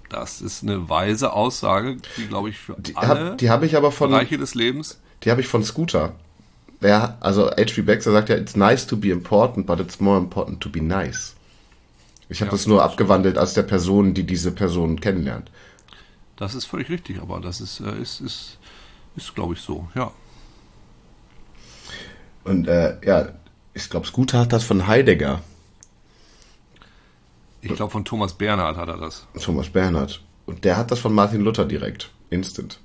Das 0.09 0.41
ist 0.41 0.63
eine 0.63 0.89
weise 0.89 1.33
Aussage, 1.33 1.97
die 2.17 2.27
glaube 2.27 2.49
ich 2.49 2.57
für 2.57 2.75
Die 2.77 2.95
alle 2.95 3.07
habe 3.07 3.37
die 3.37 3.49
hab 3.49 3.63
ich 3.63 3.75
aber 3.77 3.91
von, 3.91 4.09
Bereiche 4.09 4.37
des 4.37 4.55
Lebens. 4.55 4.99
die 5.23 5.31
habe 5.31 5.41
ich 5.41 5.47
von 5.47 5.63
Scooter. 5.63 6.13
Der, 6.81 7.17
also 7.19 7.49
H.P. 7.51 7.81
Baxter 7.81 8.11
sagt 8.11 8.29
ja, 8.29 8.35
it's 8.37 8.55
nice 8.55 8.87
to 8.87 8.95
be 8.97 9.09
important, 9.09 9.65
but 9.67 9.79
it's 9.79 9.99
more 9.99 10.17
important 10.17 10.61
to 10.61 10.69
be 10.69 10.81
nice. 10.81 11.35
Ich 12.29 12.41
habe 12.41 12.49
Ja, 12.49 12.51
das 12.51 12.67
nur 12.67 12.83
abgewandelt 12.83 13.37
als 13.37 13.53
der 13.53 13.63
Person, 13.63 14.13
die 14.13 14.23
diese 14.23 14.51
Person 14.51 14.99
kennenlernt. 15.01 15.51
Das 16.37 16.55
ist 16.55 16.65
völlig 16.65 16.89
richtig, 16.89 17.21
aber 17.21 17.41
das 17.41 17.59
ist, 17.59 17.81
äh, 17.81 18.01
ist, 18.01 18.21
ist, 18.21 18.57
ist 19.15 19.35
glaube 19.35 19.55
ich 19.55 19.61
so, 19.61 19.87
ja. 19.93 20.11
Und 22.43 22.67
äh, 22.67 22.95
ja, 23.05 23.29
ich 23.73 23.89
glaube, 23.89 24.07
Scooter 24.07 24.39
hat 24.39 24.53
das 24.53 24.63
von 24.63 24.87
Heidegger, 24.87 25.41
Ich 27.61 27.73
glaube, 27.75 27.91
von 27.91 28.05
Thomas 28.05 28.33
Bernhard 28.33 28.77
hat 28.77 28.87
er 28.87 28.97
das. 28.97 29.27
Thomas 29.41 29.69
Bernhard. 29.69 30.21
Und 30.45 30.63
der 30.65 30.77
hat 30.77 30.91
das 30.91 30.99
von 30.99 31.13
Martin 31.13 31.41
Luther 31.41 31.65
direkt. 31.65 32.09
Instant. 32.29 32.79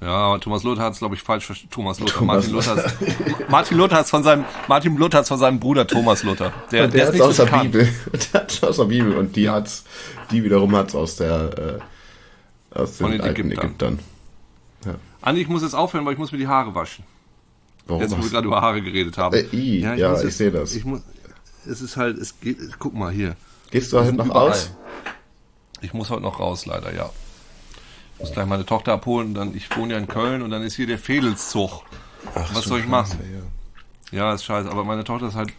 Ja, 0.00 0.08
aber 0.08 0.40
Thomas 0.40 0.64
Luther 0.64 0.82
hat 0.82 0.94
es, 0.94 0.98
glaube 0.98 1.14
ich, 1.14 1.22
falsch 1.22 1.46
verstanden. 1.46 1.72
Thomas 1.72 2.00
Luther. 2.00 2.14
Thomas 2.14 2.48
Martin 2.48 2.52
Luther, 2.52 2.76
hat's- 2.76 2.94
Martin 3.48 3.76
Luther 3.78 3.96
hat 3.96 4.04
es 4.06 4.10
von 4.10 4.22
seinem 4.24 4.44
Martin 4.66 4.96
Luther 4.96 5.18
hat's 5.18 5.28
von 5.28 5.38
seinem 5.38 5.60
Bruder 5.60 5.86
Thomas 5.86 6.24
Luther. 6.24 6.52
Der, 6.72 6.84
Und 6.86 6.94
der, 6.94 7.04
ist 7.04 7.08
hat's 7.12 7.20
aus 7.20 7.36
der 7.36 7.44
bekannt. 7.44 7.62
Bibel. 7.72 7.88
Der 8.32 8.40
hat's 8.40 8.64
aus 8.64 8.76
der 8.78 8.84
Bibel 8.86 9.16
und 9.16 9.36
die 9.36 9.48
hat's, 9.48 9.84
die 10.32 10.42
wiederum 10.42 10.74
hat's 10.74 10.94
aus 10.96 11.16
der 11.16 11.80
äh, 12.74 12.78
aus 12.78 12.96
den, 12.96 13.04
Von 13.04 13.12
den 13.12 13.20
alten 13.20 13.40
Ägyptern. 13.52 13.64
Ägyptern. 13.68 13.98
Andi, 15.20 15.40
ich 15.42 15.48
muss 15.48 15.62
jetzt 15.62 15.74
aufhören, 15.74 16.04
weil 16.04 16.14
ich 16.14 16.18
muss 16.18 16.32
mir 16.32 16.38
die 16.38 16.48
Haare 16.48 16.74
waschen. 16.74 17.04
Warum? 17.86 18.02
Jetzt, 18.02 18.16
wo 18.18 18.22
wir 18.24 18.28
gerade 18.30 18.46
über 18.48 18.60
Haare 18.60 18.82
geredet 18.82 19.16
haben. 19.18 19.36
Äh, 19.36 19.42
i, 19.52 19.80
ja, 19.80 19.94
ich 19.94 20.00
jetzt- 20.24 20.36
seh 20.38 20.50
das. 20.50 20.74
Ich 20.74 20.84
muss, 20.84 21.00
es 21.66 21.80
ist 21.80 21.96
halt, 21.96 22.18
es 22.18 22.40
geht, 22.40 22.58
guck 22.78 22.94
mal 22.94 23.12
hier. 23.12 23.36
Gehst 23.70 23.92
du 23.92 23.98
heute 23.98 24.08
sind 24.08 24.16
noch 24.16 24.26
überall. 24.26 24.50
aus? 24.50 24.70
Ich 25.80 25.92
muss 25.94 26.10
heute 26.10 26.22
noch 26.22 26.38
raus, 26.40 26.66
leider, 26.66 26.94
ja. 26.94 27.10
Ich 28.14 28.20
muss 28.20 28.32
gleich 28.32 28.46
meine 28.46 28.66
Tochter 28.66 28.92
abholen, 28.92 29.34
dann, 29.34 29.54
ich 29.56 29.74
wohne 29.76 29.94
ja 29.94 29.98
in 29.98 30.06
Köln 30.06 30.42
und 30.42 30.50
dann 30.50 30.62
ist 30.62 30.74
hier 30.76 30.86
der 30.86 30.98
Fedelszug. 30.98 31.82
Was 32.34 32.50
so 32.50 32.60
soll 32.60 32.78
ich 32.80 32.84
scheiße, 32.84 32.88
machen? 32.90 33.18
ja. 34.12 34.18
Ja, 34.18 34.34
ist 34.34 34.44
scheiße, 34.44 34.70
aber 34.70 34.84
meine 34.84 35.04
Tochter 35.04 35.28
ist 35.28 35.34
halt, 35.34 35.50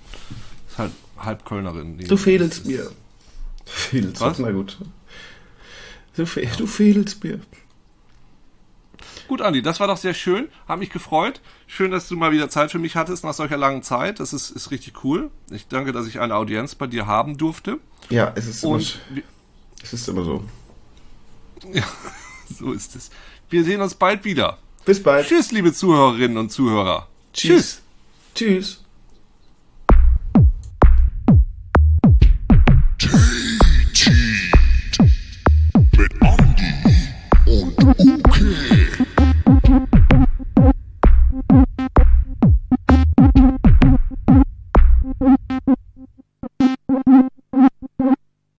ist 0.70 0.78
halt 0.78 0.92
halb 1.18 1.44
Kölnerin. 1.46 1.98
Du 1.98 2.18
fehlst 2.18 2.66
mir. 2.66 2.92
Fehlst, 3.66 4.22
Was? 4.22 4.40
na 4.40 4.52
gut. 4.52 4.78
Du, 6.16 6.26
fe 6.26 6.48
du 6.58 6.68
fehlst 6.68 7.24
mir. 7.24 7.40
Gut, 9.28 9.42
Andi, 9.42 9.62
das 9.62 9.80
war 9.80 9.88
doch 9.88 9.98
sehr 9.98 10.14
schön. 10.14 10.50
Hat 10.68 10.80
mich 10.80 10.90
gefreut. 10.90 11.42
Schön, 11.68 11.92
dass 11.92 12.08
du 12.08 12.16
mal 12.16 12.32
wieder 12.32 12.50
Zeit 12.50 12.72
für 12.72 12.80
mich 12.80 12.96
hattest 12.96 13.24
nach 13.24 13.34
solcher 13.34 13.58
langen 13.58 13.84
Zeit. 13.84 14.20
Das 14.20 14.34
ist, 14.34 14.50
ist 14.50 14.72
richtig 14.72 15.04
cool. 15.04 15.32
Ich 15.50 15.68
danke, 15.68 15.92
dass 15.92 16.08
ich 16.08 16.20
eine 16.20 16.36
Audienz 16.36 16.76
bei 16.76 16.88
dir 16.88 17.08
haben 17.08 17.38
durfte. 17.38 17.80
Ja, 18.10 18.32
es 18.36 18.48
ist, 18.48 18.64
immer, 18.64 18.74
Und 18.74 19.02
es 19.82 19.94
ist 19.94 20.08
immer 20.08 20.24
so. 20.24 20.44
so 22.60 22.72
ist 22.74 22.96
es. 22.96 23.10
Wir 23.50 23.64
sehen 23.64 23.82
uns 23.82 23.96
bald 23.96 24.26
wieder. 24.26 24.58
Bis 24.86 25.02
bald. 25.02 25.28
Tschüss, 25.28 25.52
liebe 25.52 25.74
Zuhörerinnen 25.74 26.38
und 26.38 26.52
Zuhörer. 26.52 27.08
Tschüss. 27.34 27.82
Tschüss. 28.36 28.83